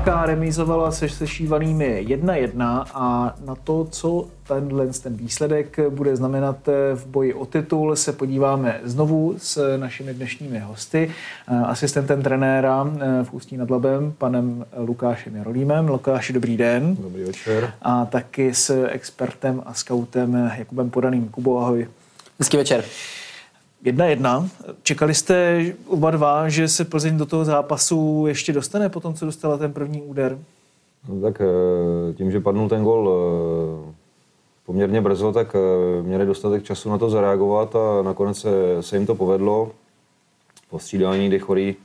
Viktorka 0.00 0.26
remizovala 0.26 0.90
se 0.90 1.08
sešívanými 1.08 2.06
1-1 2.08 2.84
a 2.94 3.34
na 3.44 3.54
to, 3.54 3.86
co 3.90 4.28
tenhle 4.48 4.86
ten 4.86 5.14
výsledek 5.16 5.78
bude 5.90 6.16
znamenat 6.16 6.56
v 6.94 7.06
boji 7.06 7.34
o 7.34 7.46
titul, 7.46 7.96
se 7.96 8.12
podíváme 8.12 8.80
znovu 8.84 9.34
s 9.38 9.76
našimi 9.76 10.14
dnešními 10.14 10.58
hosty, 10.58 11.10
asistentem 11.64 12.22
trenéra 12.22 12.84
v 13.22 13.32
Ústí 13.32 13.56
nad 13.56 13.70
Labem, 13.70 14.14
panem 14.18 14.64
Lukášem 14.76 15.36
Jarolímem. 15.36 15.88
Lukáši, 15.88 16.32
dobrý 16.32 16.56
den. 16.56 16.96
Dobrý 17.00 17.22
večer. 17.22 17.72
A 17.82 18.04
taky 18.04 18.54
s 18.54 18.86
expertem 18.86 19.62
a 19.66 19.74
scoutem 19.74 20.50
Jakubem 20.58 20.90
Podaným. 20.90 21.28
Kubo, 21.28 21.58
ahoj. 21.58 21.86
Hezký 22.38 22.56
večer. 22.56 22.84
Jedna 23.84 24.06
jedna. 24.06 24.48
Čekali 24.82 25.14
jste 25.14 25.64
oba 25.86 26.10
dva, 26.10 26.48
že 26.48 26.68
se 26.68 26.84
Plzeň 26.84 27.18
do 27.18 27.26
toho 27.26 27.44
zápasu 27.44 28.24
ještě 28.28 28.52
dostane 28.52 28.88
po 28.88 29.00
tom, 29.00 29.14
co 29.14 29.24
dostala 29.26 29.56
ten 29.56 29.72
první 29.72 30.02
úder? 30.02 30.38
No, 31.08 31.20
tak 31.20 31.40
eh, 31.40 32.12
tím, 32.14 32.30
že 32.30 32.40
padnul 32.40 32.68
ten 32.68 32.84
gol 32.84 33.10
eh, 33.10 33.92
poměrně 34.66 35.00
brzo, 35.00 35.32
tak 35.32 35.56
eh, 35.56 36.02
měli 36.02 36.26
dostatek 36.26 36.64
času 36.64 36.90
na 36.90 36.98
to 36.98 37.10
zareagovat 37.10 37.76
a 37.76 38.02
nakonec 38.02 38.38
se, 38.38 38.50
se 38.80 38.96
jim 38.96 39.06
to 39.06 39.14
povedlo. 39.14 39.70
Po 40.70 40.78
střídání, 40.78 41.28
kdy 41.28 41.38
Chorý 41.38 41.76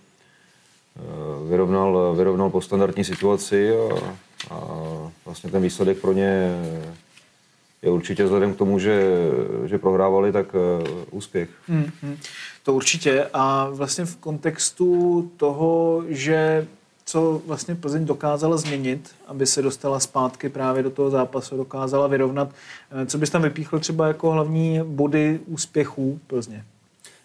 vyrovnal, 1.49 2.15
vyrovnal 2.15 2.49
po 2.49 2.61
standardní 2.61 3.03
situaci 3.03 3.73
a, 3.77 3.95
a 4.51 4.57
vlastně 5.25 5.51
ten 5.51 5.61
výsledek 5.61 5.97
pro 5.97 6.13
ně 6.13 6.55
je 7.85 7.91
určitě 7.91 8.23
vzhledem 8.23 8.53
k 8.53 8.57
tomu, 8.57 8.79
že, 8.79 9.11
že 9.65 9.77
prohrávali, 9.77 10.31
tak 10.31 10.55
úspěch. 11.11 11.49
Hmm, 11.67 11.91
hmm. 12.01 12.17
To 12.63 12.73
určitě. 12.73 13.27
A 13.33 13.69
vlastně 13.71 14.05
v 14.05 14.15
kontextu 14.15 15.31
toho, 15.37 16.03
že 16.07 16.67
co 17.05 17.41
vlastně 17.45 17.75
Plzeň 17.75 18.05
dokázala 18.05 18.57
změnit, 18.57 19.11
aby 19.27 19.45
se 19.45 19.61
dostala 19.61 19.99
zpátky 19.99 20.49
právě 20.49 20.83
do 20.83 20.89
toho 20.89 21.09
zápasu, 21.09 21.57
dokázala 21.57 22.07
vyrovnat. 22.07 22.49
Co 23.05 23.17
bys 23.17 23.29
tam 23.29 23.41
vypíchl 23.41 23.79
třeba 23.79 24.07
jako 24.07 24.31
hlavní 24.31 24.79
body 24.83 25.39
úspěchů 25.47 26.19
Plzně? 26.27 26.63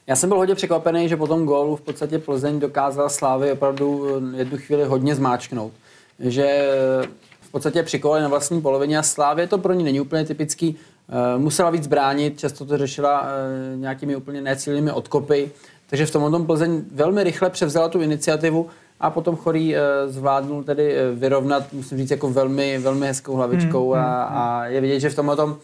Já 0.06 0.16
jsem 0.16 0.28
byl 0.28 0.38
hodně 0.38 0.54
překvapený, 0.54 1.08
že 1.08 1.16
po 1.16 1.26
tom 1.26 1.46
gólu 1.46 1.76
v 1.76 1.80
podstatě 1.80 2.18
Plzeň 2.18 2.60
dokázala 2.60 3.08
Slávy 3.08 3.52
opravdu 3.52 4.06
jednu 4.36 4.58
chvíli 4.58 4.84
hodně 4.84 5.14
zmáčknout. 5.14 5.72
Že 6.18 6.70
v 7.50 7.52
podstatě 7.52 7.82
přikovali 7.82 8.22
na 8.22 8.28
vlastní 8.28 8.60
polovině 8.60 8.98
a 8.98 9.02
Slávě 9.02 9.46
to 9.46 9.58
pro 9.58 9.72
ní 9.72 9.84
není 9.84 10.00
úplně 10.00 10.24
typický. 10.24 10.76
Musela 11.38 11.70
víc 11.70 11.86
bránit, 11.86 12.38
často 12.38 12.64
to 12.64 12.78
řešila 12.78 13.26
nějakými 13.74 14.16
úplně 14.16 14.40
necílnými 14.40 14.92
odkopy. 14.92 15.50
Takže 15.90 16.06
v 16.06 16.10
tom 16.10 16.32
tom 16.32 16.46
Plzeň 16.46 16.82
velmi 16.92 17.24
rychle 17.24 17.50
převzala 17.50 17.88
tu 17.88 18.00
iniciativu 18.00 18.66
a 19.00 19.10
potom 19.10 19.36
Chorý 19.36 19.74
zvládnul 20.06 20.64
tedy 20.64 20.96
vyrovnat, 21.14 21.72
musím 21.72 21.98
říct, 21.98 22.10
jako 22.10 22.30
velmi, 22.30 22.78
velmi 22.78 23.06
hezkou 23.06 23.34
hlavičkou 23.34 23.92
Hmm, 23.92 24.02
a, 24.02 24.22
a 24.22 24.64
je 24.64 24.80
vidět, 24.80 25.00
že 25.00 25.10
v 25.10 25.16
tomhle 25.16 25.36
tom 25.36 25.56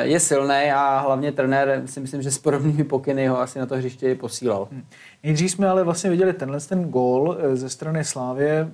je 0.00 0.20
silný 0.20 0.72
a 0.74 0.98
hlavně 0.98 1.32
trenér 1.32 1.82
si 1.86 2.00
myslím, 2.00 2.22
že 2.22 2.30
s 2.30 2.38
podobnými 2.38 2.84
pokyny 2.84 3.26
ho 3.26 3.40
asi 3.40 3.58
na 3.58 3.66
to 3.66 3.76
hřiště 3.76 4.14
posílal. 4.14 4.68
Hmm. 4.72 4.82
Nejdřív 5.24 5.50
jsme 5.50 5.68
ale 5.68 5.84
vlastně 5.84 6.10
viděli 6.10 6.32
tenhle 6.32 6.60
ten 6.60 6.84
gól 6.84 7.36
ze 7.54 7.68
strany 7.68 8.04
Slávě. 8.04 8.70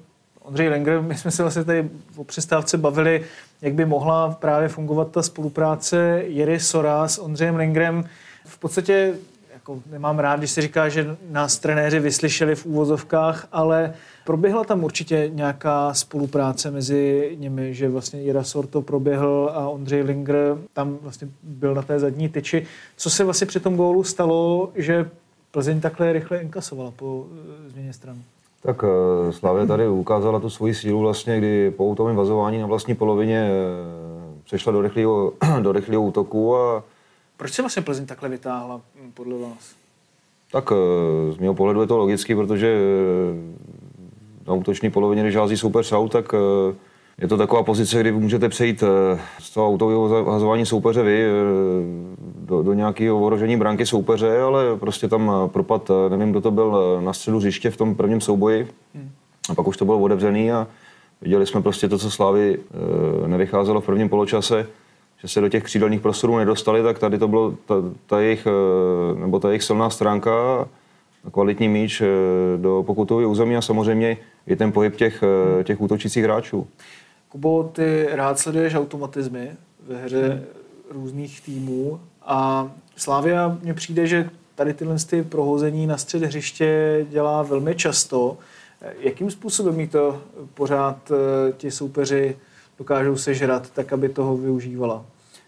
Ondřej 0.46 0.68
Lenger, 0.68 1.02
my 1.02 1.14
jsme 1.14 1.30
se 1.30 1.42
vlastně 1.42 1.64
tady 1.64 1.90
o 2.16 2.24
přestávce 2.24 2.78
bavili, 2.78 3.24
jak 3.62 3.74
by 3.74 3.84
mohla 3.84 4.30
právě 4.30 4.68
fungovat 4.68 5.10
ta 5.10 5.22
spolupráce 5.22 6.22
Jiry 6.26 6.60
Sora 6.60 7.08
s 7.08 7.18
Ondřejem 7.18 7.56
Lengrem. 7.56 8.04
V 8.44 8.58
podstatě 8.58 9.14
jako 9.54 9.82
nemám 9.90 10.18
rád, 10.18 10.36
když 10.36 10.50
se 10.50 10.62
říká, 10.62 10.88
že 10.88 11.16
nás 11.30 11.58
trenéři 11.58 12.00
vyslyšeli 12.00 12.54
v 12.54 12.66
úvozovkách, 12.66 13.48
ale 13.52 13.94
proběhla 14.24 14.64
tam 14.64 14.84
určitě 14.84 15.30
nějaká 15.32 15.94
spolupráce 15.94 16.70
mezi 16.70 17.36
nimi, 17.40 17.74
že 17.74 17.88
vlastně 17.88 18.20
Jira 18.20 18.44
Sor 18.44 18.66
to 18.66 18.82
proběhl 18.82 19.50
a 19.54 19.68
Ondřej 19.68 20.02
Linger 20.02 20.56
tam 20.72 20.98
vlastně 21.02 21.28
byl 21.42 21.74
na 21.74 21.82
té 21.82 21.98
zadní 21.98 22.28
tyči. 22.28 22.66
Co 22.96 23.10
se 23.10 23.24
vlastně 23.24 23.46
při 23.46 23.60
tom 23.60 23.76
gólu 23.76 24.04
stalo, 24.04 24.70
že 24.74 25.10
Plzeň 25.50 25.80
takhle 25.80 26.12
rychle 26.12 26.38
inkasovala 26.38 26.90
po 26.90 27.26
změně 27.68 27.92
strany? 27.92 28.20
Tak 28.62 28.84
Slavě 29.30 29.66
tady 29.66 29.88
ukázala 29.88 30.40
tu 30.40 30.50
svoji 30.50 30.74
sílu 30.74 31.00
vlastně, 31.00 31.38
kdy 31.38 31.70
po 31.70 31.90
autovém 31.90 32.16
vazování 32.16 32.58
na 32.58 32.66
vlastní 32.66 32.94
polovině 32.94 33.50
přešla 34.44 34.72
do 34.72 34.82
rychlého, 34.82 35.32
do 35.60 35.72
rychlého 35.72 36.02
útoku 36.02 36.56
a 36.56 36.84
proč 37.36 37.52
se 37.52 37.62
vlastně 37.62 37.82
Plzeň 37.82 38.06
takhle 38.06 38.28
vytáhla 38.28 38.80
podle 39.14 39.38
vás? 39.38 39.74
Tak 40.52 40.72
z 41.30 41.38
mého 41.38 41.54
pohledu 41.54 41.80
je 41.80 41.86
to 41.86 41.96
logicky, 41.96 42.34
protože 42.34 42.78
na 44.46 44.54
útoční 44.54 44.90
polovině, 44.90 45.22
když 45.22 45.36
hází 45.36 45.56
soupeř 45.56 45.92
aut, 45.92 46.12
tak 46.12 46.32
je 47.18 47.28
to 47.28 47.36
taková 47.36 47.62
pozice, 47.62 48.00
kdy 48.00 48.12
můžete 48.12 48.48
přejít 48.48 48.84
z 49.38 49.50
toho 49.50 49.68
autového 49.68 50.24
hazování 50.24 50.66
soupeře 50.66 51.02
vy 51.02 51.26
do, 52.46 52.62
do 52.62 52.72
nějakého 52.72 53.20
ohrožení 53.20 53.56
branky 53.56 53.86
soupeře, 53.86 54.40
ale 54.40 54.76
prostě 54.76 55.08
tam 55.08 55.32
propad, 55.46 55.90
nevím, 56.08 56.30
kdo 56.30 56.40
to 56.40 56.50
byl 56.50 57.00
na 57.04 57.12
středu 57.12 57.38
hřiště 57.38 57.70
v 57.70 57.76
tom 57.76 57.94
prvním 57.94 58.20
souboji. 58.20 58.68
Hmm. 58.94 59.10
A 59.48 59.54
pak 59.54 59.68
už 59.68 59.76
to 59.76 59.84
bylo 59.84 59.98
otevřený 59.98 60.52
a 60.52 60.66
viděli 61.20 61.46
jsme 61.46 61.62
prostě 61.62 61.88
to, 61.88 61.98
co 61.98 62.10
Slávy 62.10 62.58
nevycházelo 63.26 63.80
v 63.80 63.86
prvním 63.86 64.08
poločase 64.08 64.66
že 65.22 65.28
se 65.28 65.40
do 65.40 65.48
těch 65.48 65.62
křídelních 65.62 66.00
prostorů 66.00 66.36
nedostali, 66.36 66.82
tak 66.82 66.98
tady 66.98 67.18
to 67.18 67.28
bylo 67.28 67.54
ta, 67.66 67.74
ta, 68.06 68.20
jejich, 68.20 68.46
nebo 69.14 69.40
ta 69.40 69.48
jejich 69.48 69.62
silná 69.62 69.90
stránka, 69.90 70.68
kvalitní 71.32 71.68
míč 71.68 72.02
do 72.56 72.82
pokutového 72.86 73.30
území 73.30 73.56
a 73.56 73.62
samozřejmě 73.62 74.16
i 74.46 74.56
ten 74.56 74.72
pohyb 74.72 74.96
těch, 74.96 75.24
těch 75.64 75.80
útočících 75.80 76.24
hráčů. 76.24 76.66
Kubo, 77.28 77.70
ty 77.72 78.06
rád 78.10 78.38
sleduješ 78.38 78.74
automatizmy 78.74 79.50
ve 79.86 79.96
hře 79.96 80.28
hmm. 80.28 80.44
různých 80.90 81.40
týmů 81.40 82.00
a 82.26 82.70
Slávia 82.96 83.58
mně 83.62 83.74
přijde, 83.74 84.06
že 84.06 84.30
tady 84.54 84.74
tyhle 84.74 84.96
ty 84.98 85.22
prohození 85.22 85.86
na 85.86 85.96
střed 85.96 86.22
hřiště 86.22 87.06
dělá 87.10 87.42
velmi 87.42 87.74
často. 87.74 88.38
Jakým 88.98 89.30
způsobem 89.30 89.80
jí 89.80 89.88
to 89.88 90.22
pořád 90.54 91.12
ti 91.56 91.70
soupeři 91.70 92.36
dokážou 92.78 93.16
sežrat, 93.16 93.70
tak 93.70 93.92
aby 93.92 94.08
toho 94.08 94.36
využívala. 94.36 95.04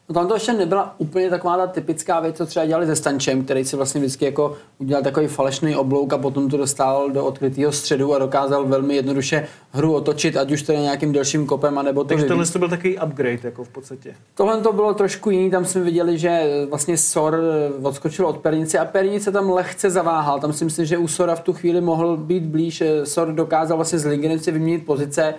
No 0.08 0.14
tam 0.14 0.28
to 0.28 0.34
ještě 0.34 0.52
nebyla 0.52 0.94
úplně 0.98 1.30
taková 1.30 1.56
ta 1.56 1.66
typická 1.66 2.20
věc, 2.20 2.36
co 2.36 2.46
třeba 2.46 2.66
dělali 2.66 2.86
se 2.86 2.96
Stančem, 2.96 3.44
který 3.44 3.64
si 3.64 3.76
vlastně 3.76 4.00
vždycky 4.00 4.24
jako 4.24 4.56
udělal 4.78 5.02
takový 5.02 5.26
falešný 5.26 5.76
oblouk 5.76 6.12
a 6.12 6.18
potom 6.18 6.50
to 6.50 6.56
dostal 6.56 7.10
do 7.10 7.24
odkrytého 7.24 7.72
středu 7.72 8.14
a 8.14 8.18
dokázal 8.18 8.64
velmi 8.64 8.96
jednoduše 8.96 9.48
hru 9.72 9.94
otočit, 9.94 10.36
ať 10.36 10.52
už 10.52 10.62
to 10.62 10.72
je 10.72 10.80
nějakým 10.80 11.12
delším 11.12 11.46
kopem, 11.46 11.78
anebo 11.78 12.04
to 12.04 12.08
Takže 12.08 12.24
tohle 12.24 12.46
to 12.46 12.58
byl 12.58 12.68
takový 12.68 12.98
upgrade 12.98 13.38
jako 13.42 13.64
v 13.64 13.68
podstatě. 13.68 14.14
Tohle 14.34 14.60
to 14.60 14.72
bylo 14.72 14.94
trošku 14.94 15.30
jiný, 15.30 15.50
tam 15.50 15.64
jsme 15.64 15.80
viděli, 15.80 16.18
že 16.18 16.42
vlastně 16.70 16.96
Sor 16.96 17.40
odskočil 17.82 18.26
od 18.26 18.38
Pernice 18.38 18.78
a 18.78 18.84
Pernice 18.84 19.32
tam 19.32 19.50
lehce 19.50 19.90
zaváhal. 19.90 20.40
Tam 20.40 20.52
si 20.52 20.64
myslím, 20.64 20.86
že 20.86 20.98
u 20.98 21.08
Sora 21.08 21.34
v 21.34 21.40
tu 21.40 21.52
chvíli 21.52 21.80
mohl 21.80 22.16
být 22.16 22.42
blíž. 22.42 22.82
Sor 23.04 23.32
dokázal 23.32 23.76
vlastně 23.76 23.98
z 23.98 24.06
Lingenem 24.06 24.38
si 24.38 24.52
vyměnit 24.52 24.86
pozice, 24.86 25.34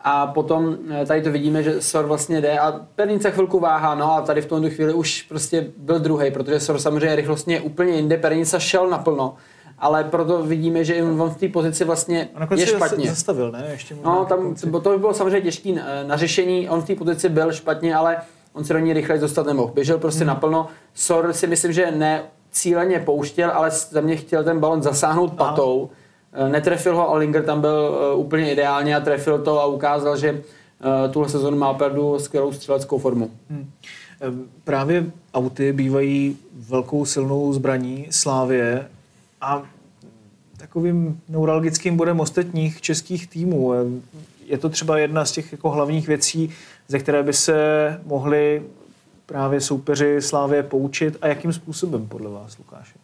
a 0.00 0.26
potom 0.26 0.76
tady 1.06 1.22
to 1.22 1.30
vidíme, 1.30 1.62
že 1.62 1.82
Sor 1.82 2.06
vlastně 2.06 2.40
jde 2.40 2.58
a 2.58 2.80
Pernice 2.94 3.30
chvilku 3.30 3.60
váhá, 3.60 3.94
no 3.94 4.12
a 4.12 4.20
tady 4.20 4.40
v 4.40 4.46
tomto 4.46 4.70
chvíli 4.70 4.92
už 4.92 5.22
prostě 5.22 5.66
byl 5.76 5.98
druhý, 5.98 6.30
protože 6.30 6.60
Sor 6.60 6.78
samozřejmě 6.78 7.16
rychlostně 7.16 7.54
je 7.54 7.60
úplně 7.60 7.92
jinde, 7.92 8.16
Pernice 8.16 8.60
šel 8.60 8.90
naplno, 8.90 9.34
ale 9.78 10.04
proto 10.04 10.42
vidíme, 10.42 10.84
že 10.84 11.02
on 11.02 11.30
v 11.30 11.36
té 11.36 11.48
pozici 11.48 11.84
vlastně 11.84 12.28
je 12.56 12.66
špatně. 12.66 13.10
zastavil, 13.10 13.52
ne? 13.52 13.66
Ještě 13.70 13.96
no, 14.04 14.24
tam, 14.24 14.54
to 14.82 14.90
by 14.90 14.98
bylo 14.98 15.14
samozřejmě 15.14 15.40
těžké 15.40 15.74
na 16.06 16.16
řešení, 16.16 16.68
on 16.68 16.82
v 16.82 16.86
té 16.86 16.94
pozici 16.94 17.28
byl 17.28 17.52
špatně, 17.52 17.96
ale 17.96 18.16
on 18.52 18.64
se 18.64 18.72
do 18.72 18.78
ní 18.78 18.92
rychle 18.92 19.18
dostat 19.18 19.46
nemohl. 19.46 19.72
Běžel 19.74 19.98
prostě 19.98 20.20
hmm. 20.20 20.28
naplno. 20.28 20.68
Sor 20.94 21.32
si 21.32 21.46
myslím, 21.46 21.72
že 21.72 21.90
ne 21.90 22.22
cíleně 22.50 22.98
pouštěl, 22.98 23.50
ale 23.50 23.70
za 23.70 24.00
mě 24.00 24.16
chtěl 24.16 24.44
ten 24.44 24.60
balon 24.60 24.82
zasáhnout 24.82 25.32
patou. 25.34 25.90
Aha 25.92 26.07
Netrefil 26.48 26.96
ho, 26.96 27.08
ale 27.08 27.18
Linger 27.18 27.44
tam 27.44 27.60
byl 27.60 27.98
úplně 28.16 28.52
ideálně 28.52 28.96
a 28.96 29.00
trefil 29.00 29.38
to 29.38 29.60
a 29.60 29.66
ukázal, 29.66 30.16
že 30.16 30.42
tuhle 31.10 31.28
sezonu 31.28 31.58
má 31.58 31.70
opravdu 31.70 32.18
skvělou 32.18 32.52
střeleckou 32.52 32.98
formu. 32.98 33.30
Hmm. 33.50 33.70
Právě 34.64 35.06
auty 35.34 35.72
bývají 35.72 36.36
velkou 36.52 37.04
silnou 37.04 37.52
zbraní 37.52 38.06
Slávě 38.10 38.88
a 39.40 39.62
takovým 40.56 41.20
neuralgickým 41.28 41.96
bodem 41.96 42.20
ostatních 42.20 42.80
českých 42.80 43.26
týmů. 43.26 43.72
Je 44.46 44.58
to 44.58 44.68
třeba 44.68 44.98
jedna 44.98 45.24
z 45.24 45.32
těch 45.32 45.52
jako 45.52 45.70
hlavních 45.70 46.08
věcí, 46.08 46.50
ze 46.88 46.98
které 46.98 47.22
by 47.22 47.32
se 47.32 48.00
mohli 48.04 48.62
právě 49.26 49.60
soupeři 49.60 50.22
Slávě 50.22 50.62
poučit 50.62 51.16
a 51.20 51.26
jakým 51.28 51.52
způsobem 51.52 52.06
podle 52.06 52.30
vás, 52.30 52.58
Lukáši? 52.58 52.94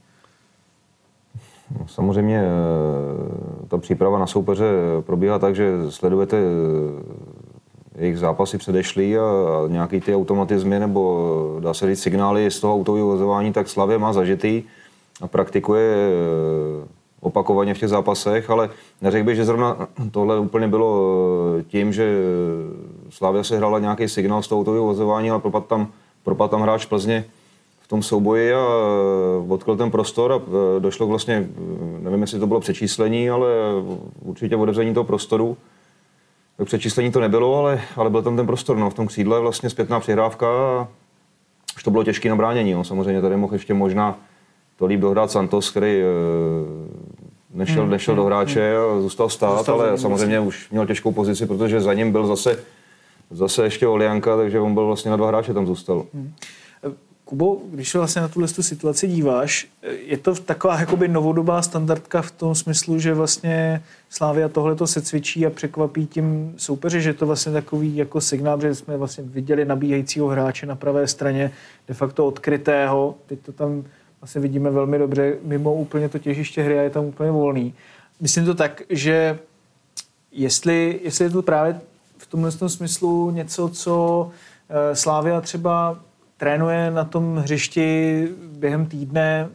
No, 1.70 1.88
samozřejmě 1.88 2.42
eh, 2.42 3.66
ta 3.68 3.78
příprava 3.78 4.18
na 4.18 4.26
soupeře 4.26 4.66
probíhá 5.00 5.38
tak, 5.38 5.56
že 5.56 5.72
sledujete 5.90 6.36
eh, 6.36 8.02
jejich 8.02 8.18
zápasy 8.18 8.58
předešlý 8.58 9.18
a 9.18 9.22
nějaký 9.68 10.00
ty 10.00 10.14
automatizmy 10.14 10.78
nebo 10.78 11.58
dá 11.60 11.74
se 11.74 11.86
říct 11.86 12.02
signály 12.02 12.50
z 12.50 12.60
toho 12.60 12.74
autového 12.74 13.06
vozování, 13.06 13.52
tak 13.52 13.68
Slavě 13.68 13.98
má 13.98 14.12
zažitý 14.12 14.62
a 15.20 15.28
praktikuje 15.28 15.94
eh, 15.94 16.88
opakovaně 17.20 17.74
v 17.74 17.78
těch 17.78 17.88
zápasech, 17.88 18.50
ale 18.50 18.70
neřekl 19.02 19.26
bych, 19.26 19.36
že 19.36 19.44
zrovna 19.44 19.88
tohle 20.10 20.38
úplně 20.38 20.68
bylo 20.68 21.16
tím, 21.68 21.92
že 21.92 22.18
Slavia 23.10 23.44
se 23.44 23.56
hrála 23.56 23.78
nějaký 23.78 24.08
signál 24.08 24.42
z 24.42 24.48
toho 24.48 24.60
autového 24.60 24.84
vozování, 24.84 25.30
ale 25.30 25.40
propad 25.40 25.66
tam, 25.66 25.88
propad 26.24 26.50
tam 26.50 26.60
hráč 26.62 26.86
Plzně 26.86 27.24
v 27.84 27.88
tom 27.88 28.02
souboji 28.02 28.54
a 28.54 28.66
odkryl 29.48 29.76
ten 29.76 29.90
prostor 29.90 30.32
a 30.32 30.40
došlo 30.78 31.06
k 31.06 31.10
vlastně, 31.10 31.48
nevím, 31.98 32.20
jestli 32.20 32.38
to 32.38 32.46
bylo 32.46 32.60
přečíslení, 32.60 33.30
ale 33.30 33.48
určitě 34.22 34.56
otevření 34.56 34.94
toho 34.94 35.04
prostoru. 35.04 35.56
K 36.56 36.64
přečíslení 36.64 37.12
to 37.12 37.20
nebylo, 37.20 37.56
ale, 37.58 37.80
ale 37.96 38.10
byl 38.10 38.22
tam 38.22 38.36
ten 38.36 38.46
prostor. 38.46 38.76
No, 38.76 38.90
v 38.90 38.94
tom 38.94 39.06
křídle 39.06 39.40
vlastně 39.40 39.70
zpětná 39.70 40.00
přihrávka 40.00 40.46
a 40.46 40.88
už 41.76 41.82
to 41.82 41.90
bylo 41.90 42.04
těžké 42.04 42.28
na 42.28 42.36
bránění. 42.36 42.72
No. 42.72 42.84
Samozřejmě 42.84 43.20
tady 43.20 43.36
mohl 43.36 43.54
ještě 43.54 43.74
možná 43.74 44.18
to 44.76 44.86
líp 44.86 45.00
dohrát 45.00 45.30
Santos, 45.30 45.70
který 45.70 46.00
eh, 46.00 46.04
nešel, 47.54 47.82
hmm, 47.82 47.90
nešel 47.90 48.14
hmm, 48.14 48.22
do 48.22 48.26
hráče 48.26 48.74
hmm. 48.76 48.98
a 48.98 49.00
zůstal 49.00 49.28
stát, 49.28 49.58
zůstal 49.58 49.80
ale 49.80 49.98
samozřejmě 49.98 50.40
vlastně. 50.40 50.40
už 50.40 50.70
měl 50.70 50.86
těžkou 50.86 51.12
pozici, 51.12 51.46
protože 51.46 51.80
za 51.80 51.94
ním 51.94 52.12
byl 52.12 52.26
zase, 52.26 52.62
zase 53.30 53.64
ještě 53.64 53.86
Olianka, 53.86 54.36
takže 54.36 54.60
on 54.60 54.74
byl 54.74 54.86
vlastně 54.86 55.10
na 55.10 55.16
dva 55.16 55.28
hráče 55.28 55.54
tam 55.54 55.66
zůstal. 55.66 56.04
Hmm. 56.14 56.32
Kubo, 57.24 57.58
když 57.70 57.88
se 57.88 57.98
vlastně 57.98 58.22
na 58.22 58.28
tuhle 58.28 58.48
situaci 58.48 59.08
díváš, 59.08 59.66
je 60.06 60.18
to 60.18 60.34
taková 60.34 60.80
jakoby 60.80 61.08
novodobá 61.08 61.62
standardka 61.62 62.22
v 62.22 62.30
tom 62.30 62.54
smyslu, 62.54 62.98
že 62.98 63.14
vlastně 63.14 63.82
Slávia 64.10 64.48
tohle 64.48 64.86
se 64.86 65.02
cvičí 65.02 65.46
a 65.46 65.50
překvapí 65.50 66.06
tím 66.06 66.54
soupeři, 66.56 67.02
že 67.02 67.14
to 67.14 67.26
vlastně 67.26 67.52
takový 67.52 67.96
jako 67.96 68.20
signál, 68.20 68.60
že 68.60 68.74
jsme 68.74 68.96
vlastně 68.96 69.24
viděli 69.26 69.64
nabíhajícího 69.64 70.28
hráče 70.28 70.66
na 70.66 70.76
pravé 70.76 71.08
straně, 71.08 71.50
de 71.88 71.94
facto 71.94 72.26
odkrytého, 72.26 73.14
teď 73.26 73.38
to 73.40 73.52
tam 73.52 73.84
vlastně 74.20 74.40
vidíme 74.40 74.70
velmi 74.70 74.98
dobře, 74.98 75.36
mimo 75.42 75.74
úplně 75.74 76.08
to 76.08 76.18
těžiště 76.18 76.62
hry 76.62 76.78
a 76.78 76.82
je 76.82 76.90
tam 76.90 77.04
úplně 77.04 77.30
volný. 77.30 77.74
Myslím 78.20 78.44
to 78.44 78.54
tak, 78.54 78.82
že 78.90 79.38
jestli, 80.32 81.00
jestli 81.02 81.24
je 81.24 81.30
to 81.30 81.42
právě 81.42 81.80
v 82.18 82.26
tomhle 82.26 82.50
smyslu 82.50 83.30
něco, 83.30 83.68
co 83.68 84.30
eh, 84.68 84.96
Slávia 84.96 85.40
třeba 85.40 86.00
trénuje 86.36 86.90
na 86.90 87.04
tom 87.04 87.36
hřišti 87.36 88.28
během 88.42 88.86
týdne, 88.86 89.48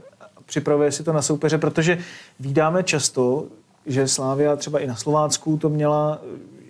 připravuje 0.45 0.91
si 0.91 1.03
to 1.03 1.13
na 1.13 1.21
soupeře, 1.21 1.57
protože 1.57 1.97
vídáme 2.39 2.83
často, 2.83 3.45
že 3.85 4.07
Slávia 4.07 4.55
třeba 4.55 4.79
i 4.79 4.87
na 4.87 4.95
Slovácku 4.95 5.57
to 5.57 5.69
měla, 5.69 6.21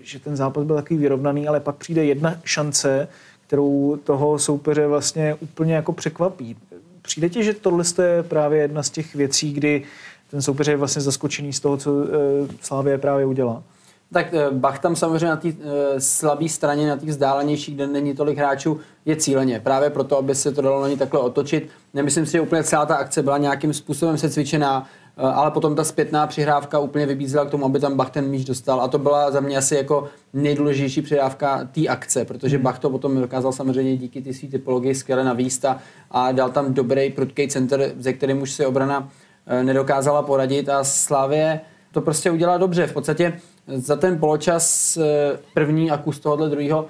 že 0.04 0.20
ten 0.20 0.36
zápas 0.36 0.64
byl 0.64 0.76
takový 0.76 1.00
vyrovnaný, 1.00 1.48
ale 1.48 1.60
pak 1.60 1.76
přijde 1.76 2.06
jedna 2.06 2.36
šance, 2.44 3.08
kterou 3.48 3.98
toho 4.04 4.40
soupeře 4.40 4.88
vlastně 4.88 5.36
úplně 5.40 5.74
jako 5.74 5.94
překvapí. 5.94 6.58
Přijde 7.02 7.30
ti, 7.30 7.44
že 7.44 7.54
tohle 7.54 7.84
je 8.04 8.24
právě 8.24 8.62
jedna 8.62 8.84
z 8.84 8.90
těch 8.90 9.16
věcí, 9.16 9.54
kdy 9.54 9.84
ten 10.32 10.42
soupeř 10.42 10.68
je 10.68 10.78
vlastně 10.78 11.02
zaskočený 11.02 11.54
z 11.54 11.60
toho, 11.60 11.78
co 11.78 11.94
uh, 11.94 12.06
Slávě 12.62 12.98
právě 12.98 13.26
udělá? 13.26 13.64
Tak 14.14 14.34
eh, 14.34 14.52
Bach 14.52 14.80
tam 14.80 14.96
samozřejmě 14.96 15.28
na 15.28 15.36
té 15.36 15.48
uh, 15.48 15.54
slabé 15.98 16.50
straně, 16.50 16.88
na 16.88 16.96
té 16.96 17.06
vzdálenější, 17.06 17.76
kde 17.76 17.88
není 17.88 18.16
tolik 18.16 18.38
hráčů, 18.38 18.80
je 19.06 19.16
cíleně. 19.16 19.60
Právě 19.60 19.90
proto, 19.90 20.18
aby 20.18 20.36
se 20.36 20.52
to 20.52 20.62
dalo 20.62 20.82
na 20.82 20.88
ní 20.88 20.98
takhle 20.98 21.20
otočit. 21.20 21.70
Nemyslím 21.94 22.26
si, 22.26 22.32
že 22.32 22.42
úplně 22.42 22.64
celá 22.64 22.86
ta 22.86 22.96
akce 22.96 23.24
byla 23.24 23.38
nějakým 23.38 23.74
způsobem 23.74 24.18
se 24.18 24.30
cvičená, 24.30 24.88
ale 25.18 25.52
potom 25.52 25.76
ta 25.76 25.84
zpětná 25.84 26.28
přihrávka 26.28 26.80
úplně 26.80 27.06
vybízela 27.06 27.46
k 27.46 27.50
tomu, 27.50 27.66
aby 27.66 27.80
tam 27.80 27.98
Bach 27.98 28.10
ten 28.10 28.30
míč 28.30 28.46
dostal. 28.46 28.82
A 28.82 28.88
to 28.88 28.98
byla 29.00 29.32
za 29.32 29.40
mě 29.40 29.58
asi 29.58 29.76
jako 29.76 30.10
nejdůležitější 30.34 31.02
přihrávka 31.02 31.68
té 31.72 31.88
akce, 31.88 32.26
protože 32.26 32.56
hmm. 32.56 32.64
Bach 32.64 32.80
to 32.80 32.90
potom 32.90 33.22
dokázal 33.22 33.52
samozřejmě 33.52 33.98
díky 33.98 34.22
té 34.22 34.34
své 34.34 34.48
typologii 34.48 34.96
skvěle 34.96 35.24
navíst 35.24 35.66
a, 35.66 35.80
a 36.12 36.32
dal 36.32 36.50
tam 36.50 36.74
dobrý 36.74 37.10
prudký 37.10 37.48
center, 37.48 37.92
ze 37.98 38.14
kterým 38.14 38.42
už 38.42 38.52
si 38.52 38.66
obrana 38.66 39.10
nedokázala 39.64 40.22
poradit 40.22 40.70
a 40.70 40.84
Slavě 40.84 41.62
to 41.92 42.02
prostě 42.02 42.32
udělá 42.32 42.58
dobře. 42.58 42.88
V 42.88 42.94
podstatě 42.94 43.40
za 43.76 43.96
ten 43.96 44.20
poločas 44.20 44.98
e, 44.98 45.40
první 45.54 45.92
a 45.92 45.98
kus 45.98 46.20
tohohle 46.20 46.50
druhého 46.50 46.86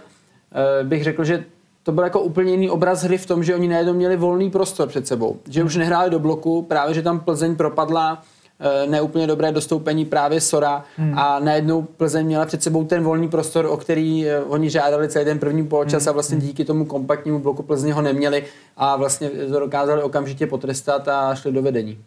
e, 0.81 0.83
bych 0.83 1.03
řekl, 1.03 1.23
že 1.23 1.43
to 1.83 1.91
byl 1.91 2.03
jako 2.03 2.21
úplně 2.21 2.51
jiný 2.51 2.69
obraz 2.69 3.03
hry 3.03 3.17
v 3.17 3.25
tom, 3.25 3.43
že 3.43 3.55
oni 3.55 3.67
najednou 3.67 3.93
měli 3.93 4.17
volný 4.17 4.51
prostor 4.51 4.87
před 4.87 5.07
sebou. 5.07 5.37
Že 5.49 5.63
už 5.63 5.75
nehráli 5.75 6.09
do 6.09 6.19
bloku, 6.19 6.61
právě 6.61 6.93
že 6.93 7.01
tam 7.01 7.19
Plzeň 7.19 7.55
propadla 7.55 8.21
eh, 8.59 8.87
neúplně 8.87 9.27
dobré 9.27 9.51
dostoupení 9.51 10.05
právě 10.05 10.41
Sora 10.41 10.83
hmm. 10.97 11.19
a 11.19 11.39
najednou 11.39 11.81
Plzeň 11.81 12.25
měla 12.25 12.45
před 12.45 12.63
sebou 12.63 12.83
ten 12.83 13.03
volný 13.03 13.29
prostor, 13.29 13.65
o 13.65 13.77
který 13.77 14.27
eh, 14.27 14.39
oni 14.39 14.69
žádali 14.69 15.09
celý 15.09 15.25
ten 15.25 15.39
první 15.39 15.67
poločas 15.67 16.03
hmm. 16.03 16.09
a 16.09 16.13
vlastně 16.13 16.37
hmm. 16.37 16.47
díky 16.47 16.65
tomu 16.65 16.85
kompaktnímu 16.85 17.39
bloku 17.39 17.63
Plzeň 17.63 17.91
ho 17.91 18.01
neměli 18.01 18.43
a 18.77 18.95
vlastně 18.95 19.29
to 19.29 19.59
dokázali 19.59 20.03
okamžitě 20.03 20.47
potrestat 20.47 21.07
a 21.07 21.35
šli 21.35 21.51
do 21.51 21.61
vedení. 21.61 21.97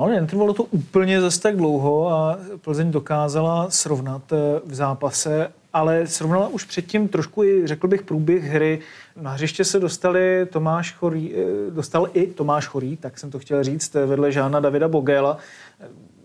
No, 0.00 0.06
ale 0.06 0.20
netrvalo 0.20 0.54
to 0.54 0.64
úplně 0.64 1.20
zase 1.20 1.40
tak 1.40 1.56
dlouho 1.56 2.08
a 2.08 2.38
Plzeň 2.60 2.90
dokázala 2.90 3.70
srovnat 3.70 4.32
eh, 4.32 4.60
v 4.64 4.74
zápase 4.74 5.48
ale 5.72 6.06
srovnala 6.06 6.48
už 6.48 6.64
předtím 6.64 7.08
trošku 7.08 7.44
i, 7.44 7.66
řekl 7.66 7.88
bych, 7.88 8.02
průběh 8.02 8.44
hry. 8.44 8.78
Na 9.20 9.30
hřiště 9.30 9.64
se 9.64 9.80
dostali 9.80 10.46
Tomáš 10.50 10.92
Chorý, 10.92 11.34
eh, 11.34 11.70
dostal 11.70 12.08
i 12.12 12.26
Tomáš 12.26 12.66
Chorý, 12.66 12.96
tak 12.96 13.18
jsem 13.18 13.30
to 13.30 13.38
chtěl 13.38 13.64
říct, 13.64 13.96
eh, 13.96 14.06
vedle 14.06 14.32
Žána 14.32 14.60
Davida 14.60 14.88
Bogela. 14.88 15.36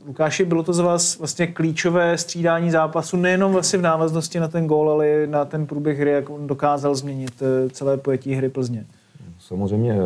Lukáši, 0.07 0.45
bylo 0.45 0.63
to 0.63 0.73
z 0.73 0.79
vás 0.79 1.17
vlastně 1.17 1.47
klíčové 1.47 2.17
střídání 2.17 2.71
zápasu, 2.71 3.17
nejenom 3.17 3.53
vlastně 3.53 3.79
v 3.79 3.81
návaznosti 3.81 4.39
na 4.39 4.47
ten 4.47 4.67
gól, 4.67 4.89
ale 4.89 5.27
na 5.27 5.45
ten 5.45 5.67
průběh 5.67 5.99
hry, 5.99 6.11
jak 6.11 6.29
on 6.29 6.47
dokázal 6.47 6.95
změnit 6.95 7.43
celé 7.71 7.97
pojetí 7.97 8.33
hry 8.33 8.49
Plzně? 8.49 8.85
Samozřejmě, 9.39 9.97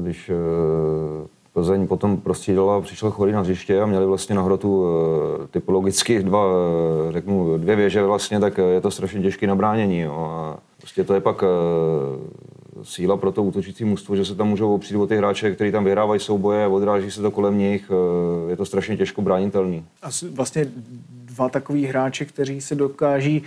když 0.00 0.30
Plzeň 1.52 1.86
potom 1.86 2.16
prostřídala, 2.16 2.80
přišel 2.80 3.10
chorý 3.10 3.32
na 3.32 3.40
hřiště 3.40 3.80
a 3.80 3.86
měli 3.86 4.06
vlastně 4.06 4.34
na 4.34 4.42
hrotu 4.42 4.84
eh, 4.84 5.46
typologicky 5.46 6.22
dva, 6.22 6.44
eh, 7.08 7.12
řeknu, 7.12 7.58
dvě 7.58 7.76
věže 7.76 8.02
vlastně, 8.02 8.40
tak 8.40 8.58
je 8.58 8.80
to 8.80 8.90
strašně 8.90 9.22
těžké 9.22 9.46
nabránění. 9.46 10.00
Jo. 10.00 10.14
A 10.14 10.58
prostě 10.78 11.04
to 11.04 11.14
je 11.14 11.20
pak 11.20 11.44
síla 12.82 13.16
pro 13.16 13.32
to 13.32 13.42
útočící 13.42 13.84
mužstvo, 13.84 14.16
že 14.16 14.24
se 14.24 14.34
tam 14.34 14.48
můžou 14.48 14.74
opřít 14.74 14.96
o 14.96 15.06
ty 15.06 15.16
hráče, 15.16 15.50
kteří 15.50 15.72
tam 15.72 15.84
vyhrávají 15.84 16.20
souboje, 16.20 16.66
odráží 16.66 17.10
se 17.10 17.22
to 17.22 17.30
kolem 17.30 17.58
nich, 17.58 17.90
je 18.48 18.56
to 18.56 18.64
strašně 18.64 18.96
těžko 18.96 19.22
bránitelný. 19.22 19.84
A 20.02 20.08
vlastně 20.34 20.66
dva 21.34 21.48
takový 21.48 21.86
hráči, 21.86 22.26
kteří 22.26 22.60
se 22.60 22.74
dokáží 22.74 23.42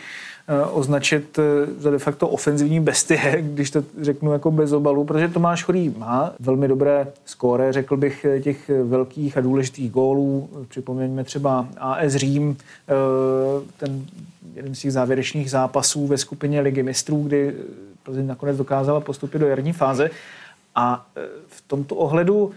Eh, 0.48 0.66
označit 0.66 1.40
eh, 1.40 1.44
za 1.78 1.92
de 1.92 2.00
facto 2.00 2.28
ofenzivní 2.28 2.80
bestie, 2.80 3.38
když 3.42 3.72
to 3.72 3.84
řeknu 4.02 4.34
jako 4.34 4.52
bez 4.52 4.72
obalu, 4.72 5.06
protože 5.06 5.28
Tomáš 5.28 5.64
Chorý 5.64 5.94
má 5.98 6.34
velmi 6.40 6.68
dobré 6.68 7.08
skóre, 7.26 7.74
řekl 7.74 7.98
bych, 7.98 8.26
eh, 8.26 8.40
těch 8.42 8.72
velkých 8.84 9.38
a 9.38 9.42
důležitých 9.42 9.92
gólů. 9.92 10.50
Připomeňme 10.68 11.24
třeba 11.24 11.68
AS 11.78 12.14
Řím, 12.14 12.58
ten 13.78 14.06
jeden 14.56 14.76
z 14.76 14.80
těch 14.80 14.94
závěrečných 14.94 15.52
zápasů 15.52 16.08
ve 16.08 16.18
skupině 16.18 16.62
Ligy 16.62 16.84
mistrů, 16.84 17.24
kdy 17.24 17.56
Plzeň 18.04 18.28
nakonec 18.28 18.58
dokázala 18.58 19.00
postupit 19.00 19.40
do 19.40 19.48
jarní 19.48 19.74
fáze. 19.74 20.10
A 20.76 21.06
v 21.48 21.64
tomto 21.68 21.96
ohledu, 21.96 22.52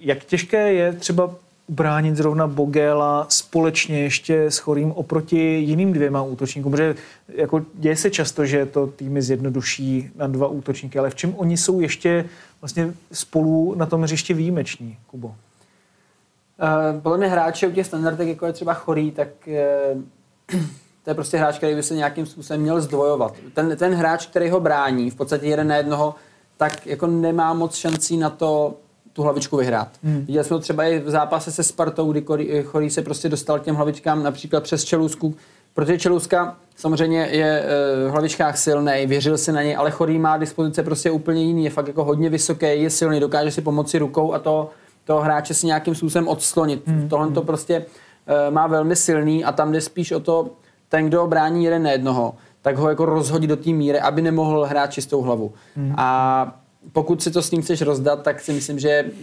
jak 0.00 0.24
těžké 0.24 0.72
je 0.72 0.92
třeba 0.92 1.34
bránit 1.72 2.16
zrovna 2.16 2.46
Bogela 2.46 3.26
společně 3.28 4.02
ještě 4.02 4.44
s 4.44 4.58
Chorým 4.58 4.92
oproti 4.92 5.38
jiným 5.38 5.92
dvěma 5.92 6.22
útočníkům, 6.22 6.72
protože 6.72 6.94
jako 7.28 7.62
děje 7.74 7.96
se 7.96 8.10
často, 8.10 8.46
že 8.46 8.66
to 8.66 8.86
týmy 8.86 9.22
zjednoduší 9.22 10.10
na 10.14 10.26
dva 10.26 10.46
útočníky, 10.46 10.98
ale 10.98 11.10
v 11.10 11.14
čem 11.14 11.34
oni 11.36 11.56
jsou 11.56 11.80
ještě 11.80 12.24
vlastně 12.60 12.94
spolu 13.12 13.74
na 13.74 13.86
tom 13.86 14.02
hřišti 14.02 14.34
výjimeční, 14.34 14.98
Kubo? 15.06 15.28
Uh, 15.28 15.34
podle 17.00 17.18
mě 17.18 17.26
hráče 17.26 17.68
u 17.68 17.70
těch 17.72 17.86
standardek, 17.86 18.28
jako 18.28 18.46
je 18.46 18.52
třeba 18.52 18.74
Chorý, 18.74 19.10
tak 19.10 19.28
uh, 19.46 20.02
to 21.04 21.10
je 21.10 21.14
prostě 21.14 21.38
hráč, 21.38 21.56
který 21.56 21.74
by 21.74 21.82
se 21.82 21.94
nějakým 21.94 22.26
způsobem 22.26 22.60
měl 22.60 22.80
zdvojovat. 22.80 23.34
Ten, 23.54 23.76
ten 23.76 23.94
hráč, 23.94 24.26
který 24.26 24.50
ho 24.50 24.60
brání, 24.60 25.10
v 25.10 25.14
podstatě 25.14 25.46
jeden 25.46 25.68
na 25.68 25.76
jednoho, 25.76 26.14
tak 26.56 26.86
jako 26.86 27.06
nemá 27.06 27.54
moc 27.54 27.76
šancí 27.76 28.16
na 28.16 28.30
to 28.30 28.74
tu 29.12 29.22
hlavičku 29.22 29.56
vyhrát. 29.56 29.88
Hmm. 30.04 30.24
Viděli 30.26 30.44
jsme 30.44 30.56
to 30.56 30.60
třeba 30.60 30.84
i 30.84 30.98
v 30.98 31.10
zápase 31.10 31.52
se 31.52 31.62
Spartou, 31.62 32.12
kdy 32.12 32.62
Chorý 32.62 32.90
se 32.90 33.02
prostě 33.02 33.28
dostal 33.28 33.58
k 33.58 33.62
těm 33.62 33.76
hlavičkám 33.76 34.22
například 34.22 34.62
přes 34.62 34.84
Čelusku, 34.84 35.34
protože 35.74 35.98
Čeluska 35.98 36.56
samozřejmě 36.76 37.28
je 37.30 37.64
v 38.08 38.10
hlavičkách 38.10 38.58
silný, 38.58 39.06
věřil 39.06 39.38
si 39.38 39.52
na 39.52 39.62
něj, 39.62 39.76
ale 39.76 39.90
Chorý 39.90 40.18
má 40.18 40.36
dispozice 40.36 40.82
prostě 40.82 41.10
úplně 41.10 41.42
jiný, 41.42 41.64
je 41.64 41.70
fakt 41.70 41.86
jako 41.86 42.04
hodně 42.04 42.30
vysoký, 42.30 42.66
je 42.66 42.90
silný, 42.90 43.20
dokáže 43.20 43.50
si 43.50 43.62
pomoci 43.62 43.98
rukou 43.98 44.32
a 44.32 44.38
to 44.38 44.70
toho 45.04 45.20
hráče 45.20 45.54
si 45.54 45.66
nějakým 45.66 45.94
způsobem 45.94 46.28
odslonit. 46.28 46.82
Hmm. 46.86 47.08
Tohle 47.08 47.30
to 47.30 47.42
prostě 47.42 47.78
uh, 47.78 48.54
má 48.54 48.66
velmi 48.66 48.96
silný 48.96 49.44
a 49.44 49.52
tam 49.52 49.72
jde 49.72 49.80
spíš 49.80 50.12
o 50.12 50.20
to, 50.20 50.50
ten, 50.88 51.06
kdo 51.06 51.26
brání 51.26 51.64
jeden 51.64 51.82
na 51.82 51.90
jednoho, 51.90 52.34
tak 52.62 52.76
ho 52.76 52.88
jako 52.88 53.04
rozhodí 53.04 53.46
do 53.46 53.56
té 53.56 53.70
míry, 53.70 54.00
aby 54.00 54.22
nemohl 54.22 54.64
hrát 54.64 54.86
čistou 54.86 55.22
hlavu. 55.22 55.52
Hmm. 55.76 55.94
A 55.96 56.58
pokud 56.92 57.22
si 57.22 57.30
to 57.30 57.42
s 57.42 57.50
ním 57.50 57.62
chceš 57.62 57.82
rozdat, 57.82 58.22
tak 58.22 58.40
si 58.40 58.52
myslím, 58.52 58.78
že 58.78 59.04
uh, 59.04 59.20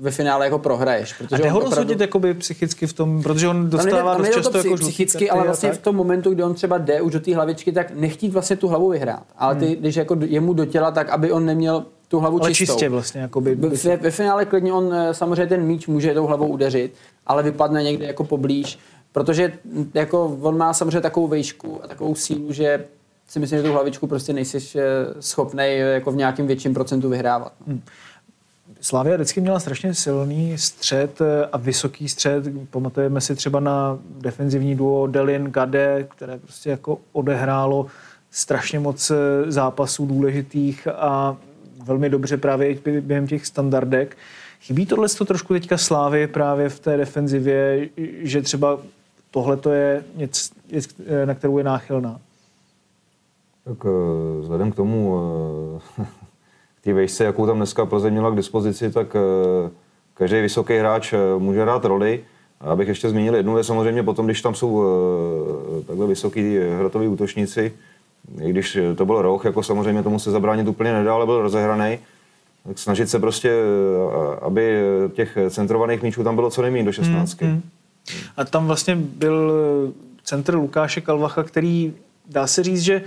ve 0.00 0.10
finále 0.10 0.44
jako 0.44 0.58
prohraješ. 0.58 1.12
Protože 1.12 1.36
a 1.36 1.38
jde 1.38 1.50
ho 1.50 1.60
rozhodit 1.60 2.00
jakoby 2.00 2.34
psychicky 2.34 2.86
v 2.86 2.92
tom, 2.92 3.22
protože 3.22 3.48
on 3.48 3.70
dostává 3.70 4.12
tam 4.12 4.22
dost 4.24 4.34
často 4.34 4.50
to 4.50 4.58
jako 4.58 4.76
psychicky, 4.76 5.30
ale 5.30 5.44
vlastně 5.44 5.72
v 5.72 5.78
tom 5.78 5.96
momentu, 5.96 6.30
kdy 6.30 6.42
on 6.42 6.54
třeba 6.54 6.78
jde 6.78 7.00
už 7.00 7.12
do 7.12 7.20
té 7.20 7.34
hlavičky, 7.34 7.72
tak 7.72 7.90
nechtít 7.94 8.32
vlastně 8.32 8.56
tu 8.56 8.68
hlavu 8.68 8.88
vyhrát. 8.88 9.22
Ale 9.38 9.54
ty, 9.54 9.66
hmm. 9.66 9.74
když 9.74 9.96
jako 9.96 10.16
jemu 10.20 10.52
do 10.52 10.64
těla, 10.64 10.90
tak 10.90 11.08
aby 11.08 11.32
on 11.32 11.44
neměl 11.44 11.84
tu 12.08 12.18
hlavu 12.18 12.42
ale 12.42 12.54
čistou. 12.54 12.74
čistě 12.74 12.88
vlastně. 12.88 13.20
Jakoby, 13.20 13.54
ve, 13.54 13.96
ve, 13.96 14.10
finále 14.10 14.44
klidně 14.44 14.72
on 14.72 14.94
eh, 14.94 15.14
samozřejmě 15.14 15.46
ten 15.46 15.62
míč 15.62 15.86
může 15.86 16.14
tou 16.14 16.26
hlavou 16.26 16.46
udeřit, 16.46 16.94
ale 17.26 17.42
vypadne 17.42 17.82
někde 17.82 18.06
jako 18.06 18.24
poblíž, 18.24 18.78
protože 19.12 19.52
jako 19.94 20.38
on 20.40 20.56
má 20.56 20.72
samozřejmě 20.72 21.00
takovou 21.00 21.26
vejšku 21.26 21.80
a 21.84 21.88
takovou 21.88 22.14
sílu, 22.14 22.52
že 22.52 22.84
si 23.28 23.38
myslím, 23.38 23.58
že 23.58 23.62
tu 23.62 23.72
hlavičku 23.72 24.06
prostě 24.06 24.32
nejsi 24.32 24.58
eh, 24.78 24.82
schopný 25.20 25.64
eh, 25.64 25.76
jako 25.76 26.12
v 26.12 26.16
nějakém 26.16 26.46
větším 26.46 26.74
procentu 26.74 27.08
vyhrávat. 27.08 27.52
No. 27.60 27.66
Hmm. 27.66 27.82
Slavia 28.80 29.16
vždycky 29.16 29.40
měla 29.40 29.60
strašně 29.60 29.94
silný 29.94 30.58
střed 30.58 31.18
a 31.52 31.58
vysoký 31.58 32.08
střed. 32.08 32.44
Pamatujeme 32.70 33.20
si 33.20 33.34
třeba 33.34 33.60
na 33.60 33.98
defenzivní 34.20 34.74
duo 34.74 35.06
Delin 35.06 35.44
Gade, 35.44 36.06
které 36.16 36.38
prostě 36.38 36.70
jako 36.70 36.98
odehrálo 37.12 37.86
strašně 38.30 38.80
moc 38.80 39.12
zápasů 39.46 40.06
důležitých 40.06 40.88
a 40.88 41.36
velmi 41.84 42.10
dobře 42.10 42.36
právě 42.36 42.78
během 43.00 43.26
těch 43.26 43.46
standardek. 43.46 44.16
Chybí 44.60 44.86
tohle 44.86 45.08
to 45.08 45.24
trošku 45.24 45.54
teďka 45.54 45.78
Slávy 45.78 46.26
právě 46.26 46.68
v 46.68 46.80
té 46.80 46.96
defenzivě, 46.96 47.88
že 48.22 48.42
třeba 48.42 48.78
tohle 49.30 49.56
to 49.56 49.70
je 49.70 50.04
něco, 50.16 50.54
na 51.24 51.34
kterou 51.34 51.58
je 51.58 51.64
náchylná? 51.64 52.20
Tak 53.64 53.78
eh, 53.84 54.40
vzhledem 54.40 54.72
k 54.72 54.74
tomu, 54.74 55.20
eh, 55.98 56.04
k 56.80 56.84
té 56.84 56.92
vejšce, 56.92 57.24
jakou 57.24 57.46
tam 57.46 57.56
dneska 57.56 57.86
Plzeň 57.86 58.12
měla 58.12 58.30
k 58.30 58.36
dispozici, 58.36 58.90
tak 58.90 59.16
eh, 59.16 59.70
každý 60.14 60.40
vysoký 60.40 60.76
hráč 60.78 61.14
může 61.38 61.62
hrát 61.62 61.84
roli. 61.84 62.24
A 62.60 62.70
abych 62.70 62.88
ještě 62.88 63.10
zmínil 63.10 63.34
jednu 63.34 63.54
věc, 63.54 63.66
samozřejmě 63.66 64.02
potom, 64.02 64.26
když 64.26 64.42
tam 64.42 64.54
jsou 64.54 64.84
takhle 65.86 66.06
vysoký 66.06 66.58
hratoví 66.78 67.08
útočníci, 67.08 67.72
i 68.42 68.50
když 68.50 68.78
to 68.96 69.06
byl 69.06 69.22
roh, 69.22 69.44
jako 69.44 69.62
samozřejmě 69.62 70.02
tomu 70.02 70.18
se 70.18 70.30
zabránit 70.30 70.68
úplně 70.68 70.92
nedá, 70.92 71.14
ale 71.14 71.26
byl 71.26 71.42
rozehraný, 71.42 71.98
tak 72.66 72.78
snažit 72.78 73.10
se 73.10 73.18
prostě, 73.18 73.52
aby 74.42 74.82
těch 75.12 75.38
centrovaných 75.50 76.02
míčů 76.02 76.24
tam 76.24 76.34
bylo 76.34 76.50
co 76.50 76.62
nejméně 76.62 76.84
do 76.84 76.92
16. 76.92 77.40
Mm, 77.40 77.48
mm. 77.48 77.62
A 78.36 78.44
tam 78.44 78.66
vlastně 78.66 78.96
byl 78.96 79.52
centr 80.24 80.54
Lukáše 80.54 81.00
Kalvacha, 81.00 81.42
který 81.42 81.94
dá 82.26 82.46
se 82.46 82.62
říct, 82.62 82.80
že 82.80 83.02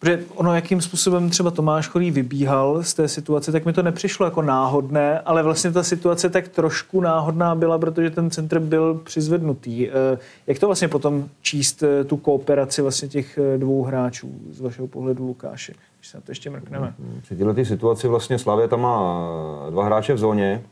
Protože 0.00 0.24
ono, 0.34 0.54
jakým 0.54 0.80
způsobem 0.80 1.30
třeba 1.30 1.50
Tomáš 1.50 1.88
Chorý 1.88 2.10
vybíhal 2.10 2.82
z 2.82 2.94
té 2.94 3.08
situace, 3.08 3.52
tak 3.52 3.64
mi 3.64 3.72
to 3.72 3.82
nepřišlo 3.82 4.26
jako 4.26 4.42
náhodné, 4.42 5.20
ale 5.20 5.42
vlastně 5.42 5.72
ta 5.72 5.82
situace 5.82 6.30
tak 6.30 6.48
trošku 6.48 7.00
náhodná 7.00 7.54
byla, 7.54 7.78
protože 7.78 8.10
ten 8.10 8.30
centr 8.30 8.58
byl 8.58 8.94
přizvednutý. 8.94 9.88
Eh, 9.88 10.18
jak 10.46 10.58
to 10.58 10.66
vlastně 10.66 10.88
potom 10.88 11.28
číst 11.42 11.82
eh, 11.82 12.04
tu 12.04 12.16
kooperaci 12.16 12.82
vlastně 12.82 13.08
těch 13.08 13.38
eh, 13.38 13.58
dvou 13.58 13.82
hráčů 13.82 14.40
z 14.50 14.60
vašeho 14.60 14.88
pohledu, 14.88 15.26
Lukáše? 15.26 15.72
Když 15.98 16.08
se 16.08 16.16
na 16.16 16.20
to 16.20 16.30
ještě 16.30 16.50
mrkneme. 16.50 16.94
Při 17.22 17.36
této 17.36 17.64
situaci 17.64 18.08
vlastně 18.08 18.38
Slavě 18.38 18.68
tam 18.68 18.80
má 18.80 19.26
dva 19.70 19.84
hráče 19.84 20.14
v 20.14 20.18
zóně, 20.18 20.62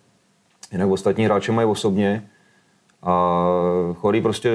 jinak 0.73 0.89
ostatní 0.89 1.25
hráče 1.25 1.53
mají 1.53 1.69
osobně. 1.69 2.29
A 3.03 3.45
Chorý 3.95 4.21
prostě 4.21 4.53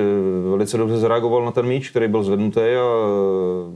velice 0.50 0.78
dobře 0.78 0.98
zareagoval 0.98 1.46
na 1.46 1.52
ten 1.52 1.66
míč, 1.66 1.90
který 1.90 2.08
byl 2.08 2.24
zvednutý 2.24 2.60
a 2.60 2.86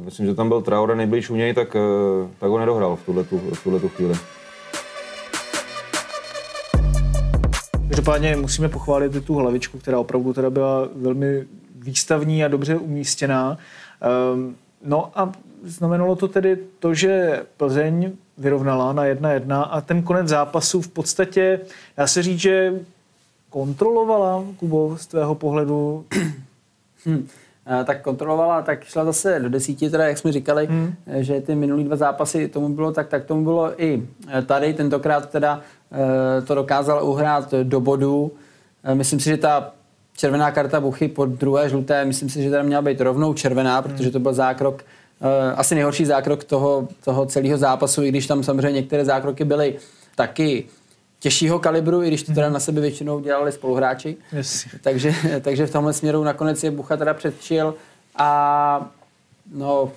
myslím, 0.06 0.26
že 0.26 0.36
tam 0.36 0.48
byl 0.48 0.62
Traore 0.62 0.96
nejblíž 0.96 1.30
u 1.30 1.36
něj, 1.36 1.54
tak, 1.54 1.76
tak 2.40 2.50
ho 2.50 2.60
nedohrál 2.60 2.96
v 2.96 3.06
tuhle, 3.06 3.24
v 3.54 3.64
tuhle 3.64 3.80
chvíli. 3.80 4.14
Každopádně 7.88 8.36
musíme 8.36 8.70
pochválit 8.70 9.26
tu 9.26 9.36
hlavičku, 9.36 9.78
která 9.78 10.00
opravdu 10.00 10.34
teda 10.34 10.50
byla 10.50 10.90
velmi 10.96 11.46
výstavní 11.76 12.44
a 12.44 12.48
dobře 12.48 12.76
umístěná. 12.76 13.58
Um, 14.34 14.56
no 14.86 15.12
a 15.16 15.32
znamenalo 15.64 16.16
to 16.16 16.28
tedy 16.28 16.58
to, 16.80 16.94
že 16.94 17.42
Plzeň 17.58 18.12
vyrovnala 18.38 18.94
na 18.94 19.04
1-1 19.04 19.68
a 19.70 19.82
ten 19.82 20.02
konec 20.02 20.28
zápasu 20.28 20.82
v 20.82 20.88
podstatě, 20.88 21.60
dá 21.98 22.08
se 22.08 22.24
říct, 22.24 22.40
že 22.40 22.74
kontrolovala, 23.50 24.44
Kubo, 24.60 24.98
z 24.98 25.08
tvého 25.08 25.36
pohledu? 25.36 26.06
Hmm. 27.06 27.28
Tak 27.86 28.02
kontrolovala, 28.02 28.62
tak 28.62 28.84
šla 28.84 29.06
zase 29.06 29.40
do 29.40 29.50
desíti, 29.50 29.90
teda 29.90 30.08
jak 30.08 30.18
jsme 30.18 30.32
říkali, 30.32 30.66
hmm. 30.66 30.94
že 31.20 31.42
ty 31.42 31.56
minulý 31.56 31.84
dva 31.84 31.96
zápasy 31.96 32.48
tomu 32.48 32.70
bylo 32.70 32.92
tak, 32.92 33.08
tak 33.08 33.26
tomu 33.26 33.44
bylo 33.44 33.84
i 33.84 34.08
e, 34.38 34.42
tady. 34.42 34.74
Tentokrát 34.74 35.30
teda 35.30 35.62
e, 36.38 36.42
to 36.42 36.56
dokázal 36.56 37.04
uhrát 37.04 37.54
do 37.64 37.82
bodu. 37.82 38.32
E, 38.84 38.96
myslím 38.96 39.20
si, 39.20 39.30
že 39.30 39.38
ta 39.38 39.72
červená 40.18 40.52
karta 40.52 40.80
Buchy 40.80 41.08
po 41.08 41.26
druhé 41.26 41.70
žluté, 41.70 42.06
myslím 42.06 42.30
si, 42.30 42.44
že 42.44 42.50
teda 42.50 42.64
měla 42.64 42.82
být 42.82 43.02
rovnou 43.02 43.34
červená, 43.34 43.80
hmm. 43.80 43.84
protože 43.84 44.12
to 44.12 44.20
byl 44.20 44.34
zákrok, 44.34 44.84
asi 45.56 45.76
nejhorší 45.76 46.06
zákrok 46.06 46.44
toho, 46.44 46.88
toho 47.04 47.26
celého 47.26 47.58
zápasu, 47.58 48.04
i 48.04 48.10
když 48.10 48.28
tam 48.28 48.44
samozřejmě 48.44 48.72
některé 48.72 49.06
zákroky 49.06 49.46
byly 49.46 49.76
taky 50.16 50.66
těžšího 51.20 51.60
kalibru, 51.60 52.04
i 52.04 52.08
když 52.08 52.24
to 52.24 52.34
teda 52.34 52.48
mhm. 52.48 52.54
na 52.54 52.60
sebe 52.60 52.82
většinou 52.82 53.20
dělali 53.20 53.52
spoluhráči. 53.52 54.18
Yes. 54.32 54.68
Takže, 54.82 55.14
takže 55.42 55.68
v 55.68 55.72
tomhle 55.72 55.94
směru 55.94 56.24
nakonec 56.24 56.64
je 56.64 56.72
Bucha 56.72 56.98
teda 56.98 57.14
předčil 57.14 57.76
a 58.16 58.92
no, 59.54 59.92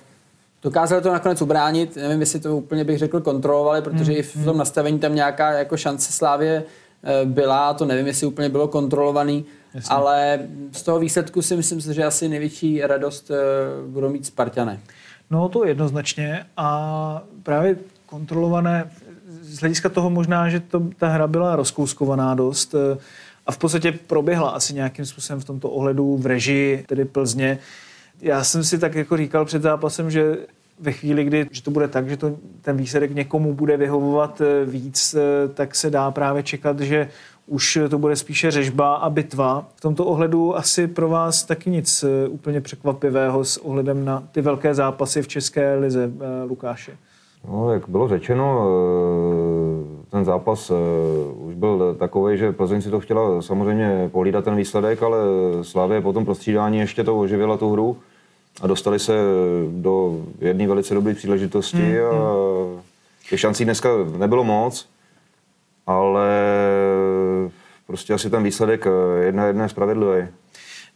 dokázali 0.63 1.01
to 1.01 1.11
nakonec 1.11 1.41
ubránit. 1.41 1.95
Nevím, 1.95 2.19
jestli 2.19 2.39
to 2.39 2.57
úplně 2.57 2.83
bych 2.83 2.97
řekl 2.97 3.21
kontrolovali, 3.21 3.81
protože 3.81 4.11
mm. 4.11 4.17
i 4.17 4.21
v 4.21 4.33
tom 4.33 4.43
mhm. 4.43 4.57
nastavení 4.57 4.99
tam 4.99 5.15
nějaká 5.15 5.51
jako 5.51 5.77
šance 5.77 6.11
Slávě 6.11 6.63
eh, 7.03 7.25
byla, 7.25 7.73
to 7.73 7.85
nevím, 7.85 8.07
jestli 8.07 8.27
úplně 8.27 8.49
bylo 8.49 8.67
kontrolovaný, 8.67 9.45
Jasně. 9.73 9.95
ale 9.95 10.39
z 10.71 10.81
toho 10.81 10.99
výsledku 10.99 11.41
si 11.41 11.55
myslím, 11.55 11.93
že 11.93 12.05
asi 12.05 12.29
největší 12.29 12.81
radost 12.81 13.31
eh, 13.31 13.35
budou 13.87 14.09
mít 14.09 14.25
Spartané. 14.25 14.79
No 15.31 15.49
to 15.49 15.65
jednoznačně 15.65 16.45
a 16.57 17.23
právě 17.43 17.75
kontrolované 18.05 18.91
z 19.51 19.59
hlediska 19.59 19.89
toho 19.89 20.09
možná, 20.09 20.49
že 20.49 20.59
to, 20.59 20.87
ta 20.97 21.07
hra 21.07 21.27
byla 21.27 21.55
rozkouskovaná 21.55 22.35
dost 22.35 22.75
eh, 22.75 22.97
a 23.45 23.51
v 23.51 23.57
podstatě 23.57 23.91
proběhla 23.91 24.49
asi 24.49 24.73
nějakým 24.73 25.05
způsobem 25.05 25.39
v 25.39 25.45
tomto 25.45 25.69
ohledu 25.69 26.17
v 26.17 26.25
režii, 26.25 26.85
tedy 26.87 27.05
Plzně. 27.05 27.59
Já 28.21 28.43
jsem 28.43 28.63
si 28.63 28.79
tak 28.79 28.95
jako 28.95 29.17
říkal 29.17 29.45
před 29.45 29.61
zápasem, 29.61 30.11
že 30.11 30.37
ve 30.79 30.91
chvíli, 30.91 31.23
kdy 31.23 31.47
že 31.51 31.63
to 31.63 31.71
bude 31.71 31.87
tak, 31.87 32.09
že 32.09 32.17
to, 32.17 32.37
ten 32.61 32.77
výsledek 32.77 33.15
někomu 33.15 33.53
bude 33.53 33.77
vyhovovat 33.77 34.41
eh, 34.41 34.65
víc, 34.65 35.13
eh, 35.13 35.47
tak 35.47 35.75
se 35.75 35.89
dá 35.89 36.11
právě 36.11 36.43
čekat, 36.43 36.79
že 36.79 37.09
už 37.47 37.79
to 37.89 37.97
bude 37.99 38.15
spíše 38.15 38.51
řežba 38.51 38.95
a 38.95 39.09
bitva. 39.09 39.65
V 39.75 39.81
tomto 39.81 40.05
ohledu 40.05 40.57
asi 40.57 40.87
pro 40.87 41.09
vás 41.09 41.43
taky 41.43 41.69
nic 41.69 42.05
úplně 42.29 42.61
překvapivého 42.61 43.45
s 43.45 43.57
ohledem 43.57 44.05
na 44.05 44.23
ty 44.31 44.41
velké 44.41 44.73
zápasy 44.73 45.21
v 45.21 45.27
České 45.27 45.75
lize, 45.75 46.11
Lukáše. 46.47 46.97
No, 47.47 47.73
jak 47.73 47.89
bylo 47.89 48.07
řečeno, 48.07 48.67
eh, 48.67 50.05
ten 50.11 50.25
zápas 50.25 50.69
eh, 50.69 50.73
už 51.33 51.55
byl 51.55 51.95
takový, 51.99 52.37
že 52.37 52.51
Plzeň 52.51 52.81
si 52.81 52.89
to 52.89 52.99
chtěla 52.99 53.41
samozřejmě 53.41 54.09
pohlídat 54.11 54.45
ten 54.45 54.55
výsledek, 54.55 55.03
ale 55.03 55.17
Slávě 55.61 56.01
po 56.01 56.13
tom 56.13 56.25
prostřídání 56.25 56.79
ještě 56.79 57.03
to 57.03 57.19
oživila 57.19 57.57
tu 57.57 57.71
hru 57.71 57.97
a 58.61 58.67
dostali 58.67 58.99
se 58.99 59.13
do 59.69 60.21
jedné 60.39 60.67
velice 60.67 60.93
dobré 60.93 61.13
příležitosti 61.13 61.77
mm, 61.77 62.05
a 62.05 62.11
mm. 62.11 62.81
těch 63.29 63.39
šancí 63.39 63.65
dneska 63.65 63.89
nebylo 64.17 64.43
moc, 64.43 64.89
ale 65.87 66.29
prostě 67.87 68.13
asi 68.13 68.29
ten 68.29 68.43
výsledek 68.43 68.87
eh, 68.87 69.23
jedna 69.23 69.45
jedna 69.45 69.63
je 69.63 69.69
spravedlivý. 69.69 70.27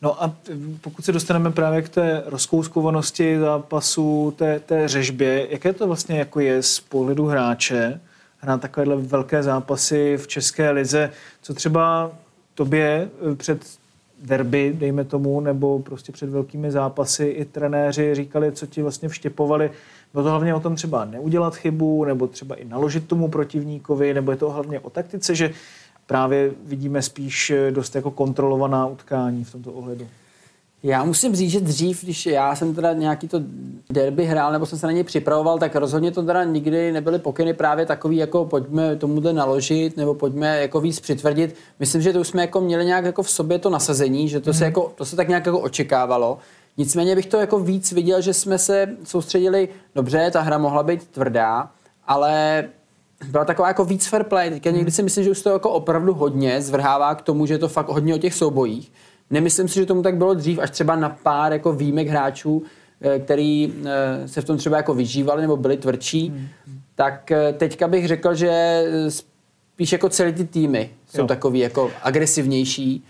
No 0.05 0.23
a 0.23 0.35
pokud 0.81 1.05
se 1.05 1.11
dostaneme 1.11 1.51
právě 1.51 1.81
k 1.81 1.89
té 1.89 2.23
rozkouskovanosti 2.25 3.39
zápasu, 3.39 4.33
té, 4.37 4.59
té 4.59 4.87
řežbě, 4.87 5.47
jaké 5.49 5.73
to 5.73 5.87
vlastně 5.87 6.19
jako 6.19 6.39
je 6.39 6.63
z 6.63 6.79
pohledu 6.79 7.25
hráče 7.25 8.01
hrát 8.39 8.61
takovéhle 8.61 8.95
velké 8.95 9.43
zápasy 9.43 10.17
v 10.17 10.27
České 10.27 10.71
lize, 10.71 11.11
co 11.41 11.53
třeba 11.53 12.11
tobě 12.53 13.09
eh, 13.31 13.35
před 13.35 13.65
derby, 14.23 14.73
dejme 14.77 15.03
tomu, 15.03 15.39
nebo 15.39 15.79
prostě 15.79 16.11
před 16.11 16.29
velkými 16.29 16.71
zápasy 16.71 17.25
i 17.25 17.45
trenéři 17.45 18.15
říkali, 18.15 18.51
co 18.51 18.65
ti 18.65 18.81
vlastně 18.81 19.09
vštěpovali. 19.09 19.71
Bylo 20.13 20.23
to 20.23 20.29
hlavně 20.29 20.55
o 20.55 20.59
tom 20.59 20.75
třeba 20.75 21.05
neudělat 21.05 21.55
chybu, 21.55 22.05
nebo 22.05 22.27
třeba 22.27 22.55
i 22.55 22.65
naložit 22.65 23.07
tomu 23.07 23.27
protivníkovi, 23.27 24.13
nebo 24.13 24.31
je 24.31 24.37
to 24.37 24.49
hlavně 24.49 24.79
o 24.79 24.89
taktice, 24.89 25.35
že 25.35 25.53
právě 26.07 26.51
vidíme 26.63 27.01
spíš 27.01 27.49
eh, 27.49 27.71
dost 27.71 27.95
jako 27.95 28.11
kontrolovaná 28.11 28.87
utkání 28.87 29.43
v 29.43 29.51
tomto 29.51 29.71
ohledu. 29.71 30.07
Já 30.85 31.03
musím 31.03 31.35
říct, 31.35 31.51
že 31.51 31.59
dřív, 31.59 32.03
když 32.03 32.25
já 32.25 32.55
jsem 32.55 32.75
teda 32.75 32.93
nějaký 32.93 33.27
to 33.27 33.41
derby 33.89 34.25
hrál, 34.25 34.51
nebo 34.51 34.65
jsem 34.65 34.79
se 34.79 34.87
na 34.87 34.91
něj 34.91 35.03
připravoval, 35.03 35.59
tak 35.59 35.75
rozhodně 35.75 36.11
to 36.11 36.23
teda 36.23 36.43
nikdy 36.43 36.91
nebyly 36.91 37.19
pokyny 37.19 37.53
právě 37.53 37.85
takový, 37.85 38.17
jako 38.17 38.45
pojďme 38.45 38.95
tomuhle 38.95 39.33
naložit, 39.33 39.97
nebo 39.97 40.13
pojďme 40.13 40.61
jako 40.61 40.81
víc 40.81 40.99
přitvrdit. 40.99 41.55
Myslím, 41.79 42.01
že 42.01 42.13
to 42.13 42.19
už 42.19 42.27
jsme 42.27 42.41
jako 42.41 42.61
měli 42.61 42.85
nějak 42.85 43.05
jako 43.05 43.23
v 43.23 43.29
sobě 43.29 43.59
to 43.59 43.69
nasazení, 43.69 44.29
že 44.29 44.39
to, 44.39 44.49
mm. 44.49 44.53
se, 44.53 44.63
mhm. 44.63 44.69
jako, 44.71 44.91
to 44.95 45.05
se 45.05 45.15
tak 45.15 45.27
nějak 45.27 45.45
jako 45.45 45.59
očekávalo. 45.59 46.37
Nicméně 46.77 47.15
bych 47.15 47.25
to 47.25 47.37
jako 47.37 47.59
víc 47.59 47.91
viděl, 47.91 48.21
že 48.21 48.33
jsme 48.33 48.57
se 48.57 48.87
soustředili, 49.03 49.69
dobře, 49.95 50.31
ta 50.31 50.41
hra 50.41 50.57
mohla 50.57 50.83
být 50.83 51.07
tvrdá, 51.07 51.71
ale 52.07 52.63
byla 53.31 53.45
taková 53.45 53.67
jako 53.67 53.85
víc 53.85 54.07
fair 54.07 54.23
play. 54.23 54.49
Teďka 54.49 54.71
někdy 54.71 54.91
si 54.91 55.03
myslím, 55.03 55.23
že 55.23 55.31
už 55.31 55.41
to 55.41 55.49
jako 55.49 55.69
opravdu 55.69 56.13
hodně 56.13 56.61
zvrhává 56.61 57.15
k 57.15 57.21
tomu, 57.21 57.45
že 57.45 57.53
je 57.53 57.57
to 57.57 57.67
fakt 57.67 57.89
hodně 57.89 58.15
o 58.15 58.17
těch 58.17 58.33
soubojích. 58.33 58.91
Nemyslím 59.29 59.67
si, 59.67 59.75
že 59.75 59.85
tomu 59.85 60.01
tak 60.01 60.17
bylo 60.17 60.33
dřív, 60.33 60.59
až 60.59 60.69
třeba 60.69 60.95
na 60.95 61.09
pár 61.09 61.53
jako 61.53 61.73
výjimek 61.73 62.07
hráčů, 62.07 62.63
eh, 63.01 63.19
který 63.19 63.73
eh, 63.85 64.27
se 64.27 64.41
v 64.41 64.45
tom 64.45 64.57
třeba 64.57 64.77
jako 64.77 64.93
vyžívali 64.93 65.41
nebo 65.41 65.57
byli 65.57 65.77
tvrdší, 65.77 66.29
hmm. 66.29 66.47
tak 66.95 67.31
eh, 67.31 67.53
teďka 67.53 67.87
bych 67.87 68.07
řekl, 68.07 68.35
že 68.35 68.83
spíš 69.09 69.91
jako 69.91 70.09
celý 70.09 70.33
ty 70.33 70.45
týmy 70.45 70.89
jsou 71.07 71.21
jo. 71.21 71.27
takový 71.27 71.59
jako 71.59 71.91
agresivnější 72.03 73.05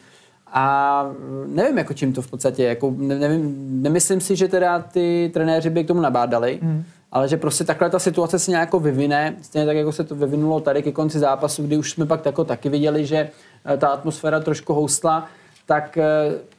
a 0.57 1.05
nevím, 1.45 1.77
jako 1.77 1.93
čím 1.93 2.13
to 2.13 2.21
v 2.21 2.29
podstatě, 2.29 2.63
jako 2.63 2.93
nevím, 2.97 3.67
nemyslím 3.81 4.21
si, 4.21 4.35
že 4.35 4.47
teda 4.47 4.79
ty 4.79 5.31
trenéři 5.33 5.69
by 5.69 5.83
k 5.83 5.87
tomu 5.87 6.01
nabádali, 6.01 6.59
hmm. 6.61 6.83
Ale 7.15 7.27
že 7.27 7.37
prostě 7.37 7.63
takhle 7.63 7.89
ta 7.89 7.99
situace 7.99 8.39
se 8.39 8.51
nějak 8.51 8.73
vyvine, 8.73 9.35
stejně 9.41 9.65
tak, 9.65 9.77
jako 9.77 9.91
se 9.91 10.03
to 10.03 10.15
vyvinulo 10.15 10.59
tady 10.59 10.83
ke 10.83 10.91
konci 10.91 11.19
zápasu, 11.19 11.63
kdy 11.63 11.77
už 11.77 11.91
jsme 11.91 12.05
pak 12.05 12.25
jako 12.25 12.43
taky 12.43 12.69
viděli, 12.69 13.05
že 13.05 13.29
ta 13.77 13.87
atmosféra 13.87 14.39
trošku 14.39 14.73
houstla, 14.73 15.27
tak 15.65 15.97
eh, 15.97 16.03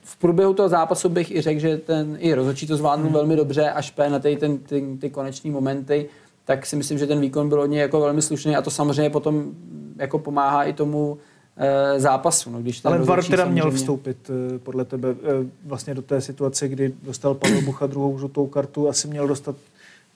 v 0.03 0.17
průběhu 0.17 0.55
toho 0.55 0.69
zápasu 0.69 1.09
bych 1.09 1.31
i 1.31 1.41
řekl, 1.41 1.61
že 1.61 1.77
ten 1.77 2.17
i 2.21 2.35
rozhodčí 2.35 2.67
to 2.67 2.77
zvládnul 2.77 3.07
hmm. 3.07 3.15
velmi 3.15 3.37
dobře, 3.37 3.71
až 3.71 3.95
na 4.09 4.19
ty, 4.19 4.37
ten, 4.37 4.59
ty, 4.59 4.85
ty 5.01 5.11
koneční 5.11 5.51
momenty, 5.51 6.09
tak 6.45 6.67
si 6.67 6.77
myslím, 6.77 6.99
že 6.99 7.07
ten 7.07 7.21
výkon 7.21 7.49
byl 7.49 7.61
od 7.61 7.67
něj 7.67 7.81
jako 7.81 8.01
velmi 8.01 8.23
slušný 8.23 8.57
a 8.57 8.63
to 8.63 8.71
samozřejmě 8.71 9.11
potom 9.11 9.45
jako 9.97 10.19
pomáhá 10.19 10.65
i 10.65 10.73
tomu 10.73 11.19
e, 11.57 12.01
zápasu. 12.01 12.51
No, 12.51 12.61
když 12.61 12.85
Ale 12.85 12.99
VAR 12.99 13.25
teda 13.25 13.37
samozřejmě... 13.37 13.53
měl 13.53 13.71
vstoupit 13.71 14.31
podle 14.63 14.85
tebe 14.85 15.09
e, 15.09 15.15
vlastně 15.65 15.95
do 15.95 16.03
té 16.03 16.21
situace, 16.21 16.69
kdy 16.69 16.93
dostal 17.03 17.35
Pavel 17.35 17.63
Bucha 17.63 17.87
druhou 17.87 18.19
žlutou 18.19 18.47
kartu, 18.47 18.89
asi 18.89 19.09
měl 19.09 19.29
dostat 19.29 19.57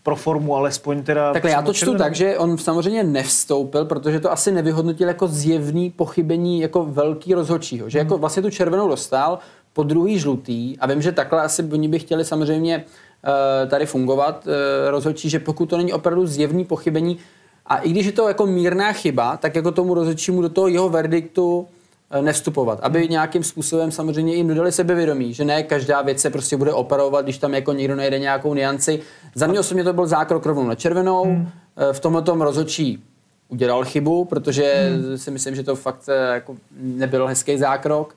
pro 0.02 0.16
formu, 0.16 0.56
alespoň 0.56 1.02
teda... 1.02 1.32
Takhle 1.32 1.50
já 1.50 1.62
to 1.62 1.72
čtu 1.72 1.94
tak, 1.94 2.14
že 2.14 2.38
on 2.38 2.58
samozřejmě 2.58 3.04
nevstoupil, 3.04 3.84
protože 3.84 4.20
to 4.20 4.32
asi 4.32 4.52
nevyhodnotil 4.52 5.08
jako 5.08 5.28
zjevný 5.28 5.90
pochybení 5.90 6.60
jako 6.60 6.84
velký 6.84 7.34
rozhodčího. 7.34 7.88
Že 7.88 7.98
jako 7.98 8.14
hmm. 8.14 8.20
vlastně 8.20 8.42
tu 8.42 8.50
červenou 8.50 8.88
dostal, 8.88 9.38
po 9.72 9.82
druhý 9.82 10.18
žlutý 10.18 10.78
a 10.78 10.86
vím, 10.86 11.02
že 11.02 11.12
takhle 11.12 11.42
asi 11.42 11.62
oni 11.72 11.88
by 11.88 11.98
chtěli 11.98 12.24
samozřejmě 12.24 12.84
uh, 12.84 13.70
tady 13.70 13.86
fungovat 13.86 14.46
uh, 14.46 14.52
rozhodčí, 14.90 15.30
že 15.30 15.38
pokud 15.38 15.66
to 15.66 15.76
není 15.76 15.92
opravdu 15.92 16.26
zjevný 16.26 16.64
pochybení 16.64 17.18
a 17.66 17.76
i 17.76 17.90
když 17.90 18.06
je 18.06 18.12
to 18.12 18.28
jako 18.28 18.46
mírná 18.46 18.92
chyba, 18.92 19.36
tak 19.36 19.56
jako 19.56 19.72
tomu 19.72 19.94
rozhodčímu 19.94 20.42
do 20.42 20.48
toho 20.48 20.68
jeho 20.68 20.88
verdiktu 20.88 21.68
Eh, 21.68 21.79
nevstupovat, 22.20 22.78
aby 22.82 23.08
nějakým 23.08 23.42
způsobem 23.44 23.90
samozřejmě 23.90 24.34
jim 24.34 24.48
dodali 24.48 24.72
sebevědomí, 24.72 25.34
že 25.34 25.44
ne 25.44 25.62
každá 25.62 26.02
věc 26.02 26.20
se 26.20 26.30
prostě 26.30 26.56
bude 26.56 26.72
operovat, 26.72 27.24
když 27.24 27.38
tam 27.38 27.54
jako 27.54 27.72
někdo 27.72 27.96
najde 27.96 28.18
nějakou 28.18 28.54
nianci. 28.54 29.00
Za 29.34 29.46
mě 29.46 29.60
osobně 29.60 29.84
to 29.84 29.92
byl 29.92 30.06
zákrok 30.06 30.46
rovnou 30.46 30.64
na 30.64 30.74
červenou, 30.74 31.24
hmm. 31.24 31.48
Eh, 31.76 31.92
v 31.92 32.00
tomhle 32.00 32.22
tom 32.22 32.40
rozhodčí 32.40 33.02
udělal 33.48 33.84
chybu, 33.84 34.24
protože 34.24 34.90
hmm. 34.92 35.18
si 35.18 35.30
myslím, 35.30 35.54
že 35.54 35.62
to 35.62 35.76
fakt 35.76 36.08
eh, 36.08 36.34
jako 36.34 36.56
nebyl 36.80 37.26
hezký 37.26 37.58
zákrok. 37.58 38.16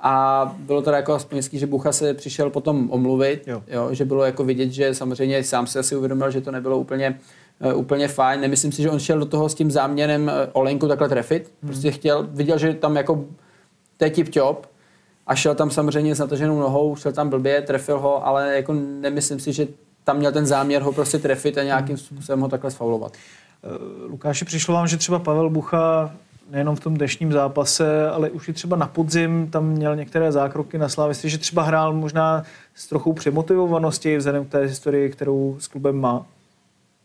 A 0.00 0.56
bylo 0.58 0.82
to 0.82 0.90
jako 0.90 1.12
aspoň 1.14 1.36
hezký, 1.38 1.58
že 1.58 1.66
Bucha 1.66 1.92
se 1.92 2.14
přišel 2.14 2.50
potom 2.50 2.90
omluvit, 2.90 3.42
jo. 3.46 3.62
Jo, 3.68 3.88
že 3.94 4.04
bylo 4.04 4.24
jako 4.24 4.44
vidět, 4.44 4.70
že 4.70 4.94
samozřejmě 4.94 5.44
sám 5.44 5.66
se 5.66 5.78
asi 5.78 5.96
uvědomil, 5.96 6.30
že 6.30 6.40
to 6.40 6.50
nebylo 6.50 6.78
úplně 6.78 7.06
Eh, 7.08 7.43
úplně 7.74 8.08
fajn. 8.08 8.40
Nemyslím 8.40 8.72
si, 8.72 8.82
že 8.82 8.90
on 8.90 8.98
šel 8.98 9.18
do 9.18 9.26
toho 9.26 9.48
s 9.48 9.54
tím 9.54 9.70
záměrem 9.70 10.28
eh, 10.28 10.48
Olenku 10.52 10.88
takhle 10.88 11.08
trefit. 11.08 11.52
Hmm. 11.62 11.72
Prostě 11.72 11.90
chtěl, 11.90 12.26
viděl, 12.30 12.58
že 12.58 12.74
tam 12.74 12.96
jako 12.96 13.24
to 13.96 14.04
je 14.04 14.10
tip 14.10 14.28
top 14.28 14.66
a 15.26 15.34
šel 15.34 15.54
tam 15.54 15.70
samozřejmě 15.70 16.14
s 16.14 16.18
nataženou 16.18 16.60
nohou, 16.60 16.96
šel 16.96 17.12
tam 17.12 17.28
blbě, 17.28 17.62
trefil 17.62 17.98
ho, 17.98 18.26
ale 18.26 18.56
jako 18.56 18.72
nemyslím 19.00 19.40
si, 19.40 19.52
že 19.52 19.66
tam 20.04 20.16
měl 20.16 20.32
ten 20.32 20.46
záměr 20.46 20.82
ho 20.82 20.92
prostě 20.92 21.18
trefit 21.18 21.58
a 21.58 21.62
nějakým 21.62 21.96
hmm. 21.96 22.04
způsobem 22.04 22.40
ho 22.40 22.48
takhle 22.48 22.70
sfaulovat. 22.70 23.12
Eh, 23.12 24.06
Lukáši, 24.06 24.44
přišlo 24.44 24.74
vám, 24.74 24.86
že 24.86 24.96
třeba 24.96 25.18
Pavel 25.18 25.50
Bucha 25.50 26.14
nejenom 26.50 26.76
v 26.76 26.80
tom 26.80 26.94
dnešním 26.94 27.32
zápase, 27.32 28.10
ale 28.10 28.30
už 28.30 28.48
i 28.48 28.52
třeba 28.52 28.76
na 28.76 28.86
podzim 28.86 29.48
tam 29.50 29.66
měl 29.66 29.96
některé 29.96 30.32
zákroky 30.32 30.78
na 30.78 30.88
slávisti, 30.88 31.30
že 31.30 31.38
třeba 31.38 31.62
hrál 31.62 31.92
možná 31.92 32.42
s 32.74 32.86
trochou 32.86 33.12
přemotivovanosti 33.12 34.16
vzhledem 34.16 34.44
k 34.44 34.48
té 34.48 34.58
historii, 34.58 35.10
kterou 35.10 35.56
s 35.58 35.68
klubem 35.68 36.00
má? 36.00 36.26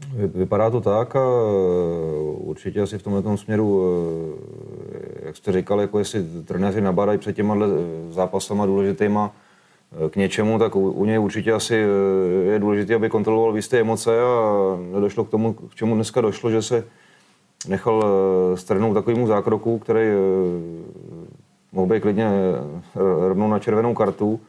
Vypadá 0.07 0.69
to 0.69 0.81
tak 0.81 1.15
a 1.15 1.23
určitě 2.38 2.81
asi 2.81 2.97
v 2.97 3.03
tomhle 3.03 3.38
směru, 3.38 3.83
eh, 4.93 5.25
jak 5.25 5.38
jste 5.38 5.51
říkal, 5.51 5.81
jako 5.81 5.99
jestli 5.99 6.23
trenéři 6.45 6.81
nabádají 6.81 7.19
před 7.19 7.35
těma 7.35 7.55
eh, 7.55 8.13
zápasama 8.13 8.65
důležitýma 8.65 9.31
k 10.09 10.15
něčemu, 10.15 10.59
tak 10.59 10.75
u, 10.75 11.05
něj 11.05 11.19
určitě 11.19 11.53
asi 11.53 11.75
je 12.51 12.59
důležité, 12.59 12.95
aby 12.95 13.09
kontroloval 13.09 13.55
jisté 13.55 13.79
emoce 13.79 14.21
a 14.21 14.77
nedošlo 14.91 15.25
k 15.25 15.29
tomu, 15.29 15.53
k 15.53 15.75
čemu 15.75 15.95
dneska 15.95 16.21
došlo, 16.21 16.51
že 16.51 16.62
se 16.62 16.83
nechal 17.67 18.05
strhnout 18.55 18.93
takovému 18.93 19.27
zákroku, 19.27 19.79
který 19.79 20.07
mohl 21.71 21.88
být 21.88 22.01
klidně 22.01 22.29
rovnou 23.27 23.47
na 23.47 23.59
červenou 23.59 23.93
kartu 23.93 24.39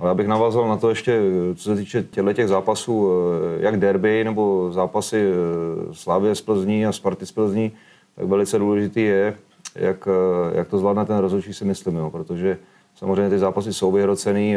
ale 0.00 0.10
abych 0.10 0.28
navázal 0.28 0.68
na 0.68 0.76
to 0.76 0.88
ještě, 0.88 1.20
co 1.54 1.62
se 1.62 1.76
týče 1.76 2.02
těchto 2.02 2.32
těch 2.32 2.48
zápasů, 2.48 3.10
eh, 3.10 3.62
jak 3.62 3.76
derby 3.76 4.24
nebo 4.24 4.72
zápasy 4.72 5.30
eh, 5.30 5.94
Slávě 5.94 6.34
z 6.34 6.40
Plzní 6.40 6.86
a 6.86 6.92
Sparty 6.92 7.26
z 7.26 7.32
Plzní, 7.32 7.72
tak 8.16 8.26
velice 8.26 8.58
důležitý 8.58 9.02
je, 9.02 9.36
jak, 9.74 10.08
eh, 10.08 10.58
jak 10.58 10.68
to 10.68 10.78
zvládne 10.78 11.04
ten 11.04 11.18
rozhodčí, 11.18 11.54
si 11.54 11.64
myslím, 11.64 11.96
jo, 11.96 12.10
protože 12.10 12.58
samozřejmě 12.94 13.30
ty 13.30 13.38
zápasy 13.38 13.72
jsou 13.72 13.92
vyhrocený, 13.92 14.56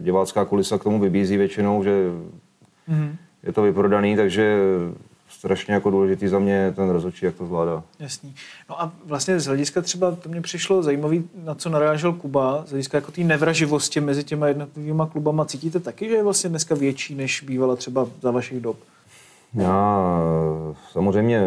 divácká 0.00 0.44
kulisa 0.44 0.78
k 0.78 0.82
tomu 0.82 1.00
vybízí 1.00 1.36
většinou, 1.36 1.82
že 1.82 2.10
mm-hmm. 2.88 3.10
je 3.42 3.52
to 3.52 3.62
vyprodaný, 3.62 4.16
takže 4.16 4.56
strašně 5.28 5.74
jako 5.74 5.90
důležitý 5.90 6.28
za 6.28 6.38
mě 6.38 6.72
ten 6.76 6.90
rozhodčí, 6.90 7.24
jak 7.24 7.34
to 7.34 7.46
zvládá. 7.46 7.82
Jasný. 7.98 8.34
No 8.70 8.82
a 8.82 8.92
vlastně 9.04 9.40
z 9.40 9.46
hlediska 9.46 9.82
třeba, 9.82 10.10
to 10.10 10.28
mě 10.28 10.40
přišlo 10.40 10.82
zajímavý, 10.82 11.28
na 11.44 11.54
co 11.54 11.68
narážel 11.68 12.12
Kuba, 12.12 12.64
z 12.66 12.70
hlediska 12.70 12.98
jako 12.98 13.12
té 13.12 13.20
nevraživosti 13.20 14.00
mezi 14.00 14.24
těma 14.24 14.48
jednotlivými 14.48 15.02
klubama. 15.12 15.44
Cítíte 15.44 15.80
taky, 15.80 16.08
že 16.08 16.14
je 16.14 16.24
vlastně 16.24 16.50
dneska 16.50 16.74
větší, 16.74 17.14
než 17.14 17.42
bývala 17.42 17.76
třeba 17.76 18.06
za 18.22 18.30
vašich 18.30 18.60
dob? 18.60 18.76
Já 19.54 20.18
samozřejmě 20.92 21.42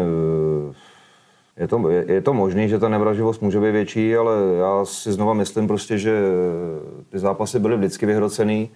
je 1.56 1.68
to, 1.68 1.88
je, 1.88 2.04
je 2.12 2.20
to 2.20 2.34
možné, 2.34 2.68
že 2.68 2.78
ta 2.78 2.88
nevraživost 2.88 3.42
může 3.42 3.60
být 3.60 3.72
větší, 3.72 4.16
ale 4.16 4.32
já 4.58 4.84
si 4.84 5.12
znova 5.12 5.34
myslím 5.34 5.68
prostě, 5.68 5.98
že 5.98 6.22
ty 7.10 7.18
zápasy 7.18 7.58
byly 7.58 7.76
vždycky 7.76 8.06
vyhrocený 8.06 8.70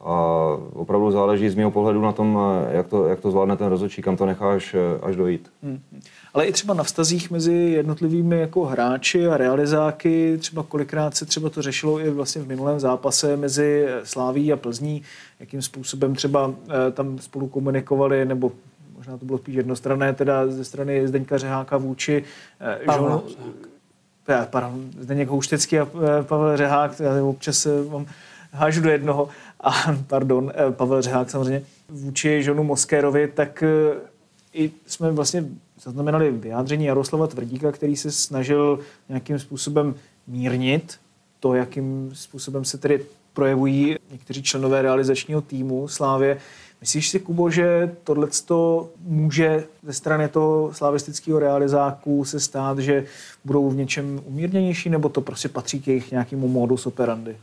a 0.00 0.46
opravdu 0.72 1.10
záleží 1.10 1.48
z 1.48 1.54
mého 1.54 1.70
pohledu 1.70 2.02
na 2.02 2.12
tom, 2.12 2.38
jak 2.70 2.86
to, 2.86 3.06
jak 3.06 3.20
to 3.20 3.30
zvládne 3.30 3.56
ten 3.56 3.66
rozhodčí, 3.66 4.02
kam 4.02 4.16
to 4.16 4.26
necháš 4.26 4.76
až 5.02 5.16
dojít. 5.16 5.50
Hmm. 5.62 5.80
Ale 6.34 6.46
i 6.46 6.52
třeba 6.52 6.74
na 6.74 6.84
vztazích 6.84 7.30
mezi 7.30 7.52
jednotlivými 7.52 8.40
jako 8.40 8.64
hráči 8.64 9.26
a 9.26 9.36
realizáky, 9.36 10.36
třeba 10.38 10.62
kolikrát 10.62 11.16
se 11.16 11.26
třeba 11.26 11.50
to 11.50 11.62
řešilo 11.62 12.00
i 12.00 12.10
vlastně 12.10 12.42
v 12.42 12.48
minulém 12.48 12.80
zápase 12.80 13.36
mezi 13.36 13.86
Sláví 14.04 14.52
a 14.52 14.56
Plzní, 14.56 15.02
jakým 15.40 15.62
způsobem 15.62 16.14
třeba 16.14 16.52
eh, 16.68 16.90
tam 16.90 17.18
spolu 17.18 17.48
komunikovali, 17.48 18.24
nebo 18.24 18.52
možná 18.96 19.18
to 19.18 19.24
bylo 19.24 19.38
spíš 19.38 19.54
jednostranné, 19.54 20.12
teda 20.12 20.46
ze 20.46 20.64
strany 20.64 21.08
Zdeňka 21.08 21.38
Řeháka 21.38 21.76
vůči 21.76 22.24
eh, 22.60 22.84
Pavel 22.84 23.22
eh, 24.28 24.46
Pardon, 24.50 24.90
Zdeněk 24.98 25.28
Houštecký 25.28 25.78
a 25.78 25.88
Pavel 26.22 26.56
Řehák, 26.56 27.00
já 27.00 27.24
občas 27.24 27.66
mám 27.90 28.06
hážu 28.52 28.80
do 28.80 28.90
jednoho, 28.90 29.28
a 29.60 29.72
pardon, 30.06 30.52
eh, 30.54 30.72
Pavel 30.72 31.02
Řehák 31.02 31.30
samozřejmě, 31.30 31.62
vůči 31.88 32.42
Žonu 32.42 32.64
Moskérovi, 32.64 33.28
tak 33.28 33.62
eh, 33.62 33.96
i 34.52 34.70
jsme 34.86 35.12
vlastně 35.12 35.44
zaznamenali 35.82 36.30
vyjádření 36.30 36.84
Jaroslava 36.84 37.26
Tvrdíka, 37.26 37.72
který 37.72 37.96
se 37.96 38.12
snažil 38.12 38.78
nějakým 39.08 39.38
způsobem 39.38 39.94
mírnit 40.26 40.98
to, 41.40 41.54
jakým 41.54 42.10
způsobem 42.14 42.64
se 42.64 42.78
tedy 42.78 43.04
projevují 43.32 43.96
někteří 44.12 44.42
členové 44.42 44.82
realizačního 44.82 45.40
týmu 45.40 45.88
Slávě. 45.88 46.38
Myslíš 46.80 47.08
si, 47.08 47.20
Kubo, 47.20 47.50
že 47.50 47.96
tohle 48.04 48.28
může 49.00 49.64
ze 49.82 49.92
strany 49.92 50.28
toho 50.28 50.74
slavistického 50.74 51.38
realizáku 51.38 52.24
se 52.24 52.40
stát, 52.40 52.78
že 52.78 53.04
budou 53.44 53.70
v 53.70 53.76
něčem 53.76 54.20
umírněnější, 54.24 54.90
nebo 54.90 55.08
to 55.08 55.20
prostě 55.20 55.48
patří 55.48 55.80
k 55.80 55.88
jejich 55.88 56.10
nějakému 56.10 56.48
modus 56.48 56.86
operandi? 56.86 57.36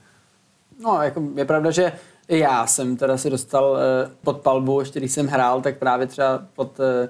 No, 0.80 1.02
jako 1.02 1.24
je 1.36 1.46
pravda, 1.46 1.72
že 1.72 1.92
i 2.28 2.40
já 2.40 2.68
jsem 2.68 2.98
teda 2.98 3.18
si 3.18 3.30
dostal 3.30 3.78
eh, 3.78 4.12
pod 4.24 4.38
palbu, 4.38 4.80
ještě 4.80 5.00
když 5.00 5.12
jsem 5.12 5.28
hrál, 5.28 5.62
tak 5.62 5.78
právě 5.78 6.08
třeba 6.08 6.44
pod, 6.56 6.80
eh, 6.80 7.10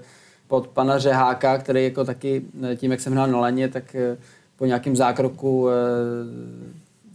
pod 0.54 0.68
pana 0.68 1.00
Řeháka, 1.00 1.58
který 1.58 1.84
jako 1.84 2.06
taky 2.06 2.42
eh, 2.64 2.76
tím, 2.76 2.92
jak 2.92 3.00
jsem 3.00 3.14
hrál 3.14 3.28
na 3.28 3.40
laně, 3.40 3.70
tak 3.70 3.96
eh, 3.96 4.18
po 4.58 4.66
nějakém 4.66 4.96
zákroku 4.96 5.70
eh, 5.70 5.74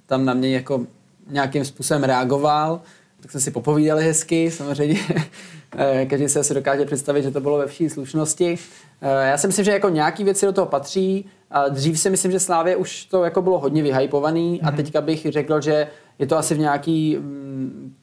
tam 0.06 0.24
na 0.24 0.34
mě 0.34 0.54
jako 0.54 0.86
nějakým 1.30 1.64
způsobem 1.64 2.04
reagoval, 2.04 2.80
tak 3.20 3.30
jsme 3.30 3.40
si 3.40 3.50
popovídali 3.50 4.04
hezky, 4.04 4.50
samozřejmě. 4.50 5.00
Každý 6.10 6.28
se 6.28 6.40
asi 6.40 6.54
dokáže 6.54 6.84
představit, 6.84 7.22
že 7.22 7.30
to 7.30 7.40
bylo 7.40 7.58
ve 7.58 7.66
vší 7.66 7.88
slušnosti. 7.88 8.58
Já 9.02 9.38
si 9.38 9.46
myslím, 9.46 9.64
že 9.64 9.70
jako 9.70 9.88
nějaký 9.88 10.24
věci 10.24 10.46
do 10.46 10.52
toho 10.52 10.66
patří. 10.66 11.26
Dřív 11.68 12.00
si 12.00 12.10
myslím, 12.10 12.32
že 12.32 12.40
Slávě 12.40 12.76
už 12.76 13.04
to 13.04 13.24
jako 13.24 13.42
bylo 13.42 13.58
hodně 13.58 13.82
vyhypovaný 13.82 14.60
mm-hmm. 14.60 14.66
a 14.66 14.70
mhm. 14.70 14.76
teďka 14.76 15.00
bych 15.00 15.26
řekl, 15.30 15.60
že 15.60 15.86
je 16.18 16.26
to 16.26 16.36
asi 16.36 16.54
v 16.54 16.58
nějaký 16.58 17.16
mm, 17.16 17.94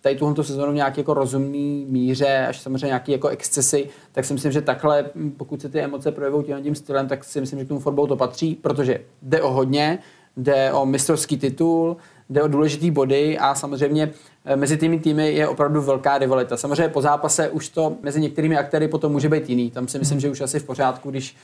tady 0.00 0.16
tuhle 0.16 0.44
sezónu 0.44 0.72
v 0.72 0.74
nějaký 0.74 1.00
jako 1.00 1.14
rozumný 1.14 1.86
míře, 1.88 2.46
až 2.48 2.60
samozřejmě 2.60 2.86
nějaký 2.86 3.12
jako 3.12 3.28
excesy, 3.28 3.88
tak 4.12 4.24
si 4.24 4.34
myslím, 4.34 4.52
že 4.52 4.60
takhle, 4.60 5.04
pokud 5.36 5.60
se 5.60 5.68
ty 5.68 5.80
emoce 5.80 6.12
projevou 6.12 6.42
tím, 6.42 6.62
tím 6.62 6.74
stylem, 6.74 7.08
tak 7.08 7.24
si 7.24 7.40
myslím, 7.40 7.58
že 7.58 7.64
k 7.64 7.68
tomu 7.68 7.80
fotbalu 7.80 8.08
to 8.08 8.16
patří, 8.16 8.54
protože 8.54 9.00
jde 9.22 9.42
o 9.42 9.52
hodně, 9.52 9.98
jde 10.36 10.72
o 10.72 10.86
mistrovský 10.86 11.38
titul, 11.38 11.96
jde 12.30 12.42
o 12.42 12.48
důležitý 12.48 12.90
body 12.90 13.38
a 13.38 13.54
samozřejmě 13.54 14.10
eh, 14.44 14.56
mezi 14.56 14.76
těmi 14.76 14.98
týmy 14.98 15.32
je 15.32 15.48
opravdu 15.48 15.82
velká 15.82 16.18
rivalita. 16.18 16.56
Samozřejmě 16.56 16.88
po 16.88 17.02
zápase 17.02 17.48
už 17.48 17.68
to 17.68 17.96
mezi 18.02 18.20
některými 18.20 18.56
aktéry 18.56 18.88
potom 18.88 19.12
může 19.12 19.28
být 19.28 19.50
jiný. 19.50 19.70
Tam 19.70 19.88
si 19.88 19.98
myslím, 19.98 20.20
že 20.20 20.30
už 20.30 20.40
asi 20.40 20.60
v 20.60 20.64
pořádku, 20.64 21.10
když 21.10 21.36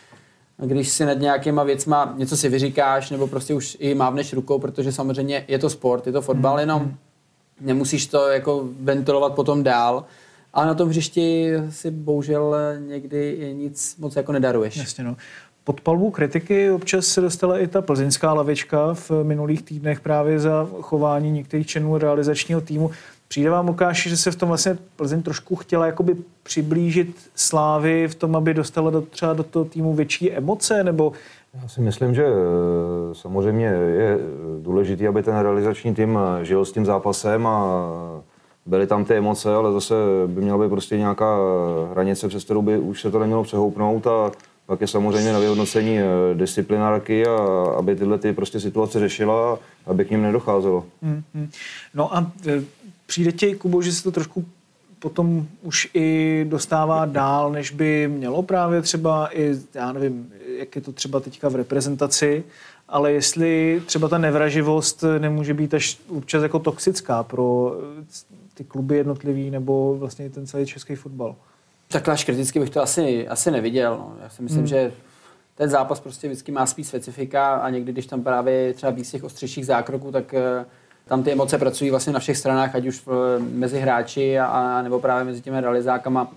když 0.67 0.89
si 0.89 1.05
nad 1.05 1.19
nějakýma 1.19 1.65
věcma 1.65 2.15
něco 2.17 2.37
si 2.37 2.49
vyříkáš, 2.49 3.11
nebo 3.11 3.27
prostě 3.27 3.55
už 3.55 3.77
i 3.81 3.95
mávneš 3.95 4.33
rukou, 4.33 4.59
protože 4.59 4.93
samozřejmě 4.93 5.45
je 5.49 5.59
to 5.59 5.71
sport, 5.71 6.07
je 6.07 6.13
to 6.13 6.23
fotbal, 6.23 6.55
mm. 6.55 6.61
jenom 6.61 6.95
nemusíš 7.61 8.07
to 8.07 8.29
jako 8.29 8.69
ventilovat 8.81 9.35
potom 9.35 9.63
dál. 9.63 10.05
Ale 10.53 10.67
na 10.67 10.75
tom 10.75 10.89
hřišti 10.89 11.53
si 11.71 11.91
bohužel 11.91 12.57
někdy 12.89 13.51
nic 13.59 13.97
moc 13.97 14.17
jako 14.17 14.33
nedaruješ. 14.33 14.77
Jasně, 14.77 15.05
no. 15.05 15.17
Pod 15.65 15.81
palbu 15.81 16.11
kritiky 16.11 16.71
občas 16.71 17.07
se 17.07 17.21
dostala 17.21 17.59
i 17.59 17.67
ta 17.67 17.83
plzeňská 17.83 18.33
lavička 18.33 18.95
v 18.95 19.11
minulých 19.23 19.63
týdnech 19.63 20.01
právě 20.01 20.41
za 20.41 20.69
chování 20.81 21.31
některých 21.31 21.67
členů 21.67 21.99
realizačního 21.99 22.61
týmu. 22.61 22.91
Přijde 23.31 23.51
vám, 23.51 23.69
Lukáši, 23.69 24.09
že 24.09 24.17
se 24.17 24.31
v 24.31 24.37
tom 24.37 24.49
vlastně 24.49 24.79
Plzeň 24.97 25.23
trošku 25.23 25.57
chtěla 25.57 25.87
jakoby 25.87 26.17
přiblížit 26.43 27.17
Slávy 27.35 28.09
v 28.09 28.15
tom, 28.15 28.37
aby 28.37 28.55
dostala 28.55 28.91
do, 28.91 29.01
třeba 29.01 29.33
do 29.33 29.43
toho 29.43 29.65
týmu 29.65 29.95
větší 29.95 30.33
emoce, 30.33 30.85
nebo 30.85 31.13
já 31.63 31.69
si 31.69 31.81
myslím, 31.81 32.15
že 32.15 32.25
eh, 32.25 33.15
samozřejmě 33.15 33.67
je 33.67 34.19
důležité, 34.63 35.09
aby 35.09 35.23
ten 35.23 35.39
realizační 35.39 35.95
tým 35.95 36.19
eh, 36.19 36.45
žil 36.45 36.65
s 36.65 36.73
tím 36.73 36.87
zápasem 36.87 37.47
a 37.47 37.83
byly 38.67 38.87
tam 38.87 39.05
ty 39.05 39.15
emoce, 39.15 39.55
ale 39.55 39.73
zase 39.73 39.95
by 40.27 40.41
měla 40.41 40.59
být 40.59 40.71
prostě 40.71 40.99
nějaká 40.99 41.37
hranice, 41.93 42.29
přes 42.29 42.45
kterou 42.45 42.63
by 42.63 42.79
už 42.79 43.01
se 43.01 43.11
to 43.11 43.19
nemělo 43.19 43.43
přehoupnout 43.43 44.07
a 44.07 44.33
pak 44.67 44.81
je 44.81 44.87
samozřejmě 44.87 45.33
na 45.33 45.39
vyhodnocení 45.39 45.99
eh, 45.99 46.05
disciplinárky 46.35 47.27
a 47.27 47.37
aby 47.79 47.97
tyhle 47.97 48.19
ty 48.19 48.33
prostě 48.33 48.61
situace 48.61 49.01
řešila, 49.01 49.59
aby 49.87 50.05
k 50.05 50.11
ním 50.11 50.23
nedocházelo. 50.23 50.85
Hmm, 51.03 51.23
hmm. 51.35 51.51
No 51.95 52.17
a 52.17 52.31
přijde 53.11 53.33
ti, 53.33 53.55
Kubo, 53.55 53.83
že 53.83 53.93
se 53.93 54.03
to 54.03 54.11
trošku 54.11 54.45
potom 54.99 55.47
už 55.63 55.91
i 55.95 56.47
dostává 56.49 57.07
dál, 57.07 57.53
než 57.53 57.71
by 57.71 58.09
mělo 58.09 58.43
právě 58.43 58.83
třeba 58.83 59.39
i, 59.39 59.55
já 59.75 59.93
nevím, 59.93 60.33
jak 60.59 60.77
je 60.77 60.83
to 60.83 60.93
třeba 60.93 61.21
teďka 61.21 61.49
v 61.49 61.55
reprezentaci, 61.55 62.45
ale 62.89 63.13
jestli 63.13 63.83
třeba 63.87 64.09
ta 64.09 64.19
nevraživost 64.19 65.05
nemůže 65.19 65.55
být 65.55 65.75
až 65.75 65.99
občas 66.09 66.43
jako 66.43 66.59
toxická 66.59 67.23
pro 67.23 67.77
ty 68.55 68.65
kluby 68.65 68.97
jednotlivý 68.97 69.51
nebo 69.51 69.97
vlastně 69.99 70.31
ten 70.31 70.47
celý 70.47 70.67
český 70.67 70.95
fotbal. 70.95 71.37
Takhle 71.89 72.15
až 72.15 72.25
kriticky 72.25 72.61
bych 72.61 72.71
to 72.71 72.83
asi, 72.83 73.29
asi 73.29 73.51
neviděl. 73.51 73.97
No. 73.97 74.17
Já 74.23 74.29
si 74.29 74.43
myslím, 74.43 74.61
hmm. 74.61 74.67
že 74.67 74.93
ten 75.55 75.71
zápas 75.71 76.01
prostě 76.01 76.29
vždycky 76.29 76.53
má 76.53 76.67
spíš 76.67 76.87
specifika 76.87 77.55
a 77.55 77.71
někdy, 77.71 77.93
když 77.93 78.07
tam 78.07 78.23
právě 78.23 78.75
třeba 78.75 78.93
víc 78.93 79.11
těch 79.11 79.25
ostřejších 79.25 79.67
zákroků, 79.67 80.13
tak 80.13 80.35
eh, 80.35 80.65
tam 81.09 81.23
ty 81.23 81.33
emoce 81.33 81.59
pracují 81.59 81.91
vlastně 81.91 82.13
na 82.13 82.19
všech 82.21 82.37
stranách, 82.37 82.75
ať 82.75 82.87
už 82.87 83.03
mezi 83.39 83.79
hráči 83.79 84.39
a, 84.39 84.47
a 84.47 84.83
nebo 84.83 85.01
právě 85.01 85.25
mezi 85.25 85.41
těmi 85.41 85.61
realizákama. 85.61 86.33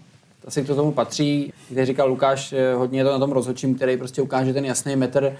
Asi 0.47 0.63
to 0.63 0.76
tomu 0.76 0.91
patří. 0.91 1.54
Když 1.69 1.88
říkal 1.88 2.10
Lukáš, 2.10 2.54
eh, 2.54 2.73
hodně 2.73 2.99
je 2.99 3.04
to 3.04 3.12
na 3.12 3.19
tom 3.19 3.32
rozhodčím, 3.32 3.76
který 3.76 3.97
prostě 3.97 4.21
ukáže 4.21 4.54
ten 4.54 4.65
jasný 4.65 4.95
metr. 4.95 5.36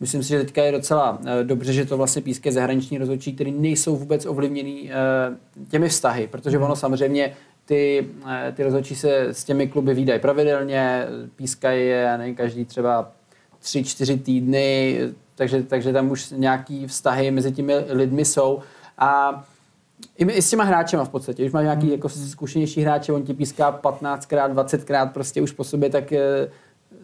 Myslím 0.00 0.22
si, 0.22 0.28
že 0.28 0.38
teďka 0.38 0.64
je 0.64 0.72
docela 0.72 1.18
eh, 1.26 1.44
dobře, 1.44 1.72
že 1.72 1.84
to 1.84 1.96
vlastně 1.96 2.22
píské 2.22 2.52
zahraniční 2.52 2.98
rozhodčí, 2.98 3.32
které 3.32 3.50
nejsou 3.50 3.96
vůbec 3.96 4.26
ovlivněný 4.26 4.90
eh, 4.90 5.36
těmi 5.70 5.88
vztahy, 5.88 6.28
protože 6.30 6.58
ono 6.58 6.76
samozřejmě 6.76 7.36
ty, 7.64 8.08
ty 8.54 8.62
rozhodčí 8.62 8.96
se 8.96 9.20
s 9.20 9.44
těmi 9.44 9.68
kluby 9.68 9.94
výdají 9.94 10.20
pravidelně, 10.20 11.06
pískají 11.36 11.88
je, 11.88 12.18
nevím, 12.18 12.34
každý 12.34 12.64
třeba 12.64 13.12
tři, 13.58 13.84
čtyři 13.84 14.18
týdny, 14.18 15.00
takže, 15.38 15.62
takže 15.62 15.92
tam 15.92 16.10
už 16.10 16.30
nějaký 16.36 16.86
vztahy 16.86 17.30
mezi 17.30 17.52
těmi 17.52 17.74
lidmi 17.88 18.24
jsou. 18.24 18.58
A 18.98 19.42
i, 20.18 20.24
i 20.24 20.42
s 20.42 20.50
těma 20.50 20.64
hráčema 20.64 21.04
v 21.04 21.08
podstatě. 21.08 21.42
Když 21.42 21.52
máš 21.52 21.62
nějaký 21.62 21.86
mm. 21.86 21.92
jako 21.92 22.08
zkušenější 22.08 22.80
hráče, 22.80 23.12
on 23.12 23.22
ti 23.22 23.34
píská 23.34 23.80
15krát, 23.82 24.54
20krát 24.54 25.12
prostě 25.12 25.42
už 25.42 25.52
po 25.52 25.64
sobě, 25.64 25.90
tak 25.90 26.12
eh, 26.12 26.50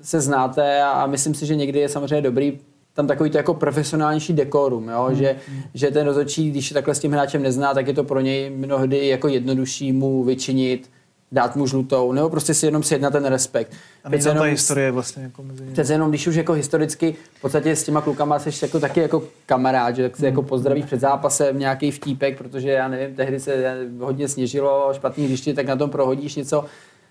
se 0.02 0.20
znáte 0.20 0.82
a, 0.82 0.90
a 0.90 1.06
myslím 1.06 1.34
si, 1.34 1.46
že 1.46 1.56
někdy 1.56 1.78
je 1.78 1.88
samozřejmě 1.88 2.20
dobrý 2.20 2.58
tam 2.94 3.06
takový 3.06 3.30
to 3.30 3.36
jako 3.36 3.54
profesionálnější 3.54 4.32
dekorum, 4.32 4.88
jo? 4.88 5.06
Mm. 5.08 5.16
Že, 5.16 5.36
že 5.74 5.90
ten 5.90 6.06
rozhodčí, 6.06 6.50
když 6.50 6.70
takhle 6.70 6.94
s 6.94 7.00
tím 7.00 7.12
hráčem 7.12 7.42
nezná, 7.42 7.74
tak 7.74 7.86
je 7.86 7.94
to 7.94 8.04
pro 8.04 8.20
něj 8.20 8.50
mnohdy 8.50 9.08
jako 9.08 9.28
jednodušší 9.28 9.92
mu 9.92 10.24
vyčinit 10.24 10.90
dát 11.32 11.56
mu 11.56 11.66
žlutou, 11.66 12.12
nebo 12.12 12.30
prostě 12.30 12.54
si 12.54 12.66
jenom 12.66 12.82
sjednat 12.82 13.12
ten 13.12 13.24
respekt. 13.24 13.72
A 14.04 14.08
není 14.08 14.22
ta 14.22 14.42
historie 14.42 14.90
vlastně 14.90 15.22
jako 15.22 15.42
mezi 15.42 15.62
nimi. 15.62 15.72
Přece 15.72 15.92
jenom, 15.92 16.08
když 16.08 16.26
už 16.26 16.34
jako 16.34 16.52
historicky 16.52 17.16
v 17.34 17.40
podstatě 17.40 17.76
s 17.76 17.84
těma 17.84 18.00
klukama 18.00 18.38
jsi 18.38 18.50
jako 18.64 18.80
taky 18.80 19.00
jako 19.00 19.22
kamarád, 19.46 19.96
že 19.96 20.02
tak 20.02 20.16
se 20.16 20.26
jako 20.26 20.40
hmm. 20.40 20.48
pozdravíš 20.48 20.84
před 20.84 21.00
zápasem, 21.00 21.58
nějaký 21.58 21.90
vtípek, 21.90 22.38
protože 22.38 22.70
já 22.70 22.88
nevím, 22.88 23.16
tehdy 23.16 23.40
se 23.40 23.76
hodně 23.98 24.28
sněžilo, 24.28 24.90
špatný 24.94 25.24
hřiště, 25.24 25.54
tak 25.54 25.66
na 25.66 25.76
tom 25.76 25.90
prohodíš 25.90 26.34
něco, 26.34 26.64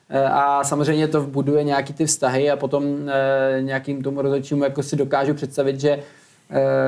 eh, 0.10 0.23
a 0.23 0.63
samozřejmě 0.63 1.08
to 1.08 1.21
vbuduje 1.21 1.63
nějaký 1.63 1.93
ty 1.93 2.06
vztahy 2.06 2.52
a 2.52 2.56
potom 2.56 3.10
e, 3.10 3.62
nějakým 3.62 4.04
tomu 4.04 4.21
rozhodčímu 4.21 4.63
jako 4.63 4.84
si 4.84 4.95
dokážu 4.95 5.34
představit, 5.34 5.80
že 5.80 5.99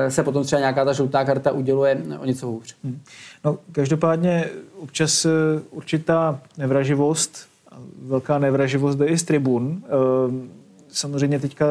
se 0.08 0.22
potom 0.22 0.44
třeba 0.44 0.60
nějaká 0.60 0.84
ta 0.84 0.92
žlutá 0.92 1.24
karta 1.24 1.52
uděluje 1.52 1.98
o 2.18 2.24
něco 2.24 2.46
hůř. 2.46 2.74
Hmm. 2.84 3.00
No, 3.44 3.58
každopádně 3.72 4.50
občas 4.78 5.24
eh, 5.24 5.30
určitá 5.70 6.40
nevraživost, 6.58 7.48
velká 8.02 8.38
nevraživost 8.38 8.98
jde 8.98 9.06
i 9.06 9.18
z 9.18 9.22
tribun. 9.22 9.82
Eh, 9.84 9.90
samozřejmě 10.88 11.40
teďka 11.40 11.66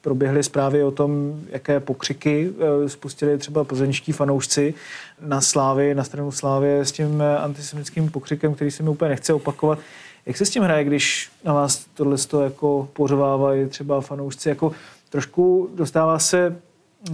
proběhly 0.00 0.42
zprávy 0.42 0.84
o 0.84 0.90
tom, 0.90 1.40
jaké 1.48 1.80
pokřiky 1.80 2.50
eh, 2.84 2.88
spustili 2.88 3.38
třeba 3.38 3.64
plzeňští 3.64 4.12
fanoušci 4.12 4.74
na 5.20 5.40
Slávy, 5.40 5.94
na 5.94 6.04
stranu 6.04 6.32
Slávy 6.32 6.78
s 6.78 6.92
tím 6.92 7.22
antisemickým 7.38 8.10
pokřikem, 8.10 8.54
který 8.54 8.70
se 8.70 8.82
mi 8.82 8.88
úplně 8.88 9.08
nechce 9.08 9.32
opakovat. 9.32 9.78
Jak 10.26 10.36
se 10.36 10.46
s 10.46 10.50
tím 10.50 10.62
hraje, 10.62 10.84
když 10.84 11.30
na 11.44 11.52
vás 11.52 11.86
tohle 11.94 12.16
jako 12.44 12.88
pořvávají 12.92 13.66
třeba 13.66 14.00
fanoušci? 14.00 14.48
Jako 14.48 14.72
trošku 15.10 15.70
dostává 15.74 16.18
se 16.18 16.56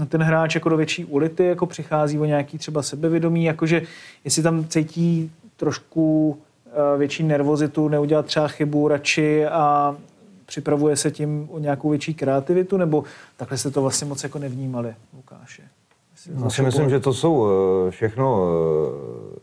ten 0.09 0.23
hráč 0.23 0.55
jako 0.55 0.69
do 0.69 0.77
větší 0.77 1.05
ulity, 1.05 1.45
jako 1.45 1.67
přichází 1.67 2.19
o 2.19 2.25
nějaký 2.25 2.59
třeba 2.59 2.83
sebevědomí, 2.83 3.45
jakože 3.45 3.83
jestli 4.25 4.43
tam 4.43 4.65
cítí 4.65 5.33
trošku 5.57 6.39
eh, 6.67 6.99
větší 6.99 7.23
nervozitu, 7.23 7.89
neudělat 7.89 8.27
třeba 8.27 8.49
chybu 8.49 8.89
radši 8.89 9.47
a 9.47 9.97
připravuje 10.47 10.97
se 10.97 11.11
tím 11.11 11.49
o 11.51 11.59
nějakou 11.59 11.91
větší 11.91 12.15
kreativitu, 12.15 12.77
nebo 12.77 13.05
takhle 13.37 13.59
jste 13.59 13.71
to 13.71 13.83
vlastně 13.83 14.09
moc 14.09 14.23
jako 14.23 14.39
nevnímali, 14.39 14.95
Lukáše? 15.17 15.63
Já 16.45 16.51
si 16.51 16.63
myslím, 16.63 16.91
že 16.91 17.01
to 17.01 17.15
jsou 17.15 17.47
eh, 17.47 17.91
všechno 17.91 18.49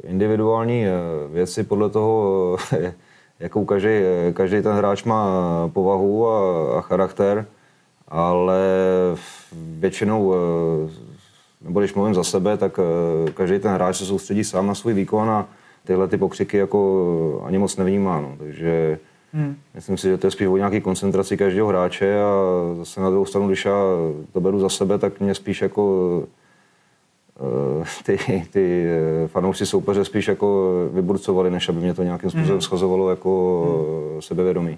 eh, 0.04 0.08
individuální 0.08 0.86
věci 1.32 1.63
podle 1.63 1.89
toho, 1.89 2.58
jakou 3.39 3.65
každý, 3.65 3.89
každý 4.34 4.62
ten 4.62 4.71
hráč 4.71 5.04
má 5.04 5.27
povahu 5.73 6.30
a, 6.30 6.77
a 6.77 6.82
charakter 6.82 7.45
ale 8.12 8.62
většinou, 9.52 10.34
eh, 10.34 10.89
nebo 11.62 11.80
když 11.80 11.93
mluvím 11.93 12.13
za 12.13 12.24
sebe, 12.24 12.58
tak 12.58 12.80
eh, 12.80 13.32
každý 13.32 13.60
ten 13.60 13.71
hráč 13.71 13.97
se 13.97 14.06
soustředí 14.06 14.43
sám 14.43 14.67
na 14.67 14.76
svůj 14.76 14.93
výkon 14.93 15.30
a 15.30 15.47
tyhle 15.86 16.08
ty 16.08 16.17
pokřiky 16.17 16.58
jako 16.58 17.43
ani 17.45 17.58
moc 17.58 17.78
nevnímá. 17.78 18.21
No. 18.21 18.36
Takže 18.38 19.00
hmm. 19.34 19.56
myslím 19.76 19.97
si, 19.97 20.08
že 20.08 20.17
to 20.17 20.28
je 20.28 20.32
spíš 20.32 20.47
o 20.47 20.58
nějaké 20.58 20.82
koncentraci 20.82 21.38
každého 21.38 21.67
hráče 21.67 22.21
a 22.21 22.32
zase 22.78 23.02
na 23.02 23.10
druhou 23.10 23.26
stranu, 23.26 23.47
když 23.47 23.65
já 23.65 23.78
to 24.34 24.41
beru 24.41 24.60
za 24.60 24.69
sebe, 24.69 24.97
tak 24.97 25.19
mě 25.19 25.36
spíš 25.36 25.62
jako 25.62 26.24
eh, 27.82 27.86
ty, 28.17 28.45
ty 28.52 28.88
fanoušci 29.28 29.65
soupeře 29.65 30.06
spíš 30.06 30.28
jako 30.28 30.74
vyburcovali, 30.93 31.52
než 31.52 31.69
aby 31.69 31.80
mě 31.80 31.93
to 31.93 32.04
nějakým 32.04 32.30
způsobem 32.30 32.52
hmm. 32.52 32.62
schazovalo 32.62 33.10
jako 33.10 33.63
hmm. 34.13 34.21
sebevědomí. 34.21 34.78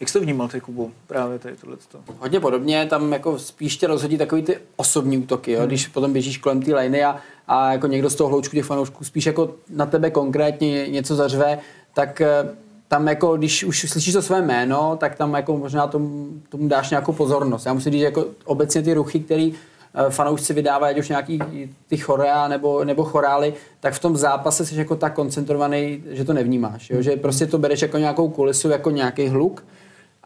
Jak 0.00 0.08
jsi 0.08 0.12
to 0.12 0.20
vnímal, 0.20 0.48
ty 0.48 0.60
Kubu, 0.60 0.92
právě 1.06 1.38
tady 1.38 1.56
tohleto? 1.56 1.98
Hodně 2.18 2.40
podobně, 2.40 2.86
tam 2.86 3.12
jako 3.12 3.38
spíš 3.38 3.76
tě 3.76 3.86
rozhodí 3.86 4.18
takový 4.18 4.42
ty 4.42 4.58
osobní 4.76 5.18
útoky, 5.18 5.52
jo? 5.52 5.58
Hmm. 5.58 5.68
když 5.68 5.88
potom 5.88 6.12
běžíš 6.12 6.38
kolem 6.38 6.62
té 6.62 6.74
liney 6.74 7.04
a, 7.04 7.16
a 7.48 7.72
jako 7.72 7.86
někdo 7.86 8.10
z 8.10 8.14
toho 8.14 8.28
hloučku 8.28 8.56
těch 8.56 8.64
fanoušků 8.64 9.04
spíš 9.04 9.26
jako 9.26 9.54
na 9.70 9.86
tebe 9.86 10.10
konkrétně 10.10 10.88
něco 10.88 11.14
zařve, 11.14 11.58
tak 11.94 12.20
eh, 12.20 12.48
tam 12.88 13.08
jako, 13.08 13.36
když 13.36 13.64
už 13.64 13.86
slyšíš 13.88 14.14
to 14.14 14.22
své 14.22 14.42
jméno, 14.42 14.96
tak 15.00 15.14
tam 15.14 15.34
jako 15.34 15.56
možná 15.56 15.86
tomu, 15.86 16.28
tomu 16.48 16.68
dáš 16.68 16.90
nějakou 16.90 17.12
pozornost. 17.12 17.66
Já 17.66 17.72
musím 17.72 17.92
říct, 17.92 18.00
že 18.00 18.04
jako 18.04 18.26
obecně 18.44 18.82
ty 18.82 18.94
ruchy, 18.94 19.20
který 19.20 19.54
eh, 19.94 20.10
fanoušci 20.10 20.54
vydávají, 20.54 20.94
ať 20.94 21.00
už 21.00 21.08
nějaký 21.08 21.40
ty 21.88 21.96
chorea 21.96 22.48
nebo, 22.48 22.84
nebo 22.84 23.04
chorály, 23.04 23.54
tak 23.80 23.94
v 23.94 23.98
tom 23.98 24.16
zápase 24.16 24.66
jsi 24.66 24.78
jako 24.78 24.96
tak 24.96 25.14
koncentrovaný, 25.14 26.02
že 26.10 26.24
to 26.24 26.32
nevnímáš. 26.32 26.90
Jo? 26.90 27.02
Že 27.02 27.16
prostě 27.16 27.46
to 27.46 27.58
bereš 27.58 27.82
jako 27.82 27.98
nějakou 27.98 28.28
kulisu, 28.28 28.68
jako 28.68 28.90
nějaký 28.90 29.28
hluk 29.28 29.64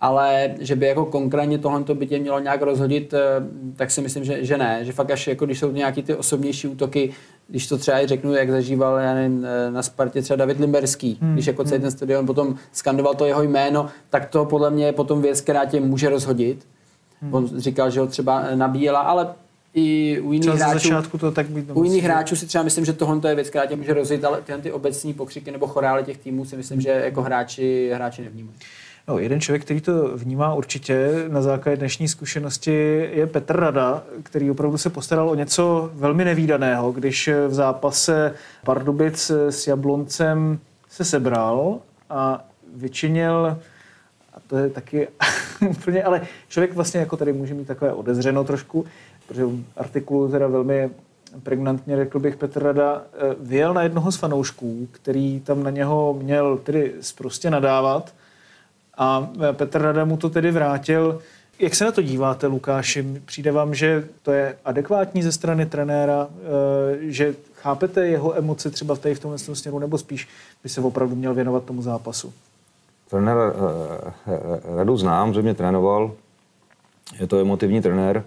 ale 0.05 0.55
že 0.61 0.77
by 0.77 0.87
jako 0.87 1.05
konkrétně 1.05 1.59
tohle 1.59 1.85
by 1.95 2.07
tě 2.07 2.19
mělo 2.19 2.41
nějak 2.41 2.63
rozhodit, 2.63 3.15
eh, 3.15 3.19
tak 3.77 3.91
si 3.91 4.01
myslím, 4.01 4.25
že, 4.25 4.45
že 4.45 4.59
ne. 4.59 4.85
Že 4.85 4.93
fakt 4.93 5.11
až 5.11 5.27
jako 5.27 5.47
když 5.47 5.59
jsou 5.59 5.71
nějaký 5.71 6.03
ty 6.03 6.15
osobnější 6.15 6.69
útoky, 6.69 7.11
když 7.49 7.67
to 7.67 7.79
třeba 7.79 8.01
i 8.01 8.07
řeknu, 8.07 8.35
jak 8.35 8.51
zažíval 8.51 8.99
já 8.99 9.15
nevím, 9.15 9.47
eh, 9.47 9.71
na 9.71 9.83
Spartě 9.83 10.23
třeba 10.23 10.37
David 10.37 10.61
Limberský, 10.61 11.19
hmm. 11.23 11.33
když 11.33 11.47
jako 11.47 11.65
celý 11.65 11.81
ten 11.81 11.91
stadion 11.91 12.27
potom 12.27 12.55
skandoval 12.73 13.15
to 13.15 13.25
jeho 13.25 13.43
jméno, 13.43 13.89
tak 14.11 14.27
to 14.27 14.45
podle 14.45 14.71
mě 14.71 14.87
je 14.87 14.93
potom 14.93 15.23
věc, 15.23 15.41
která 15.41 15.65
tě 15.65 15.81
může 15.81 16.09
rozhodit. 16.09 16.67
Hmm. 17.21 17.35
On 17.35 17.49
říkal, 17.57 17.91
že 17.91 18.01
ho 18.01 18.07
třeba 18.07 18.45
nabíjela, 18.55 19.01
ale 19.01 19.29
i 19.75 20.21
u 20.21 20.33
jiných 20.33 20.51
hráčů, 20.51 20.89
začátku 20.89 21.19
to 21.19 21.33
tak 21.33 21.51
být 21.51 21.71
u 21.75 21.85
jiných 21.85 22.05
hráčů 22.05 22.37
si 22.37 22.47
třeba 22.47 22.65
myslím, 22.65 22.85
že 22.85 22.93
tohle 22.93 23.31
je 23.31 23.35
věc, 23.35 23.49
která 23.51 23.67
tě 23.67 23.77
může 23.77 23.95
rozjet, 23.95 24.25
ale 24.25 24.41
ty, 24.41 24.53
ty 24.63 24.73
obecní 24.73 25.15
pokřiky 25.15 25.51
nebo 25.51 25.67
chorály 25.67 26.05
těch 26.05 26.19
týmů 26.19 26.45
si 26.45 26.57
myslím, 26.57 26.81
že 26.81 26.91
jako 26.91 27.23
hráči, 27.23 27.91
hráči 27.95 28.23
nevnímají. 28.23 28.57
No, 29.09 29.19
jeden 29.19 29.41
člověk, 29.41 29.65
který 29.65 29.81
to 29.81 30.17
vnímá 30.17 30.55
určitě 30.55 31.11
na 31.29 31.43
základě 31.43 31.77
dnešní 31.77 32.09
zkušenosti, 32.09 33.09
je 33.13 33.27
Petr 33.27 33.57
Rada, 33.57 34.03
který 34.23 34.51
opravdu 34.51 34.79
se 34.79 34.91
postaral 34.91 35.31
o 35.31 35.35
něco 35.35 35.91
velmi 35.95 36.25
nevýdaného, 36.25 36.93
když 36.93 37.31
v 37.49 37.55
zápase 37.55 38.35
Pardubic 38.65 39.31
s 39.31 39.67
Jabloncem 39.67 40.59
se 40.89 41.05
sebral 41.05 41.79
a 42.11 42.45
vyčinil 42.77 43.47
a 44.35 44.41
to 44.47 44.57
je 44.57 44.71
taky 44.71 45.09
úplně, 45.69 46.03
ale 46.03 46.21
člověk 46.49 46.75
vlastně 46.75 47.01
jako 47.01 47.17
tady 47.17 47.33
může 47.33 47.55
mít 47.55 47.67
takové 47.67 47.93
odezřeno 47.93 48.45
trošku, 48.45 48.87
protože 49.29 49.45
artikulu 49.77 50.29
teda 50.29 50.47
velmi 50.47 50.91
pregnantně, 51.43 51.97
řekl 51.97 52.19
bych, 52.19 52.37
Petr 52.37 52.63
Rada, 52.63 53.03
eh, 53.13 53.35
vyjel 53.41 53.75
na 53.75 53.83
jednoho 53.83 54.13
z 54.13 54.17
fanoušků, 54.17 54.89
který 54.93 55.41
tam 55.41 55.63
na 55.63 55.71
něho 55.71 56.15
měl 56.23 56.57
tedy 56.57 56.95
prostě 57.17 57.51
nadávat 57.51 58.13
a 58.99 59.31
eh, 59.51 59.53
Petr 59.53 59.83
Rada 59.83 60.05
mu 60.05 60.17
to 60.17 60.31
tedy 60.31 60.51
vrátil. 60.51 61.21
Jak 61.59 61.75
se 61.75 61.85
na 61.85 61.93
to 61.93 62.03
díváte, 62.03 62.47
Lukáši? 62.47 63.21
Přijde 63.25 63.53
vám, 63.53 63.75
že 63.75 64.09
to 64.23 64.33
je 64.33 64.57
adekvátní 64.65 65.23
ze 65.23 65.33
strany 65.33 65.67
trenéra, 65.67 66.29
eh, 66.31 66.97
že 67.01 67.35
chápete 67.55 68.07
jeho 68.07 68.39
emoce 68.39 68.71
třeba 68.71 68.97
tady 68.97 69.15
v 69.15 69.21
tomhle 69.21 69.39
směru, 69.39 69.79
nebo 69.79 69.99
spíš 69.99 70.29
by 70.63 70.69
se 70.69 70.81
opravdu 70.81 71.17
měl 71.17 71.35
věnovat 71.35 71.65
tomu 71.65 71.83
zápasu? 71.83 72.33
Trenér 73.11 73.37
Radu 74.77 74.97
znám, 74.97 75.35
že 75.35 75.43
mě 75.43 75.55
trénoval. 75.55 76.13
Je 77.21 77.27
to 77.27 77.41
emotivní 77.41 77.83
trenér 77.83 78.25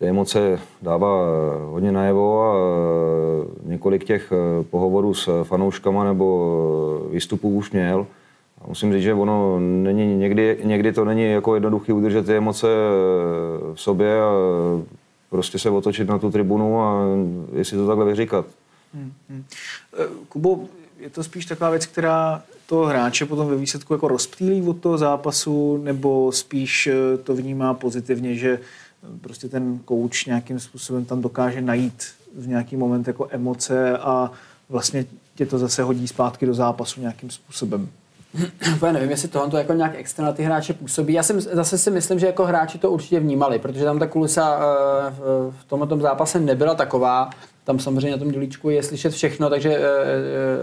ty 0.00 0.06
emoce 0.06 0.58
dává 0.82 1.08
eh, 1.08 1.64
hodně 1.64 1.92
najevo 1.92 2.42
a 2.42 2.54
eh, 2.54 3.68
několik 3.68 4.04
těch 4.04 4.32
eh, 4.32 4.64
pohovorů 4.64 5.14
s 5.14 5.44
fanouškama 5.44 6.04
nebo 6.04 7.08
výstupů 7.10 7.50
už 7.50 7.70
měl. 7.70 8.06
Musím 8.66 8.92
říct, 8.92 9.02
že 9.02 9.14
ono 9.14 9.60
není, 9.60 10.16
někdy, 10.16 10.58
někdy 10.64 10.92
to 10.92 11.04
není 11.04 11.30
jako 11.30 11.54
jednoduché 11.54 11.92
udržet 11.92 12.26
ty 12.26 12.36
emoce 12.36 12.66
v 13.74 13.80
sobě 13.80 14.22
a 14.22 14.30
prostě 15.30 15.58
se 15.58 15.70
otočit 15.70 16.08
na 16.08 16.18
tu 16.18 16.30
tribunu 16.30 16.80
a 16.80 17.04
jestli 17.52 17.76
to 17.76 17.86
takhle 17.86 18.04
vyříkat. 18.04 18.46
Hmm, 18.94 19.12
hmm. 19.28 19.44
Kubo, 20.28 20.60
je 20.98 21.10
to 21.10 21.22
spíš 21.22 21.46
taková 21.46 21.70
věc, 21.70 21.86
která 21.86 22.42
toho 22.66 22.86
hráče 22.86 23.26
potom 23.26 23.48
ve 23.48 23.56
výsledku 23.56 23.94
jako 23.94 24.08
rozptýlí 24.08 24.62
od 24.62 24.80
toho 24.80 24.98
zápasu, 24.98 25.76
nebo 25.76 26.32
spíš 26.32 26.88
to 27.24 27.34
vnímá 27.34 27.74
pozitivně, 27.74 28.34
že 28.34 28.60
prostě 29.20 29.48
ten 29.48 29.78
kouč 29.84 30.24
nějakým 30.24 30.60
způsobem 30.60 31.04
tam 31.04 31.22
dokáže 31.22 31.60
najít 31.60 32.04
v 32.36 32.48
nějaký 32.48 32.76
moment 32.76 33.06
jako 33.06 33.28
emoce 33.30 33.98
a 33.98 34.32
vlastně 34.68 35.06
tě 35.34 35.46
to 35.46 35.58
zase 35.58 35.82
hodí 35.82 36.08
zpátky 36.08 36.46
do 36.46 36.54
zápasu 36.54 37.00
nějakým 37.00 37.30
způsobem. 37.30 37.88
Já 38.82 38.92
nevím, 38.92 39.10
jestli 39.10 39.28
tohle 39.28 39.50
to 39.50 39.56
jako 39.56 39.72
nějak 39.72 39.94
extra 39.94 40.24
na 40.24 40.32
ty 40.32 40.42
hráče 40.42 40.72
působí. 40.72 41.12
Já 41.12 41.22
jsem, 41.22 41.40
zase 41.40 41.78
si 41.78 41.90
myslím, 41.90 42.18
že 42.18 42.26
jako 42.26 42.46
hráči 42.46 42.78
to 42.78 42.90
určitě 42.90 43.20
vnímali, 43.20 43.58
protože 43.58 43.84
tam 43.84 43.98
ta 43.98 44.06
kulisa 44.06 44.56
uh, 44.56 45.54
v 45.60 45.64
tomto 45.64 45.96
zápase 45.96 46.40
nebyla 46.40 46.74
taková. 46.74 47.30
Tam 47.64 47.78
samozřejmě 47.78 48.10
na 48.10 48.18
tom 48.18 48.30
dělíčku 48.30 48.70
je 48.70 48.82
slyšet 48.82 49.12
všechno, 49.12 49.50
takže 49.50 49.78
uh, 49.78 49.84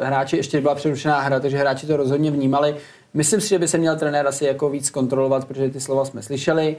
hráči 0.05 0.37
ještě 0.37 0.61
byla 0.61 0.75
přerušená 0.75 1.19
hra, 1.19 1.39
takže 1.39 1.57
hráči 1.57 1.87
to 1.87 1.97
rozhodně 1.97 2.31
vnímali. 2.31 2.75
Myslím 3.13 3.41
si, 3.41 3.49
že 3.49 3.59
by 3.59 3.67
se 3.67 3.77
měl 3.77 3.95
trenér 3.95 4.27
asi 4.27 4.45
jako 4.45 4.69
víc 4.69 4.89
kontrolovat, 4.89 5.45
protože 5.45 5.69
ty 5.69 5.79
slova 5.79 6.05
jsme 6.05 6.23
slyšeli. 6.23 6.77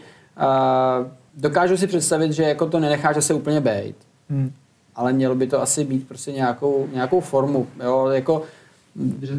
Dokážu 1.34 1.76
si 1.76 1.86
představit, 1.86 2.32
že 2.32 2.42
jako 2.42 2.66
to 2.66 2.80
nenecháš 2.80 3.24
se 3.24 3.34
úplně 3.34 3.60
bejt. 3.60 3.96
Hmm. 4.30 4.52
Ale 4.94 5.12
mělo 5.12 5.34
by 5.34 5.46
to 5.46 5.62
asi 5.62 5.84
být 5.84 6.08
prostě 6.08 6.32
nějakou, 6.32 6.88
nějakou 6.92 7.20
formu. 7.20 7.66
Jo? 7.84 8.06
Jako, 8.06 8.42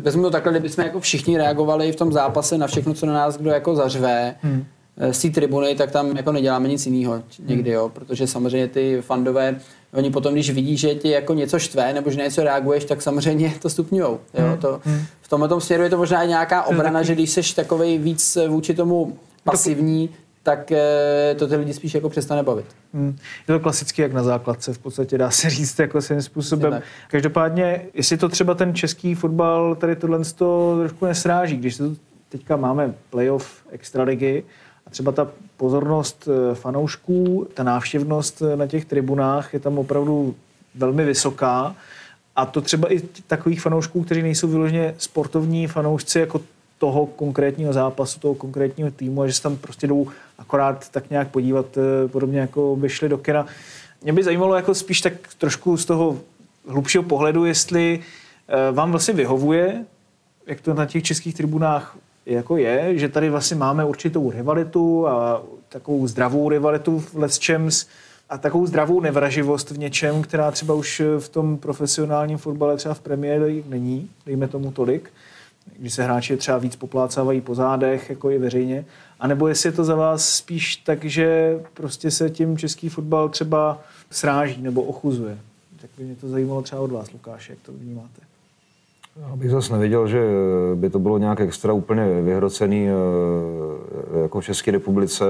vezmu 0.01 0.23
to 0.23 0.29
takhle, 0.29 0.51
kdybychom 0.53 0.85
jako 0.85 0.99
všichni 0.99 1.37
reagovali 1.37 1.91
v 1.91 1.95
tom 1.95 2.13
zápase 2.13 2.57
na 2.57 2.67
všechno, 2.67 2.93
co 2.93 3.05
na 3.05 3.13
nás 3.13 3.37
kdo 3.37 3.49
jako 3.49 3.75
zařve, 3.75 4.35
hmm. 4.41 4.65
Eh, 5.01 5.13
z 5.13 5.21
té 5.21 5.29
tribuny, 5.29 5.75
tak 5.75 5.91
tam 5.91 6.17
jako 6.17 6.31
neděláme 6.31 6.67
nic 6.67 6.85
jiného 6.85 7.23
někdy, 7.39 7.71
jo, 7.71 7.89
protože 7.89 8.27
samozřejmě 8.27 8.67
ty 8.67 8.97
fandové, 9.01 9.59
oni 9.93 10.11
potom, 10.11 10.33
když 10.33 10.49
vidí, 10.51 10.77
že 10.77 10.95
ti 10.95 11.09
jako 11.09 11.33
něco 11.33 11.59
štve 11.59 11.93
nebo 11.93 12.11
že 12.11 12.17
na 12.17 12.23
něco 12.23 12.43
reaguješ, 12.43 12.85
tak 12.85 13.01
samozřejmě 13.01 13.53
to 13.61 13.69
stupňujou. 13.69 14.19
Jo, 14.33 14.45
hmm. 14.47 14.57
to, 14.57 14.81
hmm. 14.83 15.01
v 15.21 15.27
tomhle 15.27 15.61
směru 15.61 15.83
je 15.83 15.89
to 15.89 15.97
možná 15.97 16.25
nějaká 16.25 16.63
obrana, 16.63 17.03
že 17.03 17.15
když 17.15 17.29
jsi 17.29 17.55
takový 17.55 17.97
víc 17.97 18.37
vůči 18.47 18.73
tomu 18.73 19.17
pasivní, 19.43 20.09
tak 20.49 20.71
eh, 20.71 21.35
to 21.35 21.47
ty 21.47 21.55
lidi 21.55 21.73
spíš 21.73 21.93
jako 21.93 22.09
přestane 22.09 22.43
bavit. 22.43 22.65
Hmm. 22.93 23.17
Je 23.47 23.53
to 23.53 23.59
klasicky 23.59 24.01
jak 24.01 24.13
na 24.13 24.23
základce, 24.23 24.73
v 24.73 24.77
podstatě 24.77 25.17
dá 25.17 25.31
se 25.31 25.49
říct 25.49 25.79
jako 25.79 26.01
svým 26.01 26.21
způsobem. 26.21 26.81
Každopádně, 27.07 27.81
jestli 27.93 28.17
to 28.17 28.29
třeba 28.29 28.53
ten 28.55 28.75
český 28.75 29.15
fotbal 29.15 29.75
tady 29.75 29.95
tohle 29.95 30.19
to 30.35 30.77
trošku 30.79 31.05
nesráží, 31.05 31.57
když 31.57 31.77
to 31.77 31.83
teďka 32.29 32.57
máme 32.57 32.93
playoff 33.09 33.63
extraligy 33.71 34.43
a 34.87 34.89
třeba 34.89 35.11
ta 35.11 35.27
pozornost 35.57 36.27
eh, 36.27 36.55
fanoušků, 36.55 37.47
ta 37.53 37.63
návštěvnost 37.63 38.41
eh, 38.41 38.55
na 38.55 38.67
těch 38.67 38.85
tribunách 38.85 39.53
je 39.53 39.59
tam 39.59 39.77
opravdu 39.77 40.35
velmi 40.75 41.05
vysoká. 41.05 41.75
A 42.35 42.45
to 42.45 42.61
třeba 42.61 42.93
i 42.93 42.99
takových 43.27 43.61
fanoušků, 43.61 44.03
kteří 44.03 44.21
nejsou 44.21 44.47
vyloženě 44.47 44.95
sportovní 44.97 45.67
fanoušci, 45.67 46.19
jako 46.19 46.41
toho 46.79 47.05
konkrétního 47.05 47.73
zápasu, 47.73 48.19
toho 48.19 48.35
konkrétního 48.35 48.91
týmu 48.91 49.21
a 49.21 49.27
že 49.27 49.33
se 49.33 49.41
tam 49.41 49.57
prostě 49.57 49.87
jdou 49.87 50.07
akorát 50.37 50.89
tak 50.89 51.09
nějak 51.09 51.27
podívat, 51.27 51.65
eh, 51.77 52.07
podobně 52.07 52.39
jako 52.39 52.75
by 52.75 52.89
šli 52.89 53.09
do 53.09 53.17
kina. 53.17 53.45
Mě 54.03 54.13
by 54.13 54.23
zajímalo 54.23 54.55
jako 54.55 54.73
spíš 54.73 55.01
tak 55.01 55.13
trošku 55.37 55.77
z 55.77 55.85
toho 55.85 56.19
hlubšího 56.67 57.03
pohledu, 57.03 57.45
jestli 57.45 57.99
eh, 58.47 58.71
vám 58.71 58.91
vlastně 58.91 59.13
vyhovuje, 59.13 59.85
jak 60.47 60.61
to 60.61 60.73
na 60.73 60.85
těch 60.85 61.03
českých 61.03 61.35
tribunách 61.35 61.97
jako 62.25 62.57
je, 62.57 62.97
že 62.97 63.09
tady 63.09 63.29
vlastně 63.29 63.57
máme 63.57 63.85
určitou 63.85 64.31
rivalitu 64.31 65.07
a 65.07 65.41
takovou 65.69 66.07
zdravou 66.07 66.49
rivalitu 66.49 66.99
v 66.99 67.45
Champs 67.45 67.85
a 68.29 68.37
takovou 68.37 68.67
zdravou 68.67 69.01
nevraživost 69.01 69.71
v 69.71 69.77
něčem, 69.77 70.21
která 70.21 70.51
třeba 70.51 70.73
už 70.73 71.01
v 71.19 71.29
tom 71.29 71.57
profesionálním 71.57 72.37
fotbale 72.37 72.77
třeba 72.77 72.93
v 72.93 72.99
premiéře 72.99 73.63
není, 73.69 74.09
dejme 74.25 74.47
tomu 74.47 74.71
tolik 74.71 75.11
když 75.77 75.93
se 75.93 76.03
hráči 76.03 76.37
třeba 76.37 76.57
víc 76.57 76.75
poplácávají 76.75 77.41
po 77.41 77.55
zádech, 77.55 78.09
jako 78.09 78.29
i 78.29 78.37
veřejně, 78.37 78.85
a 79.19 79.27
nebo 79.27 79.47
jestli 79.47 79.67
je 79.67 79.73
to 79.73 79.83
za 79.83 79.95
vás 79.95 80.29
spíš 80.29 80.75
tak, 80.75 81.05
že 81.05 81.59
prostě 81.73 82.11
se 82.11 82.29
tím 82.29 82.57
český 82.57 82.89
fotbal 82.89 83.29
třeba 83.29 83.81
sráží 84.11 84.61
nebo 84.61 84.81
ochuzuje. 84.81 85.37
Tak 85.81 85.89
by 85.97 86.03
mě 86.03 86.15
to 86.15 86.27
zajímalo 86.29 86.61
třeba 86.61 86.81
od 86.81 86.91
vás, 86.91 87.11
Lukáš, 87.11 87.49
jak 87.49 87.59
to 87.65 87.71
vnímáte. 87.71 88.21
Já 89.29 89.35
bych 89.35 89.51
zase 89.51 89.73
nevěděl, 89.73 90.07
že 90.07 90.21
by 90.75 90.89
to 90.89 90.99
bylo 90.99 91.17
nějak 91.17 91.39
extra 91.39 91.73
úplně 91.73 92.21
vyhrocený 92.21 92.87
eh, 92.89 94.21
jako 94.21 94.41
v 94.41 94.45
České 94.45 94.71
republice. 94.71 95.25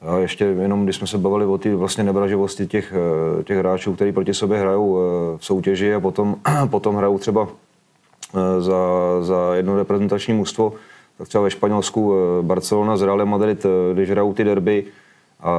A 0.00 0.16
ještě 0.16 0.44
jenom, 0.44 0.84
když 0.84 0.96
jsme 0.96 1.06
se 1.06 1.18
bavili 1.18 1.46
o 1.46 1.58
té 1.58 1.74
vlastně 1.74 2.04
nevraživosti 2.04 2.66
těch, 2.66 2.94
eh, 3.40 3.42
těch 3.42 3.58
hráčů, 3.58 3.94
kteří 3.94 4.12
proti 4.12 4.34
sobě 4.34 4.58
hrajou 4.58 4.98
eh, 4.98 5.38
v 5.38 5.44
soutěži 5.44 5.94
a 5.94 6.00
potom, 6.00 6.36
potom 6.70 6.96
hrajou 6.96 7.18
třeba 7.18 7.48
Eh, 7.48 7.61
za, 8.58 8.78
za 9.20 9.54
jedno 9.54 9.76
reprezentační 9.76 10.34
mužstvo, 10.34 10.72
tak 11.18 11.28
třeba 11.28 11.44
ve 11.44 11.50
Španělsku 11.50 12.14
eh, 12.14 12.42
Barcelona 12.42 12.96
z 12.96 13.02
Real 13.02 13.26
Madrid, 13.26 13.64
eh, 13.64 13.94
když 13.94 14.10
hrajou 14.10 14.32
ty 14.32 14.44
derby, 14.44 14.84
a 15.40 15.50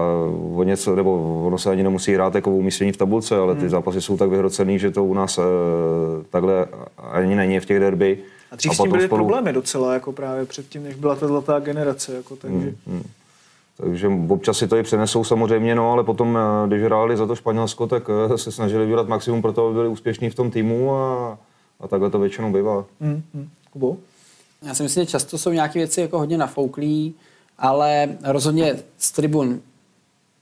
o 0.55 0.63
něco, 0.63 0.95
nebo 0.95 1.43
ono 1.47 1.57
se 1.57 1.69
ani 1.69 1.83
nemusí 1.83 2.13
hrát 2.13 2.35
jako 2.35 2.51
umístění 2.51 2.91
v 2.91 2.97
tabulce, 2.97 3.37
ale 3.37 3.55
ty 3.55 3.61
hmm. 3.61 3.69
zápasy 3.69 4.01
jsou 4.01 4.17
tak 4.17 4.29
vyhrocený, 4.29 4.79
že 4.79 4.91
to 4.91 5.03
u 5.03 5.13
nás 5.13 5.39
takhle 6.29 6.65
ani 7.11 7.35
není 7.35 7.59
v 7.59 7.65
těch 7.65 7.79
derby. 7.79 8.17
A 8.51 8.55
dřív 8.55 8.71
a 8.71 8.75
s 8.75 8.77
tím 8.77 8.91
byly 8.91 9.05
spolu... 9.05 9.25
problémy 9.25 9.53
docela, 9.53 9.93
jako 9.93 10.11
právě 10.11 10.45
předtím, 10.45 10.83
než 10.83 10.95
byla 10.95 11.15
ta 11.15 11.27
zlatá 11.27 11.59
generace. 11.59 12.15
Jako, 12.15 12.35
takže... 12.35 12.57
Hmm, 12.57 12.75
hmm. 12.87 13.03
Takže 13.77 14.11
občas 14.29 14.57
si 14.57 14.67
to 14.67 14.77
i 14.77 14.83
přenesou 14.83 15.23
samozřejmě, 15.23 15.75
no, 15.75 15.91
ale 15.91 16.03
potom, 16.03 16.37
když 16.67 16.83
hráli 16.83 17.17
za 17.17 17.27
to 17.27 17.35
Španělsko, 17.35 17.87
tak 17.87 18.09
se 18.35 18.51
snažili 18.51 18.87
dělat 18.87 19.07
maximum 19.07 19.41
pro 19.41 19.53
to, 19.53 19.65
aby 19.65 19.75
byli 19.75 19.87
úspěšní 19.87 20.29
v 20.29 20.35
tom 20.35 20.51
týmu 20.51 20.95
a, 20.95 21.37
a 21.79 21.87
takhle 21.87 22.09
to 22.09 22.19
většinou 22.19 22.53
bývá. 22.53 22.85
Mm, 22.99 23.23
mm. 23.33 23.49
Kubo? 23.71 23.97
Já 24.65 24.73
si 24.73 24.83
myslím, 24.83 25.05
že 25.05 25.11
často 25.11 25.37
jsou 25.37 25.51
nějaké 25.51 25.79
věci 25.79 26.01
jako 26.01 26.19
hodně 26.19 26.37
nafouklý, 26.37 27.15
ale 27.57 28.09
rozhodně 28.23 28.75
z 28.97 29.11
tribun 29.11 29.61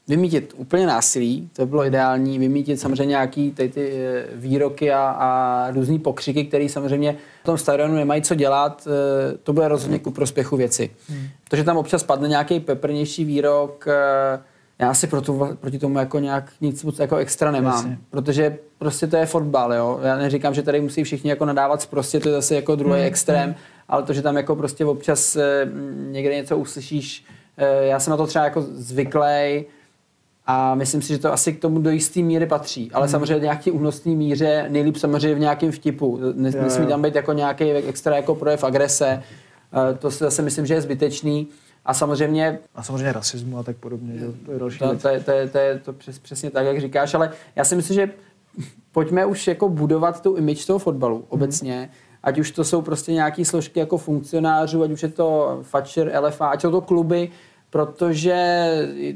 vymítit 0.08 0.54
úplně 0.56 0.86
násilí, 0.86 1.50
to 1.52 1.62
by 1.62 1.70
bylo 1.70 1.86
ideální, 1.86 2.38
vymítit 2.38 2.80
samozřejmě 2.80 3.06
nějaký 3.06 3.50
ty, 3.50 3.68
ty 3.68 3.92
eh, 3.92 4.26
výroky 4.34 4.92
a, 4.92 5.10
a 5.10 5.70
různý 5.70 5.98
pokřiky, 5.98 6.44
které 6.44 6.68
samozřejmě 6.68 7.16
v 7.42 7.44
tom 7.44 7.58
stadionu 7.58 7.94
nemají 7.94 8.22
co 8.22 8.34
dělat, 8.34 8.86
eh, 8.86 9.38
to 9.38 9.52
bude 9.52 9.68
rozhodně 9.68 9.98
ku 9.98 10.10
prospěchu 10.10 10.56
věci. 10.56 10.90
Hmm. 11.08 11.26
Protože 11.44 11.64
tam 11.64 11.76
občas 11.76 12.02
padne 12.02 12.28
nějaký 12.28 12.60
peprnější 12.60 13.24
výrok, 13.24 13.88
eh, 13.88 14.40
já 14.82 14.94
si 14.94 15.06
proti, 15.06 15.32
proti 15.60 15.78
tomu 15.78 15.98
jako 15.98 16.18
nějak 16.18 16.52
nic 16.60 16.84
moc 16.84 16.98
jako 16.98 17.16
extra 17.16 17.50
nemám, 17.50 17.74
Jasně. 17.74 17.98
protože 18.10 18.58
prostě 18.78 19.06
to 19.06 19.16
je 19.16 19.26
fotbal, 19.26 19.74
jo. 19.74 20.00
Já 20.02 20.16
neříkám, 20.16 20.54
že 20.54 20.62
tady 20.62 20.80
musí 20.80 21.04
všichni 21.04 21.30
jako 21.30 21.44
nadávat 21.44 21.86
prostě, 21.86 22.20
to 22.20 22.28
je 22.28 22.34
zase 22.34 22.54
jako 22.54 22.76
druhý 22.76 22.98
hmm. 22.98 23.06
extrém, 23.06 23.44
hmm. 23.44 23.54
ale 23.88 24.02
to, 24.02 24.12
že 24.12 24.22
tam 24.22 24.36
jako 24.36 24.56
prostě 24.56 24.84
občas 24.84 25.36
někde 26.10 26.34
něco 26.34 26.56
uslyšíš, 26.56 27.24
já 27.80 28.00
jsem 28.00 28.10
na 28.10 28.16
to 28.16 28.26
třeba 28.26 28.44
jako 28.44 28.62
zvyklý, 28.62 29.64
a 30.46 30.74
myslím 30.74 31.02
si, 31.02 31.08
že 31.08 31.18
to 31.18 31.32
asi 31.32 31.52
k 31.52 31.60
tomu 31.60 31.78
do 31.78 31.90
jisté 31.90 32.20
míry 32.20 32.46
patří. 32.46 32.90
Ale 32.92 33.06
hmm. 33.06 33.10
samozřejmě 33.10 33.38
v 33.38 33.42
nějaký 33.42 33.70
únosný 33.70 34.16
míře, 34.16 34.66
nejlíp 34.68 34.96
samozřejmě 34.96 35.34
v 35.34 35.40
nějakém 35.40 35.72
vtipu. 35.72 36.20
Nesmí 36.34 36.86
tam 36.86 37.02
být 37.02 37.14
jako 37.14 37.32
nějaký 37.32 37.64
extra 37.64 38.16
jako 38.16 38.34
projev 38.34 38.64
agrese. 38.64 39.22
Eh, 39.72 39.94
to 39.94 40.10
si 40.10 40.18
zase 40.18 40.42
myslím, 40.42 40.66
že 40.66 40.74
je 40.74 40.80
zbytečný. 40.80 41.48
A 41.84 41.94
samozřejmě... 41.94 42.58
A 42.74 42.82
samozřejmě 42.82 43.12
rasismu 43.12 43.58
a 43.58 43.62
tak 43.62 43.76
podobně, 43.76 44.18
že? 44.18 44.26
to 44.46 44.52
je 44.52 44.58
další 44.58 44.78
to, 44.78 44.96
to, 44.96 45.08
je, 45.08 45.20
to, 45.20 45.30
je, 45.30 45.48
to 45.48 45.58
je 45.58 45.78
to 45.78 45.92
přes, 45.92 46.18
přesně 46.18 46.50
tak, 46.50 46.66
jak 46.66 46.80
říkáš, 46.80 47.14
ale 47.14 47.30
já 47.56 47.64
si 47.64 47.76
myslím, 47.76 47.94
že 47.94 48.10
pojďme 48.92 49.26
už 49.26 49.46
jako 49.46 49.68
budovat 49.68 50.22
tu 50.22 50.36
image 50.36 50.66
toho 50.66 50.78
fotbalu 50.78 51.18
mm. 51.18 51.24
obecně, 51.28 51.90
ať 52.22 52.38
už 52.38 52.50
to 52.50 52.64
jsou 52.64 52.82
prostě 52.82 53.12
nějaké 53.12 53.44
složky 53.44 53.80
jako 53.80 53.98
funkcionářů, 53.98 54.82
ať 54.82 54.90
už 54.90 55.02
je 55.02 55.08
to 55.08 55.58
Fatcher, 55.62 56.12
LFA, 56.20 56.46
ať 56.46 56.60
jsou 56.60 56.70
to 56.70 56.80
kluby, 56.80 57.30
protože 57.70 58.68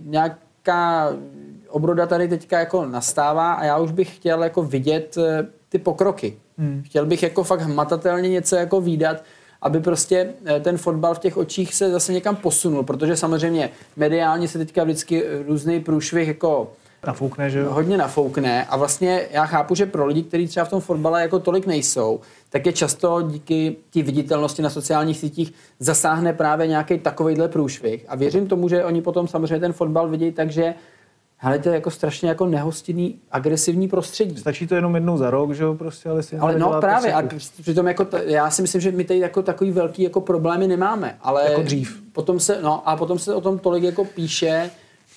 nějak 0.05 0.39
nějaká 0.67 1.17
obroda 1.69 2.07
tady 2.07 2.29
teďka 2.29 2.59
jako 2.59 2.87
nastává 2.87 3.53
a 3.53 3.65
já 3.65 3.79
už 3.79 3.93
bych 3.93 4.17
chtěl 4.17 4.45
jako 4.45 4.63
vidět 4.63 5.17
eh, 5.19 5.47
ty 5.69 5.79
pokroky. 5.79 6.39
Hmm. 6.59 6.83
Chtěl 6.87 7.07
bych 7.07 7.23
jako 7.23 7.45
fakt 7.45 7.61
hmatatelně 7.61 8.29
něco 8.29 8.57
jako 8.57 8.81
výdat, 8.81 9.25
aby 9.67 9.81
prostě 9.81 10.35
eh, 10.45 10.61
ten 10.61 10.79
fotbal 10.79 11.15
v 11.15 11.19
těch 11.19 11.37
očích 11.37 11.75
se 11.75 11.91
zase 11.91 12.13
někam 12.13 12.37
posunul, 12.37 12.83
protože 12.83 13.17
samozřejmě 13.17 13.71
mediálně 13.97 14.49
se 14.49 14.59
teďka 14.59 14.85
vždycky 14.85 15.25
různý 15.47 15.81
průšvih 15.81 16.29
jako 16.29 16.73
nafoukne, 17.07 17.51
že 17.51 17.59
jo? 17.59 17.71
Hodně 17.71 17.97
nafoukne 17.97 18.65
a 18.65 18.77
vlastně 18.77 19.27
já 19.31 19.47
chápu, 19.47 19.75
že 19.75 19.87
pro 19.87 20.07
lidi, 20.07 20.23
kteří 20.23 20.49
třeba 20.49 20.67
v 20.67 20.71
tom 20.71 20.81
fotbale 20.81 21.23
jako 21.23 21.39
tolik 21.39 21.67
nejsou, 21.67 22.21
tak 22.51 22.67
je 22.67 22.73
často 22.73 23.23
díky 23.23 23.77
té 23.93 24.03
viditelnosti 24.03 24.63
na 24.63 24.71
sociálních 24.71 25.19
sítích 25.19 25.53
zasáhne 25.79 26.33
právě 26.33 26.67
nějaký 26.67 26.99
takovýhle 26.99 27.49
průšvih. 27.49 28.05
A 28.09 28.17
věřím 28.17 28.49
tomu, 28.49 28.69
že 28.69 28.85
oni 28.85 29.03
potom 29.03 29.29
samozřejmě 29.29 29.61
ten 29.61 29.73
fotbal 29.73 30.09
vidí 30.09 30.33
tak, 30.33 30.51
že 30.51 30.75
Hele, 31.39 31.59
to 31.59 31.69
je 31.69 31.75
jako 31.75 31.91
strašně 31.91 32.29
jako 32.29 32.47
nehostinný, 32.47 33.19
agresivní 33.31 33.89
prostředí. 33.89 34.37
Stačí 34.37 34.67
to 34.67 34.75
jenom 34.75 34.95
jednou 34.95 35.19
za 35.19 35.31
rok, 35.31 35.53
že 35.53 35.65
jo, 35.65 35.75
prostě, 35.75 36.09
ale 36.09 36.23
si 36.23 36.37
Ale 36.37 36.59
no 36.59 36.81
právě, 36.81 37.13
a 37.13 37.23
přitom 37.61 37.87
jako 37.87 38.05
t- 38.05 38.23
já 38.27 38.51
si 38.51 38.63
myslím, 38.63 38.81
že 38.81 38.93
my 38.93 39.05
tady 39.05 39.21
jako 39.21 39.43
takový 39.43 39.71
velký 39.71 40.03
jako 40.03 40.21
problémy 40.21 40.69
nemáme, 40.69 41.17
ale 41.21 41.51
jako 41.51 41.63
dřív. 41.63 42.03
Potom 42.13 42.41
se, 42.41 42.63
no 42.63 42.89
a 42.89 42.97
potom 42.97 43.19
se 43.19 43.35
o 43.35 43.41
tom 43.41 43.59
tolik 43.59 43.85
jako 43.85 44.05
píše, 44.05 44.71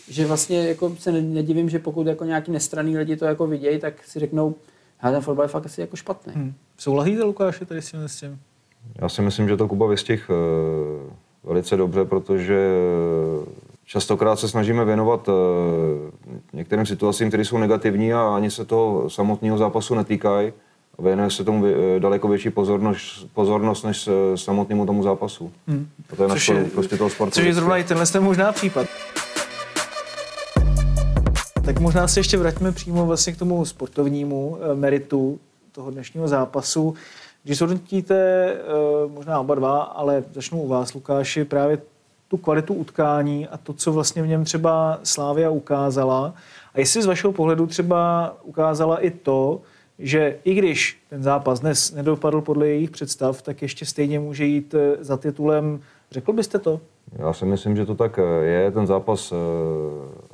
že 0.09 0.25
vlastně 0.25 0.67
jako 0.67 0.95
se 0.99 1.11
nedivím, 1.11 1.69
že 1.69 1.79
pokud 1.79 2.07
jako 2.07 2.25
nějaký 2.25 2.51
nestraný 2.51 2.97
lidi 2.97 3.15
to 3.15 3.25
jako 3.25 3.47
vidějí, 3.47 3.79
tak 3.79 3.93
si 4.05 4.19
řeknou, 4.19 4.55
ale 5.01 5.13
ten 5.13 5.21
fotbal 5.21 5.45
je 5.45 5.49
fakt 5.49 5.65
asi 5.65 5.81
jako 5.81 5.95
špatný. 5.95 6.33
Hmm. 6.35 6.53
Souhlasíte, 6.77 7.23
Lukáše, 7.23 7.65
tady 7.65 7.81
s 7.81 7.91
tím? 8.19 8.39
Já 9.01 9.09
si 9.09 9.21
myslím, 9.21 9.47
že 9.47 9.57
to 9.57 9.67
Kuba 9.67 9.87
vystih 9.87 10.29
eh, 10.29 11.13
velice 11.43 11.77
dobře, 11.77 12.05
protože 12.05 12.69
častokrát 13.89 14.39
se 14.39 14.47
snažíme 14.47 14.85
věnovat 14.85 15.29
eh, 15.29 15.33
některým 16.53 16.85
situacím, 16.85 17.27
které 17.27 17.45
jsou 17.45 17.57
negativní 17.57 18.13
a 18.13 18.35
ani 18.35 18.51
se 18.51 18.65
toho 18.65 19.09
samotného 19.09 19.57
zápasu 19.57 19.95
netýkají. 19.95 20.53
Věnuje 20.99 21.31
se 21.31 21.43
tomu 21.43 21.65
eh, 21.65 21.99
daleko 21.99 22.27
větší 22.27 22.49
pozornost, 22.49 23.27
pozornost 23.33 23.83
než 23.83 24.09
samotnému 24.35 24.85
tomu 24.85 25.03
zápasu. 25.03 25.51
Hmm. 25.67 25.87
A 26.13 26.15
to 26.15 26.23
je 26.23 26.29
naš 26.29 26.51
prostě 26.73 26.97
toho 26.97 27.09
sportu. 27.09 27.35
Což 27.35 27.45
je 27.45 27.53
zrovna 27.53 27.77
i 27.77 27.83
tenhle 27.83 28.05
ten 28.05 28.23
možná 28.23 28.51
případ. 28.51 28.87
Tak 31.69 31.79
možná 31.79 32.07
se 32.07 32.19
ještě 32.19 32.37
vraťme 32.37 32.71
přímo 32.71 33.05
vlastně 33.05 33.33
k 33.33 33.37
tomu 33.37 33.65
sportovnímu 33.65 34.57
eh, 34.61 34.75
meritu 34.75 35.39
toho 35.71 35.91
dnešního 35.91 36.27
zápasu. 36.27 36.93
Když 37.43 37.61
eh, 37.61 38.57
možná 39.07 39.39
oba 39.39 39.55
dva, 39.55 39.81
ale 39.81 40.23
začnu 40.33 40.61
u 40.61 40.67
vás, 40.67 40.93
Lukáši, 40.93 41.45
právě 41.45 41.77
tu 42.29 42.37
kvalitu 42.37 42.73
utkání 42.73 43.47
a 43.47 43.57
to, 43.57 43.73
co 43.73 43.91
vlastně 43.91 44.23
v 44.23 44.27
něm 44.27 44.43
třeba 44.43 44.99
Slávia 45.03 45.49
ukázala. 45.49 46.33
A 46.73 46.79
jestli 46.79 47.01
z 47.01 47.05
vašeho 47.05 47.33
pohledu 47.33 47.67
třeba 47.67 48.33
ukázala 48.43 48.97
i 48.97 49.09
to, 49.11 49.61
že 49.99 50.37
i 50.43 50.53
když 50.53 50.97
ten 51.09 51.23
zápas 51.23 51.59
dnes 51.59 51.91
nedopadl 51.91 52.41
podle 52.41 52.67
jejich 52.67 52.89
představ, 52.89 53.41
tak 53.41 53.61
ještě 53.61 53.85
stejně 53.85 54.19
může 54.19 54.45
jít 54.45 54.73
eh, 54.73 55.03
za 55.03 55.17
titulem. 55.17 55.79
Řekl 56.11 56.33
byste 56.33 56.59
to? 56.59 56.79
Já 57.17 57.33
si 57.33 57.45
myslím, 57.45 57.75
že 57.75 57.85
to 57.85 57.95
tak 57.95 58.19
je. 58.41 58.71
Ten 58.71 58.87
zápas 58.87 59.33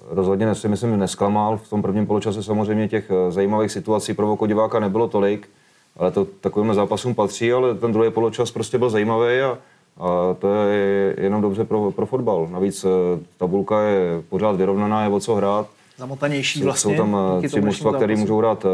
rozhodně 0.09 0.55
si 0.55 0.67
myslím, 0.67 0.99
nesklamal. 0.99 1.57
V 1.57 1.69
tom 1.69 1.81
prvním 1.81 2.07
poločase 2.07 2.43
samozřejmě 2.43 2.87
těch 2.87 3.11
eh, 3.11 3.31
zajímavých 3.31 3.71
situací 3.71 4.13
pro 4.13 4.33
oko 4.33 4.47
diváka 4.47 4.79
nebylo 4.79 5.07
tolik, 5.07 5.49
ale 5.97 6.11
to 6.11 6.25
takovým 6.25 6.73
zápasům 6.73 7.15
patří, 7.15 7.51
ale 7.51 7.75
ten 7.75 7.91
druhý 7.91 8.11
poločas 8.11 8.51
prostě 8.51 8.77
byl 8.77 8.89
zajímavý 8.89 9.39
a, 9.39 9.57
a 9.97 10.33
to 10.39 10.53
je 10.53 11.15
jenom 11.17 11.41
dobře 11.41 11.63
pro, 11.63 11.91
pro 11.91 12.05
fotbal. 12.05 12.47
Navíc 12.51 12.83
eh, 12.83 12.89
tabulka 13.37 13.81
je 13.81 14.21
pořád 14.29 14.55
vyrovnaná, 14.55 15.03
je 15.03 15.09
o 15.09 15.19
co 15.19 15.35
hrát. 15.35 15.69
Zamotanější 15.97 16.63
vlastně. 16.63 16.97
Jsou 16.97 17.03
tam 17.03 17.17
eh, 17.43 17.47
tři 17.47 17.61
mužstva, 17.61 17.93
které 17.93 18.15
můžou 18.15 18.37
hrát 18.37 18.65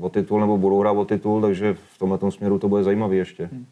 o 0.00 0.08
titul 0.08 0.40
nebo 0.40 0.58
budou 0.58 0.80
hrát 0.80 0.92
o 0.92 1.04
titul, 1.04 1.40
takže 1.40 1.76
v 1.94 1.98
tomhle 1.98 2.18
směru 2.30 2.58
to 2.58 2.68
bude 2.68 2.84
zajímavý 2.84 3.18
ještě. 3.18 3.46
Hmm. 3.52 3.66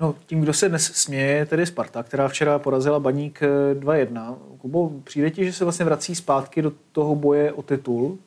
No, 0.00 0.14
tím, 0.26 0.40
kdo 0.40 0.52
se 0.52 0.68
dnes 0.68 0.84
směje, 0.84 1.26
je 1.26 1.46
tedy 1.46 1.66
Sparta, 1.66 2.02
která 2.02 2.28
včera 2.28 2.58
porazila 2.58 3.00
Baník 3.00 3.40
2-1. 3.74 4.34
Eh, 4.34 4.58
Kubo, 4.58 4.90
přijde 5.04 5.30
ti, 5.30 5.44
že 5.44 5.52
se 5.52 5.64
vlastně 5.64 5.84
vrací 5.84 6.14
zpátky 6.14 6.62
do 6.62 6.72
toho 6.92 7.14
boje 7.14 7.52
o 7.52 7.62
titul? 7.62 8.18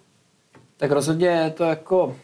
Tak 0.78 0.92
rozhodně 0.92 1.28
je 1.28 1.50
to 1.50 1.64
jako 1.64 2.16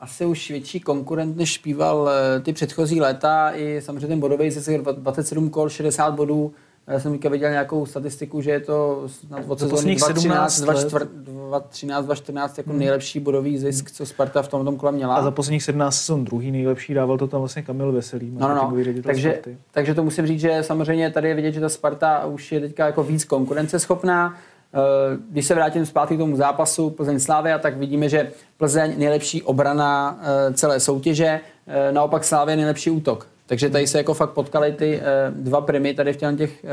asi 0.00 0.26
už 0.26 0.50
větší 0.50 0.80
konkurent, 0.80 1.36
než 1.36 1.52
špíval 1.52 2.10
eh, 2.10 2.40
ty 2.40 2.52
předchozí 2.52 3.00
léta. 3.00 3.50
I 3.54 3.80
samozřejmě 3.82 4.06
ten 4.06 4.20
bodový 4.20 4.50
zisk 4.50 4.70
27 4.92 5.50
kol, 5.50 5.68
60 5.68 6.14
bodů 6.14 6.52
já 6.90 7.00
jsem 7.00 7.12
viděl 7.12 7.50
nějakou 7.50 7.86
statistiku, 7.86 8.40
že 8.40 8.50
je 8.50 8.60
to 8.60 9.06
od 9.46 9.58
sezóny 9.58 9.96
2013, 9.96 10.60
2013, 10.60 12.04
2014 12.04 12.58
jako 12.58 12.70
hmm. 12.70 12.78
nejlepší 12.78 13.20
bodový 13.20 13.58
zisk, 13.58 13.90
co 13.90 14.06
Sparta 14.06 14.42
v 14.42 14.48
tom, 14.48 14.64
tom 14.64 14.76
kole 14.76 14.92
měla. 14.92 15.14
A 15.14 15.22
za 15.22 15.30
posledních 15.30 15.62
17 15.62 15.96
sezon 15.96 16.24
druhý 16.24 16.50
nejlepší, 16.50 16.94
dával 16.94 17.18
to 17.18 17.26
tam 17.26 17.40
vlastně 17.40 17.62
Kamil 17.62 17.92
Veselý. 17.92 18.30
No, 18.38 18.48
no, 18.48 18.54
no. 18.54 18.72
Takže, 19.02 19.40
takže 19.70 19.94
to 19.94 20.04
musím 20.04 20.26
říct, 20.26 20.40
že 20.40 20.62
samozřejmě 20.62 21.10
tady 21.10 21.28
je 21.28 21.34
vidět, 21.34 21.52
že 21.52 21.60
ta 21.60 21.68
Sparta 21.68 22.26
už 22.26 22.52
je 22.52 22.60
teďka 22.60 22.86
jako 22.86 23.02
víc 23.02 23.24
konkurenceschopná. 23.24 24.36
Eh, 24.74 25.18
když 25.30 25.46
se 25.46 25.54
vrátím 25.54 25.86
zpátky 25.86 26.14
k 26.14 26.18
tomu 26.18 26.36
zápasu 26.36 26.90
Plzeň 26.90 27.20
Slávia, 27.20 27.58
tak 27.58 27.76
vidíme, 27.76 28.08
že 28.08 28.30
Plzeň 28.58 28.94
nejlepší 28.96 29.42
obrana 29.42 30.20
eh, 30.22 30.54
celé 30.54 30.80
soutěže, 30.80 31.40
eh, 31.66 31.92
naopak 31.92 32.24
Slávia 32.24 32.56
nejlepší 32.56 32.90
útok. 32.90 33.26
Takže 33.46 33.70
tady 33.70 33.86
se 33.86 33.98
jako 33.98 34.14
fakt 34.14 34.30
potkaly 34.30 34.72
ty 34.72 35.00
dva 35.30 35.60
primy 35.60 35.94
tady 35.94 36.12
v 36.12 36.16
těch 36.16 36.64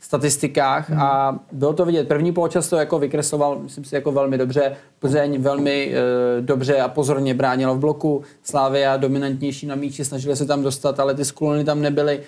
statistikách 0.00 0.90
a 0.90 1.38
bylo 1.52 1.72
to 1.72 1.84
vidět. 1.84 2.08
První 2.08 2.32
poločas 2.32 2.68
to 2.68 2.76
jako 2.76 2.98
vykresloval, 2.98 3.58
myslím 3.58 3.84
si, 3.84 3.94
jako 3.94 4.12
velmi 4.12 4.38
dobře. 4.38 4.76
Plzeň 4.98 5.42
velmi 5.42 5.94
dobře 6.40 6.80
a 6.80 6.88
pozorně 6.88 7.34
bránila 7.34 7.72
v 7.72 7.78
bloku. 7.78 8.22
Slávia 8.42 8.96
dominantnější 8.96 9.66
na 9.66 9.74
míči, 9.74 10.04
snažili 10.04 10.36
se 10.36 10.46
tam 10.46 10.62
dostat, 10.62 11.00
ale 11.00 11.14
ty 11.14 11.24
sklony 11.24 11.64
tam 11.64 11.82
nebyly. 11.82 12.20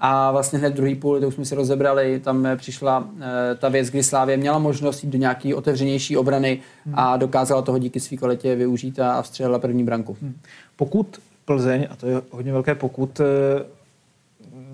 A 0.00 0.32
vlastně 0.32 0.58
hned 0.58 0.74
druhý 0.74 0.94
půl, 0.94 1.20
to 1.20 1.28
už 1.28 1.34
jsme 1.34 1.44
si 1.44 1.54
rozebrali, 1.54 2.20
tam 2.20 2.48
přišla 2.56 2.98
uh, 2.98 3.22
ta 3.58 3.68
věc, 3.68 3.90
kdy 3.90 4.02
Slávě 4.02 4.36
měla 4.36 4.58
možnost 4.58 5.04
jít 5.04 5.10
do 5.10 5.18
nějaké 5.18 5.54
otevřenější 5.54 6.16
obrany 6.16 6.58
hmm. 6.86 6.94
a 6.98 7.16
dokázala 7.16 7.62
toho 7.62 7.78
díky 7.78 8.00
své 8.00 8.16
kvalitě 8.16 8.54
využít 8.54 8.98
a, 8.98 9.12
a 9.12 9.22
vstřelila 9.22 9.58
první 9.58 9.84
branku. 9.84 10.16
Hmm. 10.20 10.34
Pokud 10.76 11.18
Plzeň, 11.48 11.86
a 11.90 11.96
to 11.96 12.06
je 12.06 12.22
hodně 12.30 12.52
velké 12.52 12.74
pokud, 12.74 13.20
eh, 13.20 13.24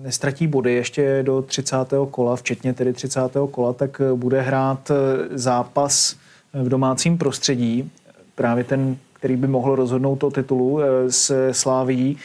nestratí 0.01 0.47
body 0.47 0.73
ještě 0.73 1.23
do 1.23 1.41
30. 1.41 1.77
kola, 2.11 2.35
včetně 2.35 2.73
tedy 2.73 2.93
30. 2.93 3.19
kola, 3.51 3.73
tak 3.73 4.01
eh, 4.01 4.15
bude 4.15 4.41
hrát 4.41 4.91
eh, 4.91 5.37
zápas 5.37 6.15
v 6.53 6.69
domácím 6.69 7.17
prostředí, 7.17 7.91
právě 8.35 8.63
ten, 8.63 8.97
který 9.13 9.35
by 9.35 9.47
mohl 9.47 9.75
rozhodnout 9.75 10.23
o 10.23 10.31
titulu 10.31 10.79
s 11.07 11.51
Sláví. 11.51 12.17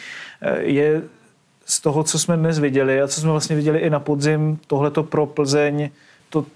Je 0.59 1.03
z 1.71 1.81
toho, 1.81 2.05
co 2.05 2.19
jsme 2.19 2.37
dnes 2.37 2.59
viděli 2.59 3.03
a 3.03 3.09
co 3.09 3.21
jsme 3.21 3.31
vlastně 3.31 3.57
viděli 3.57 3.79
i 3.79 3.91
na 3.91 4.01
podzim, 4.01 4.59
tohleto 4.67 5.03
pro 5.03 5.27
Plzeň 5.27 5.91
to 6.31 6.47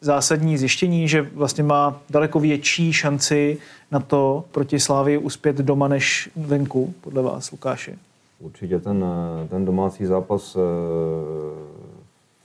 zásadní 0.00 0.58
zjištění, 0.58 1.08
že 1.08 1.22
vlastně 1.22 1.64
má 1.64 2.00
daleko 2.10 2.40
větší 2.40 2.92
šanci 2.92 3.58
na 3.90 4.00
to 4.00 4.44
proti 4.52 4.80
Slávii 4.80 5.18
uspět 5.18 5.56
doma 5.56 5.88
než 5.88 6.30
venku, 6.36 6.94
podle 7.00 7.22
vás, 7.22 7.50
Lukáši? 7.50 7.98
Určitě 8.40 8.78
ten, 8.78 9.04
ten 9.50 9.64
domácí 9.64 10.06
zápas 10.06 10.56
eh, 10.56 10.60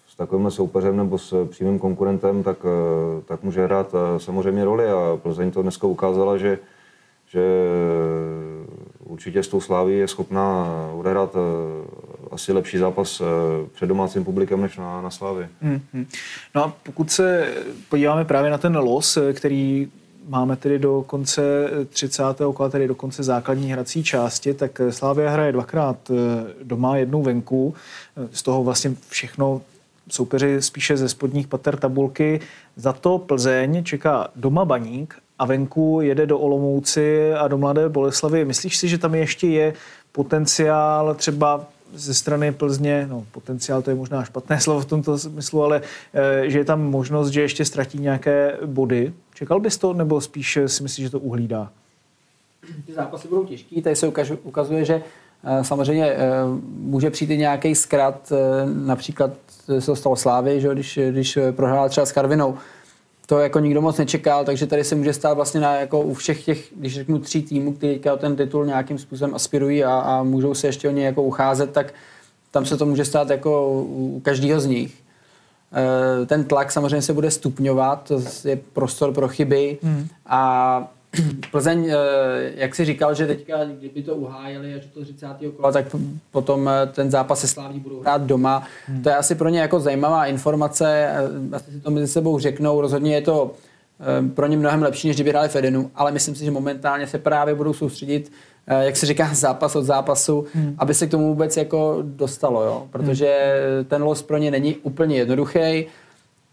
s 0.08 0.16
takovým 0.16 0.52
soupeřem 0.52 0.98
nebo 0.98 1.18
s 1.18 1.48
přímým 1.48 1.80
konkurentem, 1.80 2.44
tak, 2.44 2.58
tak 3.26 3.44
může 3.44 3.66
hrát 3.66 3.96
samozřejmě 4.18 4.66
roli 4.66 4.90
a 4.90 5.20
Plzeň 5.24 5.52
to 5.52 5.62
dneska 5.62 5.88
ukázala, 5.88 6.38
že, 6.38 6.60
že 7.28 7.42
určitě 9.06 9.44
s 9.44 9.48
tou 9.48 9.62
Sláví 9.62 9.98
je 9.98 10.08
schopná 10.08 10.68
odehrát 10.94 11.36
asi 12.34 12.54
lepší 12.54 12.78
zápas 12.78 13.22
před 13.74 13.88
domácím 13.88 14.24
publikem 14.24 14.62
než 14.62 14.78
na, 14.78 15.02
na 15.02 15.10
Slávy. 15.10 15.48
Mm-hmm. 15.64 16.06
No 16.56 16.64
a 16.64 16.74
pokud 16.84 17.12
se 17.12 17.54
podíváme 17.90 18.26
právě 18.26 18.52
na 18.52 18.58
ten 18.58 18.78
los, 18.78 19.18
který 19.34 19.88
máme 20.28 20.56
tedy 20.56 20.80
do 20.80 21.04
konce 21.08 21.70
30. 21.90 22.24
kola, 22.54 22.70
tedy 22.70 22.88
do 22.88 22.96
konce 22.96 23.24
základní 23.24 23.72
hrací 23.72 24.04
části, 24.04 24.54
tak 24.54 24.82
Slávia 24.90 25.30
hraje 25.30 25.52
dvakrát 25.52 26.12
eh, 26.12 26.16
doma, 26.64 26.98
jednou 26.98 27.24
venku. 27.24 27.74
Z 28.32 28.44
toho 28.44 28.64
vlastně 28.64 28.96
všechno 29.10 29.62
soupeři 30.10 30.62
spíše 30.62 30.98
ze 30.98 31.10
spodních 31.10 31.48
pater 31.48 31.78
tabulky. 31.78 32.40
Za 32.76 32.94
to 32.94 33.18
Plzeň 33.18 33.84
čeká 33.84 34.28
doma 34.36 34.66
Baník 34.66 35.16
a 35.40 35.46
venku 35.46 36.02
jede 36.02 36.26
do 36.26 36.40
Olomouci 36.40 37.34
a 37.34 37.48
do 37.48 37.58
Mladé 37.58 37.90
Boleslavy. 37.90 38.46
Myslíš 38.46 38.78
si, 38.78 38.88
že 38.88 38.98
tam 38.98 39.16
ještě 39.16 39.48
je 39.48 39.74
potenciál 40.12 41.16
třeba 41.16 41.66
ze 41.94 42.14
strany 42.14 42.52
Plzně, 42.52 43.08
no 43.10 43.26
potenciál 43.32 43.82
to 43.82 43.90
je 43.90 43.96
možná 43.96 44.24
špatné 44.24 44.60
slovo 44.62 44.80
v 44.80 44.86
tomto 44.86 45.18
smyslu, 45.18 45.64
ale 45.64 45.82
e, 46.14 46.50
že 46.50 46.60
je 46.60 46.66
tam 46.66 46.82
možnost, 46.82 47.30
že 47.30 47.42
ještě 47.42 47.66
ztratí 47.66 48.00
nějaké 48.00 48.58
body. 48.66 49.14
Čekal 49.34 49.60
bys 49.60 49.78
to, 49.78 49.94
nebo 49.94 50.22
spíš 50.22 50.60
si 50.68 50.84
myslíš, 50.84 51.06
že 51.06 51.10
to 51.10 51.20
uhlídá? 51.20 51.72
Ty 52.86 52.94
zápasy 52.94 53.28
budou 53.28 53.44
těžký, 53.44 53.82
tady 53.82 53.96
se 53.96 54.08
ukazuje, 54.44 54.86
že 54.86 55.02
e, 55.44 55.64
samozřejmě 55.64 56.06
e, 56.06 56.18
může 56.66 57.10
přijít 57.10 57.32
i 57.32 57.38
nějaký 57.38 57.76
zkrat, 57.76 58.32
například 58.66 59.32
se 59.80 59.86
to 59.86 59.96
stalo 59.96 60.16
Slávy, 60.16 60.62
že 60.62 60.74
když, 60.74 61.00
když 61.12 61.38
prohrál 61.52 61.90
třeba 61.90 62.06
s 62.06 62.12
Karvinou, 62.12 62.58
to 63.26 63.40
jako 63.40 63.60
nikdo 63.60 63.82
moc 63.82 63.98
nečekal, 63.98 64.46
takže 64.46 64.68
tady 64.68 64.84
se 64.84 64.96
může 64.96 65.14
stát 65.14 65.34
vlastně 65.34 65.60
na, 65.60 65.76
jako 65.76 66.02
u 66.02 66.14
všech 66.14 66.46
těch, 66.46 66.74
když 66.76 66.94
řeknu 66.94 67.20
tří 67.20 67.42
týmů, 67.42 67.74
kteří 67.74 68.00
o 68.14 68.18
ten 68.18 68.36
titul 68.36 68.66
nějakým 68.66 68.98
způsobem 68.98 69.36
aspirují 69.36 69.84
a, 69.84 70.00
a 70.00 70.24
můžou 70.24 70.54
se 70.54 70.68
ještě 70.68 70.90
o 70.90 70.92
ně 70.92 71.06
jako 71.06 71.24
ucházet, 71.24 71.72
tak 71.72 71.94
tam 72.52 72.66
se 72.66 72.78
to 72.78 72.86
může 72.86 73.06
stát 73.06 73.30
jako 73.30 73.72
u 73.74 74.20
každého 74.24 74.60
z 74.60 74.66
nich. 74.66 75.02
E, 75.74 76.26
ten 76.26 76.44
tlak 76.44 76.72
samozřejmě 76.72 77.02
se 77.02 77.14
bude 77.14 77.32
stupňovat, 77.32 78.08
to 78.08 78.22
je 78.50 78.60
prostor 78.74 79.14
pro 79.14 79.28
chyby 79.28 79.78
hmm. 79.84 80.08
a 80.26 80.94
Plzeň, 81.52 81.90
eh, 81.90 81.96
jak 82.56 82.76
si 82.76 82.86
říkal, 82.86 83.14
že 83.14 83.28
teďka, 83.28 83.66
kdyby 83.66 84.04
to 84.04 84.16
uhájili 84.16 84.74
až 84.74 84.86
do 84.96 85.02
30. 85.02 85.28
kola, 85.58 85.72
tak 85.72 85.86
potom 86.32 86.70
eh, 86.70 86.88
ten 86.88 87.12
zápas 87.12 87.40
se 87.40 87.48
Sláví 87.48 87.80
budou 87.80 88.02
hrát 88.02 88.22
doma. 88.22 88.64
Hmm. 88.88 89.04
To 89.04 89.10
je 89.10 89.16
asi 89.16 89.36
pro 89.36 89.50
ně 89.50 89.60
jako 89.60 89.80
zajímavá 89.80 90.26
informace, 90.26 91.10
eh, 91.10 91.56
asi 91.56 91.72
si 91.72 91.80
to 91.80 91.92
mezi 91.92 92.08
sebou 92.08 92.40
řeknou. 92.40 92.82
Rozhodně 92.82 93.16
je 93.16 93.22
to 93.22 93.52
pro 94.34 94.48
ně 94.48 94.58
mnohem 94.58 94.84
lepší, 94.84 95.08
než 95.08 95.18
kdyby 95.18 95.30
hráli 95.30 95.50
v 95.50 95.56
Edenu, 95.56 95.92
ale 95.96 96.12
myslím 96.12 96.36
si, 96.36 96.46
že 96.46 96.52
momentálně 96.52 97.08
se 97.08 97.18
právě 97.18 97.56
budou 97.56 97.74
soustředit, 97.74 98.32
jak 98.68 98.96
se 98.96 99.06
říká, 99.06 99.30
zápas 99.34 99.76
od 99.76 99.84
zápasu, 99.84 100.46
hmm. 100.54 100.76
aby 100.78 100.94
se 100.94 101.08
k 101.08 101.12
tomu 101.12 101.28
vůbec 101.28 101.58
jako 101.58 101.98
dostalo, 102.02 102.64
jo? 102.64 102.88
protože 102.92 103.56
hmm. 103.78 103.86
ten 103.86 104.04
los 104.04 104.22
pro 104.22 104.38
ně 104.38 104.52
není 104.52 104.76
úplně 104.76 105.18
jednoduchý, 105.18 105.86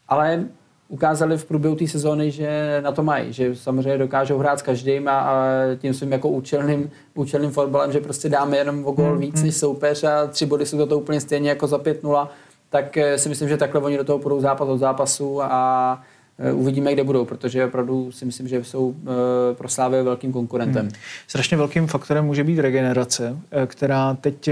ale 0.08 0.44
ukázali 0.90 1.38
v 1.38 1.44
průběhu 1.44 1.76
té 1.76 1.88
sezóny, 1.88 2.30
že 2.30 2.80
na 2.84 2.92
to 2.92 3.02
mají, 3.02 3.32
že 3.32 3.56
samozřejmě 3.56 3.98
dokážou 3.98 4.38
hrát 4.38 4.58
s 4.58 4.62
každým 4.62 5.08
a, 5.08 5.20
a 5.20 5.34
tím 5.78 5.94
svým 5.94 6.12
jako 6.12 6.28
účelným, 6.28 6.90
účelným 7.14 7.50
fotbalem, 7.50 7.92
že 7.92 8.00
prostě 8.00 8.28
dáme 8.28 8.56
jenom 8.56 8.84
o 8.86 8.92
gol 8.92 9.14
mm, 9.14 9.20
víc 9.20 9.40
mm. 9.40 9.46
než 9.46 9.56
soupeř 9.56 10.04
a 10.04 10.26
tři 10.26 10.46
body 10.46 10.66
jsou 10.66 10.86
to 10.86 10.98
úplně 10.98 11.20
stejně 11.20 11.48
jako 11.48 11.66
za 11.66 11.78
5-0, 11.78 12.28
tak 12.70 12.96
eh, 12.96 13.18
si 13.18 13.28
myslím, 13.28 13.48
že 13.48 13.56
takhle 13.56 13.80
oni 13.80 13.96
do 13.96 14.04
toho 14.04 14.18
půjdou 14.18 14.40
zápas 14.40 14.68
od 14.68 14.78
zápasu 14.78 15.42
a 15.42 16.02
eh, 16.38 16.52
uvidíme, 16.52 16.92
kde 16.92 17.04
budou, 17.04 17.24
protože 17.24 17.66
opravdu 17.66 18.12
si 18.12 18.24
myslím, 18.24 18.48
že 18.48 18.64
jsou 18.64 18.94
eh, 19.02 19.54
pro 19.54 19.68
Slávy 19.68 20.02
velkým 20.02 20.32
konkurentem. 20.32 20.82
Hmm. 20.82 20.94
Strašně 21.26 21.56
velkým 21.56 21.86
faktorem 21.86 22.24
může 22.24 22.44
být 22.44 22.58
regenerace, 22.58 23.36
která 23.66 24.14
teď 24.14 24.50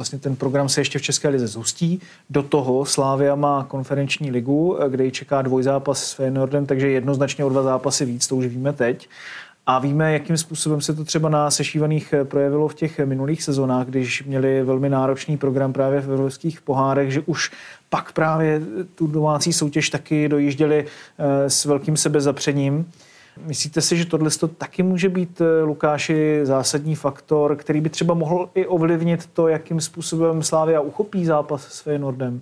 vlastně 0.00 0.18
ten 0.18 0.36
program 0.36 0.68
se 0.68 0.80
ještě 0.80 0.98
v 0.98 1.02
České 1.02 1.28
lize 1.28 1.46
zhustí. 1.46 2.00
Do 2.30 2.42
toho 2.42 2.84
Slávia 2.84 3.34
má 3.34 3.64
konferenční 3.64 4.30
ligu, 4.30 4.78
kde 4.88 5.04
ji 5.04 5.10
čeká 5.10 5.42
dvojzápas 5.42 6.04
s 6.04 6.12
Feyenoordem, 6.12 6.66
takže 6.66 6.88
jednoznačně 6.88 7.44
o 7.44 7.48
dva 7.48 7.62
zápasy 7.62 8.04
víc, 8.04 8.26
to 8.26 8.36
už 8.36 8.46
víme 8.46 8.72
teď. 8.72 9.08
A 9.66 9.78
víme, 9.78 10.12
jakým 10.12 10.36
způsobem 10.36 10.80
se 10.80 10.94
to 10.94 11.04
třeba 11.04 11.28
na 11.28 11.50
sešívaných 11.50 12.14
projevilo 12.24 12.68
v 12.68 12.74
těch 12.74 12.98
minulých 12.98 13.42
sezónách, 13.42 13.86
když 13.86 14.24
měli 14.24 14.62
velmi 14.62 14.88
náročný 14.88 15.36
program 15.36 15.72
právě 15.72 16.00
v 16.00 16.10
evropských 16.10 16.60
pohárech, 16.60 17.12
že 17.12 17.22
už 17.26 17.50
pak 17.90 18.12
právě 18.12 18.60
tu 18.94 19.06
domácí 19.06 19.52
soutěž 19.52 19.90
taky 19.90 20.28
dojížděli 20.28 20.86
eh, 20.86 21.50
s 21.50 21.64
velkým 21.64 21.96
sebezapřením. 21.96 22.86
Myslíte 23.46 23.80
si, 23.80 23.96
že 23.96 24.04
tohle 24.04 24.30
taky 24.58 24.82
může 24.82 25.08
být, 25.08 25.40
eh, 25.40 25.62
Lukáši, 25.62 26.40
zásadní 26.42 26.94
faktor, 26.94 27.56
který 27.56 27.80
by 27.80 27.88
třeba 27.88 28.14
mohl 28.14 28.48
i 28.54 28.66
ovlivnit 28.66 29.26
to, 29.26 29.48
jakým 29.48 29.80
způsobem 29.80 30.42
Slávia 30.42 30.80
uchopí 30.80 31.24
zápas 31.24 31.62
s 31.62 31.80
Feyenoordem? 31.80 32.40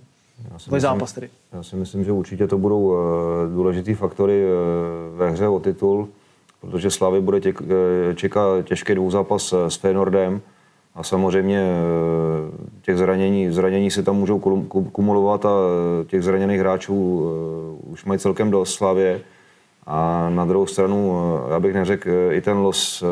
Tvoj 0.65 0.79
zápas 0.79 1.13
tedy. 1.13 1.29
Já 1.53 1.63
si 1.63 1.75
myslím, 1.75 2.03
že 2.03 2.11
určitě 2.11 2.47
to 2.47 2.57
budou 2.57 2.81
uh, 2.81 2.95
důležitý 3.55 3.93
faktory 3.93 4.45
uh, 4.45 5.17
ve 5.17 5.31
hře 5.31 5.47
o 5.47 5.59
titul, 5.59 6.07
protože 6.61 6.91
Slávy 6.91 7.21
bude 7.21 7.39
těk, 7.39 7.61
uh, 7.61 7.67
čekat 8.15 8.65
těžký 8.65 8.95
dvouzápas 8.95 9.53
s 9.67 9.75
Feyenoordem 9.75 10.41
a 10.95 11.03
samozřejmě 11.03 11.63
uh, 11.63 12.65
těch 12.81 12.97
zranění, 12.97 13.51
zranění 13.51 13.91
se 13.91 14.03
tam 14.03 14.15
můžou 14.15 14.39
kumulovat 14.91 15.45
a 15.45 15.49
těch 16.07 16.23
zraněných 16.23 16.59
hráčů 16.59 16.95
uh, 16.95 17.91
už 17.91 18.05
mají 18.05 18.19
celkem 18.19 18.51
dost 18.51 18.73
Slávě. 18.73 19.21
A 19.87 20.29
na 20.29 20.45
druhou 20.45 20.65
stranu, 20.65 21.21
eh, 21.47 21.53
já 21.53 21.59
bych 21.59 21.73
neřekl, 21.73 22.09
eh, 22.09 22.35
i 22.35 22.41
ten 22.41 22.57
los 22.57 23.03
eh, 23.03 23.05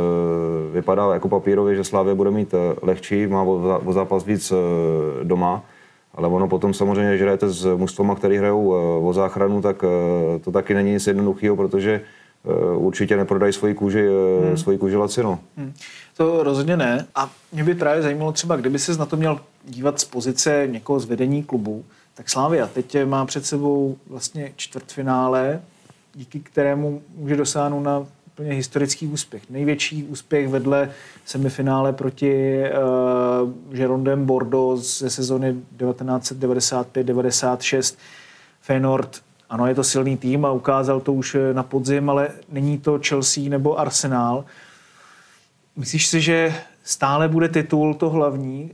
vypadá 0.73 1.13
jako 1.13 1.29
papírově, 1.29 1.75
že 1.75 1.83
Slávě 1.83 2.15
bude 2.15 2.31
mít 2.31 2.53
lehčí, 2.81 3.27
má 3.27 3.43
o 3.85 3.93
zápas 3.93 4.25
víc 4.25 4.53
doma, 5.23 5.63
ale 6.15 6.27
ono 6.27 6.47
potom 6.47 6.73
samozřejmě, 6.73 7.17
že 7.17 7.23
hrajete 7.23 7.49
s 7.49 7.75
mužstvama, 7.77 8.15
který 8.15 8.37
hrajou 8.37 8.73
o 9.07 9.13
záchranu, 9.13 9.61
tak 9.61 9.83
to 10.43 10.51
taky 10.51 10.73
není 10.73 10.91
nic 10.91 11.07
jednoduchého, 11.07 11.55
protože 11.55 12.01
určitě 12.75 13.17
neprodají 13.17 13.53
svoji 13.53 13.73
kůži, 13.73 14.07
hmm. 14.47 14.57
svoji 14.57 14.77
kůži 14.77 14.95
lacino. 14.95 15.39
Hmm. 15.57 15.73
To 16.17 16.43
rozhodně 16.43 16.77
ne. 16.77 17.05
A 17.15 17.29
mě 17.53 17.63
by 17.63 17.75
právě 17.75 18.01
zajímalo 18.01 18.31
třeba, 18.31 18.55
kdyby 18.55 18.79
se 18.79 18.97
na 18.97 19.05
to 19.05 19.17
měl 19.17 19.39
dívat 19.65 19.99
z 19.99 20.05
pozice 20.05 20.67
někoho 20.71 20.99
z 20.99 21.05
vedení 21.05 21.43
klubu, 21.43 21.85
tak 22.13 22.29
Slávia 22.29 22.67
teď 22.67 23.05
má 23.05 23.25
před 23.25 23.45
sebou 23.45 23.97
vlastně 24.07 24.53
čtvrtfinále 24.55 25.61
díky 26.17 26.39
kterému 26.39 27.01
může 27.15 27.35
dosáhnout 27.35 27.79
na 27.79 28.05
úplně 28.33 28.53
historický 28.53 29.07
úspěch. 29.07 29.49
Největší 29.49 30.03
úspěch 30.03 30.47
vedle 30.47 30.91
semifinále 31.25 31.93
proti 31.93 32.63
uh, 32.63 32.67
Gerondem 33.75 34.25
Bordeaux 34.25 34.99
ze 34.99 35.09
sezony 35.09 35.55
1995-96. 35.79 37.97
Feyenoord, 38.61 39.21
ano, 39.49 39.67
je 39.67 39.75
to 39.75 39.83
silný 39.83 40.17
tým 40.17 40.45
a 40.45 40.51
ukázal 40.51 40.99
to 40.99 41.13
už 41.13 41.37
na 41.53 41.63
podzim, 41.63 42.09
ale 42.09 42.29
není 42.49 42.77
to 42.77 42.99
Chelsea 43.07 43.49
nebo 43.49 43.79
Arsenal. 43.79 44.45
Myslíš 45.75 46.07
si, 46.07 46.21
že 46.21 46.55
stále 46.83 47.27
bude 47.27 47.49
titul 47.49 47.93
to 47.93 48.09
hlavní, 48.09 48.71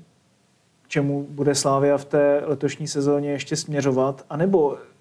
čemu 0.88 1.28
bude 1.30 1.56
Slávia 1.56 1.98
v 1.98 2.06
té 2.06 2.41
letošní 2.46 2.88
sezóně 2.88 3.32
ještě 3.32 3.56
směřovat, 3.56 4.26
anebo 4.30 4.78
Eh, 4.78 4.93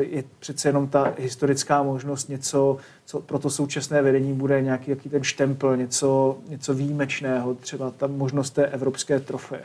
je 0.00 0.24
přece 0.38 0.68
jenom 0.68 0.88
ta 0.88 1.14
historická 1.18 1.82
možnost 1.82 2.28
něco, 2.28 2.76
co 3.04 3.20
pro 3.20 3.38
to 3.38 3.50
současné 3.50 4.02
vedení 4.02 4.32
bude 4.32 4.62
nějaký 4.62 4.90
jaký 4.90 5.08
ten 5.08 5.24
štempel, 5.24 5.76
něco, 5.76 6.38
něco 6.48 6.74
výjimečného, 6.74 7.54
třeba 7.54 7.90
ta 7.90 8.06
možnost 8.06 8.50
té 8.50 8.66
evropské 8.66 9.20
trofeje. 9.20 9.62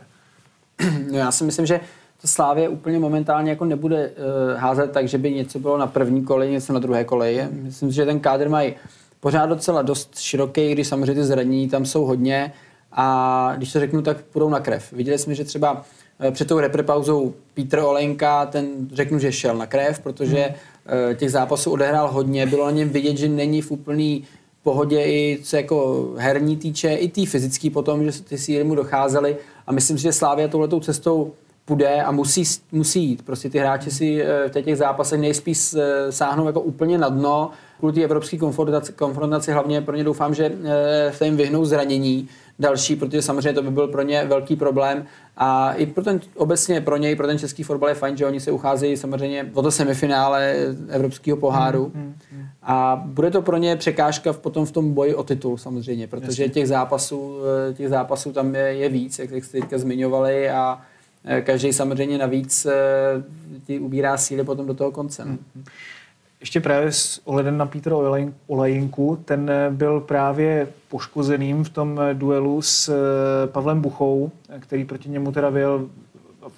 No 1.11 1.17
já 1.17 1.31
si 1.31 1.43
myslím, 1.43 1.65
že 1.65 1.79
to 2.21 2.27
Slávě 2.27 2.69
úplně 2.69 2.99
momentálně 2.99 3.49
jako 3.49 3.65
nebude 3.65 4.09
uh, 4.09 4.59
házet 4.59 4.91
tak, 4.91 5.07
že 5.07 5.17
by 5.17 5.31
něco 5.31 5.59
bylo 5.59 5.77
na 5.77 5.87
první 5.87 6.23
koleji, 6.23 6.51
něco 6.51 6.73
na 6.73 6.79
druhé 6.79 7.03
koleji. 7.03 7.47
Myslím 7.51 7.89
si, 7.89 7.95
že 7.95 8.05
ten 8.05 8.19
kádr 8.19 8.49
mají 8.49 8.73
pořád 9.19 9.45
docela 9.45 9.81
dost 9.81 10.19
široký, 10.19 10.71
když 10.71 10.87
samozřejmě 10.87 11.13
ty 11.13 11.23
zranění 11.23 11.69
tam 11.69 11.85
jsou 11.85 12.05
hodně 12.05 12.53
a 12.91 13.53
když 13.57 13.73
to 13.73 13.79
řeknu, 13.79 14.01
tak 14.01 14.21
půjdou 14.21 14.49
na 14.49 14.59
krev. 14.59 14.93
Viděli 14.93 15.17
jsme, 15.17 15.35
že 15.35 15.43
třeba 15.43 15.83
Eh, 15.83 16.06
před 16.31 16.47
tou 16.47 16.59
reprepauzou 16.59 17.33
Petr 17.53 17.79
Olenka, 17.79 18.45
ten 18.45 18.67
řeknu, 18.93 19.19
že 19.19 19.31
šel 19.31 19.57
na 19.57 19.65
krev, 19.65 19.99
protože 19.99 20.53
hmm. 20.85 21.15
těch 21.15 21.31
zápasů 21.31 21.71
odehrál 21.71 22.11
hodně, 22.11 22.45
bylo 22.45 22.65
na 22.65 22.71
něm 22.71 22.89
vidět, 22.89 23.17
že 23.17 23.29
není 23.29 23.61
v 23.61 23.71
úplný 23.71 24.23
pohodě 24.63 25.03
i 25.05 25.39
co 25.43 25.55
jako 25.55 26.07
herní 26.17 26.57
týče, 26.57 26.93
i 26.93 27.07
tý 27.07 27.25
fyzický 27.25 27.69
potom, 27.69 28.03
že 28.03 28.23
ty 28.23 28.37
síly 28.37 28.63
mu 28.63 28.75
docházely 28.75 29.37
a 29.67 29.71
myslím 29.71 29.97
si, 29.97 30.03
že 30.03 30.13
Slávia 30.13 30.47
touhletou 30.47 30.79
cestou 30.79 31.33
půjde 31.65 32.03
a 32.03 32.11
musí, 32.11 32.43
musí 32.71 33.03
jít. 33.03 33.25
Prostě 33.25 33.49
ty 33.49 33.59
hráči 33.59 33.91
si 33.91 34.21
eh, 34.21 34.49
v 34.49 34.61
těch 34.61 34.77
zápasech 34.77 35.19
nejspíš 35.19 35.75
sáhnou 36.09 36.47
jako 36.47 36.61
úplně 36.61 36.97
na 36.97 37.09
dno. 37.09 37.51
Kvůli 37.79 37.93
té 37.93 38.03
evropské 38.03 38.37
konfrontaci, 38.37 38.93
konfrontaci 38.93 39.51
hlavně 39.51 39.81
pro 39.81 39.95
ně 39.95 40.03
doufám, 40.03 40.33
že 40.33 40.51
se 41.11 41.25
jim 41.25 41.37
vyhnou 41.37 41.65
zranění, 41.65 42.27
další, 42.59 42.95
protože 42.95 43.21
samozřejmě 43.21 43.53
to 43.53 43.63
by 43.63 43.71
byl 43.71 43.87
pro 43.87 44.01
ně 44.01 44.25
velký 44.25 44.55
problém. 44.55 45.05
A 45.37 45.73
i 45.73 45.85
pro 45.85 46.03
ten, 46.03 46.19
obecně 46.35 46.81
pro 46.81 46.97
něj, 46.97 47.15
pro 47.15 47.27
ten 47.27 47.39
český 47.39 47.63
fotbal 47.63 47.89
je 47.89 47.95
fajn, 47.95 48.17
že 48.17 48.25
oni 48.25 48.39
se 48.39 48.51
ucházejí 48.51 48.97
samozřejmě 48.97 49.51
o 49.53 49.61
to 49.61 49.71
semifinále 49.71 50.55
Evropského 50.89 51.37
poháru. 51.37 51.91
Hmm, 51.95 52.03
hmm, 52.03 52.15
hmm. 52.31 52.45
A 52.63 53.01
bude 53.05 53.31
to 53.31 53.41
pro 53.41 53.57
ně 53.57 53.75
překážka 53.75 54.33
v, 54.33 54.39
potom 54.39 54.65
v 54.65 54.71
tom 54.71 54.93
boji 54.93 55.15
o 55.15 55.23
titul 55.23 55.57
samozřejmě, 55.57 56.07
protože 56.07 56.43
Jasně. 56.43 56.49
těch 56.49 56.67
zápasů, 56.67 57.37
eh, 57.69 57.73
těch 57.73 57.89
zápasů 57.89 58.33
tam 58.33 58.55
je, 58.55 58.61
je 58.61 58.89
víc, 58.89 59.19
jak, 59.19 59.31
jak 59.31 59.43
jste 59.43 59.59
teďka 59.59 59.77
zmiňovali 59.77 60.49
a 60.49 60.81
eh, 61.25 61.41
každý 61.41 61.73
samozřejmě 61.73 62.17
navíc 62.17 62.65
eh, 62.65 62.73
ti 63.67 63.79
ubírá 63.79 64.17
síly 64.17 64.43
potom 64.43 64.67
do 64.67 64.73
toho 64.73 64.91
konce. 64.91 65.23
Hmm. 65.23 65.39
Ještě 66.39 66.61
právě 66.61 66.91
s 66.91 67.21
ohledem 67.25 67.57
na 67.57 67.65
Petra 67.65 67.95
Olajinku, 68.47 69.19
ten 69.25 69.51
byl 69.69 69.99
právě 69.99 70.67
poškozeným 70.87 71.63
v 71.63 71.69
tom 71.69 71.99
duelu 72.13 72.61
s 72.61 72.93
Pavlem 73.45 73.81
Buchou, 73.81 74.31
který 74.59 74.85
proti 74.85 75.09
němu 75.09 75.31
teda 75.31 75.51
byl 75.51 75.89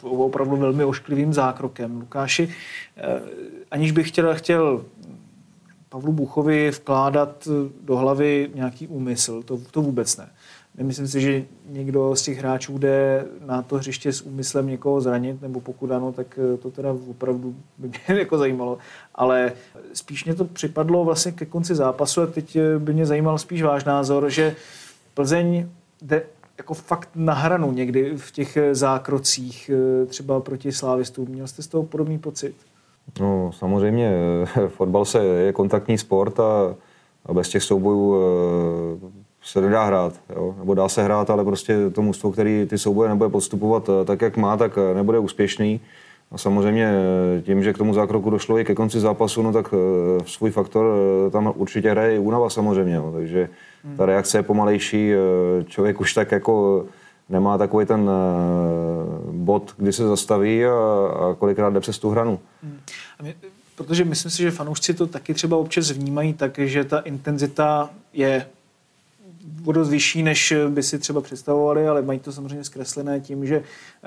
opravdu 0.01 0.55
velmi 0.55 0.85
ošklivým 0.85 1.33
zákrokem. 1.33 1.99
Lukáši, 1.99 2.49
aniž 3.71 3.91
bych 3.91 4.07
chtěl, 4.07 4.35
chtěl 4.35 4.85
Pavlu 5.89 6.13
Buchovi 6.13 6.71
vkládat 6.71 7.47
do 7.81 7.97
hlavy 7.97 8.51
nějaký 8.55 8.87
úmysl, 8.87 9.43
to, 9.43 9.59
to 9.71 9.81
vůbec 9.81 10.17
ne. 10.17 10.29
Nemyslím 10.77 11.07
si, 11.07 11.21
že 11.21 11.45
někdo 11.65 12.15
z 12.15 12.21
těch 12.21 12.37
hráčů 12.37 12.77
jde 12.77 13.25
na 13.45 13.61
to 13.61 13.77
hřiště 13.77 14.13
s 14.13 14.21
úmyslem 14.21 14.67
někoho 14.67 15.01
zranit, 15.01 15.41
nebo 15.41 15.61
pokud 15.61 15.91
ano, 15.91 16.11
tak 16.11 16.39
to 16.61 16.71
teda 16.71 16.95
opravdu 17.09 17.55
by 17.77 17.87
mě 17.87 18.19
jako 18.19 18.37
zajímalo. 18.37 18.77
Ale 19.15 19.51
spíš 19.93 20.25
mě 20.25 20.35
to 20.35 20.45
připadlo 20.45 21.05
vlastně 21.05 21.31
ke 21.31 21.45
konci 21.45 21.75
zápasu 21.75 22.21
a 22.21 22.27
teď 22.27 22.57
by 22.77 22.93
mě 22.93 23.05
zajímal 23.05 23.37
spíš 23.37 23.61
váš 23.61 23.83
názor, 23.83 24.29
že 24.29 24.55
Plzeň 25.13 25.69
jde 26.01 26.23
jako 26.57 26.73
fakt 26.73 27.09
na 27.15 27.33
hranu 27.33 27.71
někdy 27.71 28.17
v 28.17 28.31
těch 28.31 28.57
zákrocích, 28.71 29.71
třeba 30.07 30.39
proti 30.39 30.71
slávistům. 30.71 31.29
Měl 31.29 31.47
jste 31.47 31.63
z 31.63 31.67
toho 31.67 31.83
podobný 31.83 32.19
pocit? 32.19 32.55
No, 33.19 33.51
samozřejmě, 33.53 34.11
fotbal 34.67 35.05
se 35.05 35.23
je 35.23 35.53
kontaktní 35.53 35.97
sport 35.97 36.39
a, 36.39 36.75
a 37.25 37.33
bez 37.33 37.49
těch 37.49 37.63
soubojů 37.63 38.15
eh, 38.15 39.09
se 39.43 39.61
nedá 39.61 39.83
hrát. 39.83 40.13
Jo? 40.35 40.55
Nebo 40.59 40.73
dá 40.73 40.89
se 40.89 41.03
hrát, 41.03 41.29
ale 41.29 41.45
prostě 41.45 41.89
to 41.89 42.01
mužstvo, 42.01 42.31
který 42.31 42.65
ty 42.69 42.77
souboje 42.77 43.09
nebude 43.09 43.29
podstupovat 43.29 43.89
eh, 43.89 44.05
tak, 44.05 44.21
jak 44.21 44.37
má, 44.37 44.57
tak 44.57 44.77
eh, 44.77 44.95
nebude 44.95 45.19
úspěšný. 45.19 45.81
A 46.31 46.37
samozřejmě 46.37 46.93
tím, 47.41 47.63
že 47.63 47.73
k 47.73 47.77
tomu 47.77 47.93
zákroku 47.93 48.29
došlo 48.29 48.59
i 48.59 48.65
ke 48.65 48.75
konci 48.75 48.99
zápasu, 48.99 49.41
no 49.41 49.53
tak 49.53 49.73
svůj 50.25 50.51
faktor 50.51 50.95
tam 51.31 51.53
určitě 51.55 51.91
hraje 51.91 52.15
i 52.15 52.19
únava 52.19 52.49
samozřejmě. 52.49 52.95
Jo? 52.95 53.11
Takže 53.15 53.49
ta 53.97 54.05
reakce 54.05 54.37
je 54.37 54.43
pomalejší, 54.43 55.11
člověk 55.65 56.01
už 56.01 56.13
tak 56.13 56.31
jako 56.31 56.85
nemá 57.29 57.57
takový 57.57 57.85
ten 57.85 58.01
uh, 58.01 59.33
bod, 59.35 59.73
kdy 59.77 59.93
se 59.93 60.07
zastaví 60.07 60.65
a, 60.65 60.71
a 60.71 61.35
kolikrát 61.39 61.69
jde 61.69 61.79
přes 61.79 61.99
tu 61.99 62.09
hranu. 62.09 62.39
Hmm. 62.63 62.79
A 63.19 63.23
my, 63.23 63.35
protože 63.75 64.05
myslím 64.05 64.31
si, 64.31 64.37
že 64.37 64.51
fanoušci 64.51 64.93
to 64.93 65.07
taky 65.07 65.33
třeba 65.33 65.57
občas 65.57 65.91
vnímají 65.91 66.33
tak, 66.33 66.59
že 66.59 66.83
ta 66.83 66.99
intenzita 66.99 67.89
je 68.13 68.45
o 69.65 69.71
dost 69.71 69.89
vyšší, 69.89 70.23
než 70.23 70.53
by 70.69 70.83
si 70.83 70.99
třeba 70.99 71.21
představovali, 71.21 71.87
ale 71.87 72.01
mají 72.01 72.19
to 72.19 72.31
samozřejmě 72.31 72.63
zkreslené 72.63 73.19
tím, 73.19 73.45
že 73.45 73.63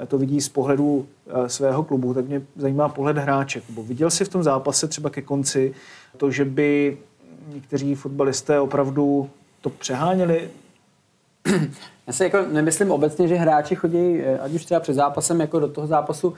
to 0.08 0.18
vidí 0.18 0.40
z 0.40 0.48
pohledu 0.48 1.06
eh, 1.26 1.48
svého 1.48 1.84
klubu. 1.84 2.14
Tak 2.14 2.28
mě 2.28 2.42
zajímá 2.56 2.88
pohled 2.88 3.18
hráče. 3.18 3.62
Bo 3.68 3.82
viděl 3.82 4.10
jsi 4.10 4.24
v 4.24 4.28
tom 4.28 4.42
zápase 4.42 4.88
třeba 4.88 5.10
ke 5.10 5.22
konci 5.22 5.74
to, 6.16 6.30
že 6.30 6.44
by 6.44 6.98
někteří 7.54 7.94
fotbalisté 7.94 8.60
opravdu 8.60 9.30
to 9.60 9.70
přeháněli 9.70 10.50
já 12.06 12.12
si 12.12 12.24
jako 12.24 12.38
nemyslím 12.52 12.90
obecně, 12.90 13.28
že 13.28 13.34
hráči 13.34 13.74
chodí, 13.74 14.20
eh, 14.20 14.38
ať 14.38 14.52
už 14.52 14.64
třeba 14.64 14.80
před 14.80 14.94
zápasem, 14.94 15.40
jako 15.40 15.60
do 15.60 15.68
toho 15.68 15.86
zápasu 15.86 16.34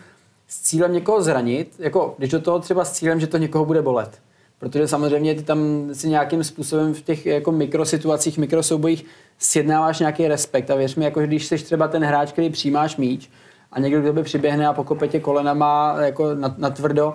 s 0.48 0.60
cílem 0.60 0.92
někoho 0.92 1.22
zranit, 1.22 1.74
jako 1.78 2.14
když 2.18 2.30
do 2.30 2.40
toho 2.40 2.58
třeba 2.58 2.84
s 2.84 2.92
cílem, 2.92 3.20
že 3.20 3.26
to 3.26 3.38
někoho 3.38 3.64
bude 3.64 3.82
bolet. 3.82 4.18
Protože 4.58 4.88
samozřejmě 4.88 5.34
ty 5.34 5.42
tam 5.42 5.88
si 5.92 6.08
nějakým 6.08 6.44
způsobem 6.44 6.94
v 6.94 7.02
těch 7.02 7.26
jako 7.26 7.52
mikrosituacích, 7.52 8.38
mikrosoubojích 8.38 9.04
sjednáváš 9.38 9.98
nějaký 9.98 10.28
respekt. 10.28 10.70
A 10.70 10.74
věř 10.74 10.96
mi, 10.96 11.04
jako 11.04 11.20
když 11.20 11.46
jsi 11.46 11.56
třeba 11.56 11.88
ten 11.88 12.04
hráč, 12.04 12.32
který 12.32 12.50
přijímáš 12.50 12.96
míč 12.96 13.30
a 13.72 13.80
někdo 13.80 14.00
k 14.00 14.04
tobě 14.04 14.22
přiběhne 14.22 14.66
a 14.66 14.72
pokope 14.72 15.08
tě 15.08 15.20
kolenama 15.20 15.96
jako 16.00 16.34
na, 16.34 16.54
na 16.58 16.70
tvrdo, 16.70 17.14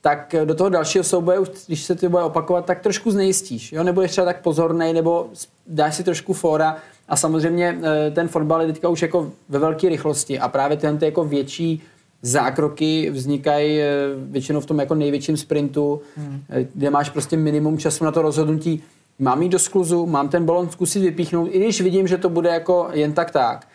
tak 0.00 0.34
do 0.44 0.54
toho 0.54 0.70
dalšího 0.70 1.04
souboje, 1.04 1.38
když 1.66 1.84
se 1.84 1.94
to 1.94 2.08
bude 2.08 2.22
opakovat, 2.22 2.64
tak 2.64 2.80
trošku 2.80 3.10
znejistíš. 3.10 3.72
Jo? 3.72 3.82
Nebudeš 3.82 4.10
třeba 4.10 4.24
tak 4.24 4.40
pozorný, 4.42 4.92
nebo 4.92 5.28
dáš 5.66 5.94
si 5.94 6.04
trošku 6.04 6.32
fóra. 6.32 6.76
A 7.08 7.16
samozřejmě 7.16 7.78
eh, 7.82 8.10
ten 8.10 8.28
fotbal 8.28 8.60
je 8.60 8.66
teďka 8.66 8.88
už 8.88 9.02
jako 9.02 9.32
ve 9.48 9.58
velké 9.58 9.88
rychlosti 9.88 10.38
a 10.38 10.48
právě 10.48 10.76
tyhle 10.76 10.98
jako 11.00 11.24
větší 11.24 11.82
zákroky 12.22 13.10
vznikají 13.10 13.80
eh, 13.80 13.90
většinou 14.16 14.60
v 14.60 14.66
tom 14.66 14.78
jako 14.78 14.94
největším 14.94 15.36
sprintu, 15.36 16.00
hmm. 16.16 16.42
Eh, 16.50 16.66
kde 16.74 16.90
máš 16.90 17.10
prostě 17.10 17.36
minimum 17.36 17.78
času 17.78 18.04
na 18.04 18.12
to 18.12 18.22
rozhodnutí. 18.22 18.82
Mám 19.18 19.42
jít 19.42 19.48
do 19.48 19.58
skluzu, 19.58 20.06
mám 20.06 20.28
ten 20.28 20.44
balon 20.44 20.70
zkusit 20.70 21.00
vypíchnout, 21.00 21.48
i 21.52 21.58
když 21.58 21.80
vidím, 21.80 22.06
že 22.06 22.18
to 22.18 22.28
bude 22.28 22.48
jako 22.48 22.88
jen 22.92 23.12
tak 23.12 23.30
tak. 23.30 23.66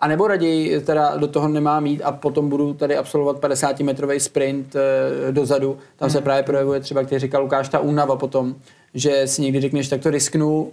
A 0.00 0.08
nebo 0.08 0.26
raději 0.26 0.80
teda 0.80 1.16
do 1.16 1.28
toho 1.28 1.48
nemám 1.48 1.82
mít 1.82 2.02
a 2.02 2.12
potom 2.12 2.48
budu 2.48 2.74
tady 2.74 2.96
absolvovat 2.96 3.40
50-metrový 3.40 4.18
sprint 4.18 4.76
e, 4.76 5.32
dozadu. 5.32 5.78
Tam 5.96 6.08
hmm. 6.08 6.12
se 6.12 6.20
právě 6.20 6.42
projevuje 6.42 6.80
třeba, 6.80 7.00
jak 7.00 7.20
říkal 7.20 7.42
Lukáš, 7.42 7.68
ta 7.68 7.78
únava 7.78 8.16
potom, 8.16 8.54
že 8.94 9.26
si 9.26 9.42
někdy 9.42 9.60
řekneš, 9.60 9.88
tak 9.88 10.00
to 10.00 10.10
risknu, 10.10 10.72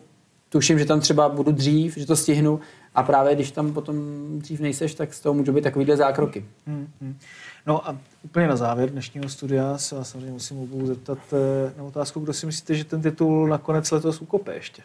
tuším, 0.50 0.80
že 0.80 0.86
tam 0.86 1.00
třeba 1.00 1.30
budu 1.30 1.52
dřív, 1.52 1.98
že 1.98 2.06
to 2.06 2.16
stihnu 2.16 2.60
a 2.96 3.04
právě 3.04 3.36
když 3.36 3.52
tam 3.52 3.74
potom 3.74 3.96
dřív 4.40 4.60
nejseš, 4.60 4.94
tak 4.94 5.14
z 5.14 5.20
toho 5.20 5.34
můžou 5.34 5.54
být 5.54 5.62
takovýhle 5.62 5.98
zákroky. 5.98 6.46
Hmm, 6.68 6.88
hmm. 7.02 7.18
No 7.66 7.90
a 7.90 7.98
úplně 8.24 8.48
na 8.48 8.56
závěr 8.56 8.90
dnešního 8.90 9.30
studia 9.30 9.78
se 9.78 9.96
vás 9.96 10.10
samozřejmě 10.10 10.32
musím 10.32 10.60
obou 10.60 10.86
zeptat 10.86 11.18
eh, 11.34 11.74
na 11.78 11.84
otázku, 11.84 12.20
kdo 12.20 12.34
si 12.34 12.46
myslíte, 12.46 12.76
že 12.76 12.84
ten 12.84 13.02
titul 13.02 13.48
nakonec 13.48 13.92
letos 13.92 14.22
ukope 14.22 14.54
ještě? 14.54 14.82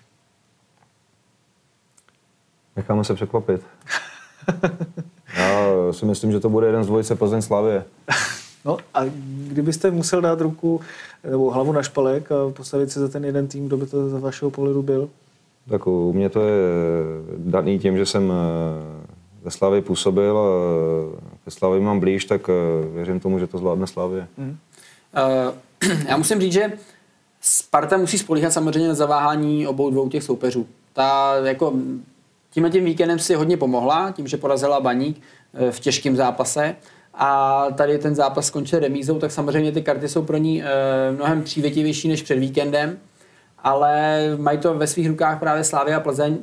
Necháme 2.76 3.04
se 3.04 3.14
překvapit. 3.14 3.60
Já 5.36 5.92
si 5.92 6.06
myslím, 6.06 6.32
že 6.32 6.40
to 6.40 6.48
bude 6.48 6.66
jeden 6.66 6.84
z 6.84 6.86
dvojice 6.86 7.14
Plzeň 7.16 7.42
Slavě. 7.42 7.84
No 8.64 8.78
a 8.94 9.00
kdybyste 9.48 9.90
musel 9.90 10.20
dát 10.20 10.40
ruku 10.40 10.80
nebo 11.30 11.50
hlavu 11.50 11.72
na 11.72 11.82
špalek 11.82 12.32
a 12.32 12.50
postavit 12.50 12.90
se 12.90 13.00
za 13.00 13.08
ten 13.08 13.24
jeden 13.24 13.48
tým, 13.48 13.66
kdo 13.66 13.76
by 13.76 13.86
to 13.86 14.08
za 14.08 14.18
vašeho 14.18 14.50
pohledu 14.50 14.82
byl? 14.82 15.10
Tak 15.68 15.86
u 15.86 16.12
mě 16.12 16.28
to 16.28 16.40
je 16.40 16.54
daný 17.36 17.78
tím, 17.78 17.96
že 17.96 18.06
jsem 18.06 18.32
eh, 18.32 19.04
ve 19.42 19.50
Slavě 19.50 19.82
působil 19.82 20.38
a 20.38 20.46
ve 21.46 21.50
Slavě 21.50 21.80
mám 21.80 22.00
blíž, 22.00 22.24
tak 22.24 22.48
eh, 22.48 22.86
věřím 22.94 23.20
tomu, 23.20 23.38
že 23.38 23.46
to 23.46 23.58
zvládne 23.58 23.86
Slavě. 23.86 24.26
Mm. 24.36 24.56
Uh, 25.16 25.92
já 26.08 26.16
musím 26.16 26.40
říct, 26.40 26.52
že 26.52 26.72
Sparta 27.40 27.96
musí 27.96 28.18
spolíhat 28.18 28.52
samozřejmě 28.52 28.88
na 28.88 28.94
zaváhání 28.94 29.66
obou 29.66 29.90
dvou 29.90 30.08
těch 30.08 30.22
soupeřů. 30.22 30.66
Ta 30.92 31.34
jako 31.44 31.72
tímhle 32.50 32.70
tím 32.70 32.84
víkendem 32.84 33.18
si 33.18 33.34
hodně 33.34 33.56
pomohla, 33.56 34.12
tím, 34.12 34.26
že 34.26 34.36
porazila 34.36 34.80
Baník 34.80 35.20
v 35.70 35.80
těžkém 35.80 36.16
zápase 36.16 36.76
a 37.14 37.66
tady 37.74 37.98
ten 37.98 38.14
zápas 38.14 38.46
skončil 38.46 38.78
remízou, 38.78 39.18
tak 39.18 39.30
samozřejmě 39.30 39.72
ty 39.72 39.82
karty 39.82 40.08
jsou 40.08 40.22
pro 40.22 40.36
ní 40.36 40.62
mnohem 41.16 41.42
přívětivější 41.42 42.08
než 42.08 42.22
před 42.22 42.38
víkendem 42.38 42.98
ale 43.64 44.22
mají 44.38 44.58
to 44.58 44.74
ve 44.74 44.86
svých 44.86 45.08
rukách 45.08 45.38
právě 45.38 45.64
Slávy 45.64 45.94
a 45.94 46.00
Plzeň. 46.00 46.38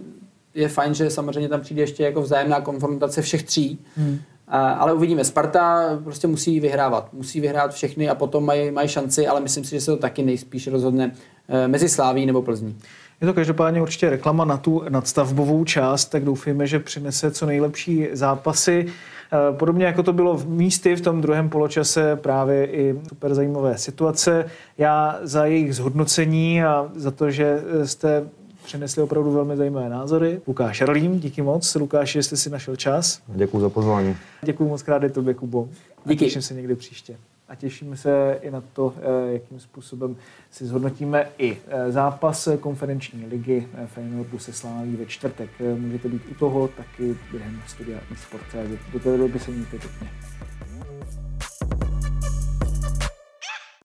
Je 0.54 0.68
fajn, 0.68 0.94
že 0.94 1.10
samozřejmě 1.10 1.50
tam 1.50 1.62
přijde 1.62 1.82
ještě 1.82 2.04
jako 2.04 2.22
vzájemná 2.22 2.62
konfrontace 2.62 3.22
všech 3.22 3.44
tří. 3.44 3.80
Hmm. 3.96 4.20
ale 4.48 4.94
uvidíme. 4.94 5.24
Sparta 5.24 5.90
prostě 6.04 6.28
musí 6.28 6.60
vyhrávat. 6.60 7.14
Musí 7.14 7.42
vyhrát 7.42 7.74
všechny 7.74 8.10
a 8.10 8.16
potom 8.16 8.46
mají, 8.46 8.72
mají 8.72 8.88
šanci, 8.88 9.28
ale 9.28 9.40
myslím 9.40 9.64
si, 9.64 9.72
že 9.72 9.82
se 9.82 9.92
to 9.92 9.98
taky 9.98 10.24
nejspíš 10.24 10.68
rozhodne 10.68 11.12
eh, 11.50 11.68
mezi 11.68 11.90
Sláví 11.90 12.26
nebo 12.26 12.42
Plzní. 12.42 12.78
Je 13.22 13.28
to 13.28 13.34
každopádně 13.34 13.82
určitě 13.82 14.10
reklama 14.10 14.46
na 14.46 14.58
tu 14.58 14.84
nadstavbovou 14.90 15.66
část, 15.66 16.06
tak 16.06 16.24
doufejme, 16.24 16.68
že 16.68 16.80
přinese 16.80 17.32
co 17.32 17.46
nejlepší 17.46 18.08
zápasy. 18.12 18.86
Eh, 19.34 19.58
podobně 19.58 19.86
jako 19.86 20.04
to 20.04 20.14
bylo 20.14 20.38
v 20.38 20.50
místy 20.50 20.96
v 20.96 21.02
tom 21.02 21.22
druhém 21.22 21.50
poločase, 21.50 22.16
právě 22.16 22.66
i 22.66 23.00
super 23.10 23.34
zajímavé 23.34 23.78
situace. 23.78 24.46
Já 24.78 25.20
za 25.22 25.46
jejich 25.46 25.76
zhodnocení 25.76 26.64
a 26.64 26.92
za 26.96 27.12
to, 27.12 27.32
že 27.32 27.64
jste 27.84 28.24
přinesli 28.64 29.02
opravdu 29.02 29.32
velmi 29.32 29.58
zajímavé 29.58 29.90
názory. 29.90 30.42
Lukáš 30.48 30.82
Rlím, 30.82 31.20
díky 31.20 31.42
moc. 31.42 31.76
Lukáš, 31.76 32.12
že 32.12 32.24
jste 32.24 32.38
si 32.38 32.50
našel 32.50 32.76
čas. 32.76 33.22
Děkuji 33.28 33.60
za 33.60 33.70
pozvání. 33.70 34.16
Děkuji 34.42 34.70
moc 34.70 34.84
krát 34.84 35.04
i 35.04 35.10
tobě, 35.10 35.34
Kubo. 35.34 35.70
Díky. 36.06 36.26
A 36.26 36.28
těším 36.28 36.42
se 36.42 36.54
někdy 36.54 36.76
příště 36.76 37.16
a 37.52 37.56
těšíme 37.56 37.98
se 37.98 38.40
i 38.42 38.52
na 38.52 38.64
to, 38.74 38.94
eh, 38.98 39.34
jakým 39.34 39.60
způsobem 39.60 40.16
si 40.52 40.66
zhodnotíme 40.66 41.30
i 41.38 41.58
eh, 41.68 41.92
zápas 41.92 42.50
konferenční 42.60 43.26
ligy 43.26 43.68
eh, 43.74 43.88
Feyenoordu 43.88 44.40
se 44.40 44.54
Sláví 44.54 44.96
ve 44.96 45.06
čtvrtek. 45.06 45.50
Můžete 45.78 46.10
být 46.10 46.22
u 46.32 46.34
toho 46.34 46.68
taky 46.68 47.18
během 47.32 47.62
studia 47.68 48.00
eSport. 48.14 48.56
Do 48.94 49.00
té 49.00 49.18
doby 49.18 49.40
se 49.40 49.52
mějte 49.52 49.78
pěkně. 49.78 50.10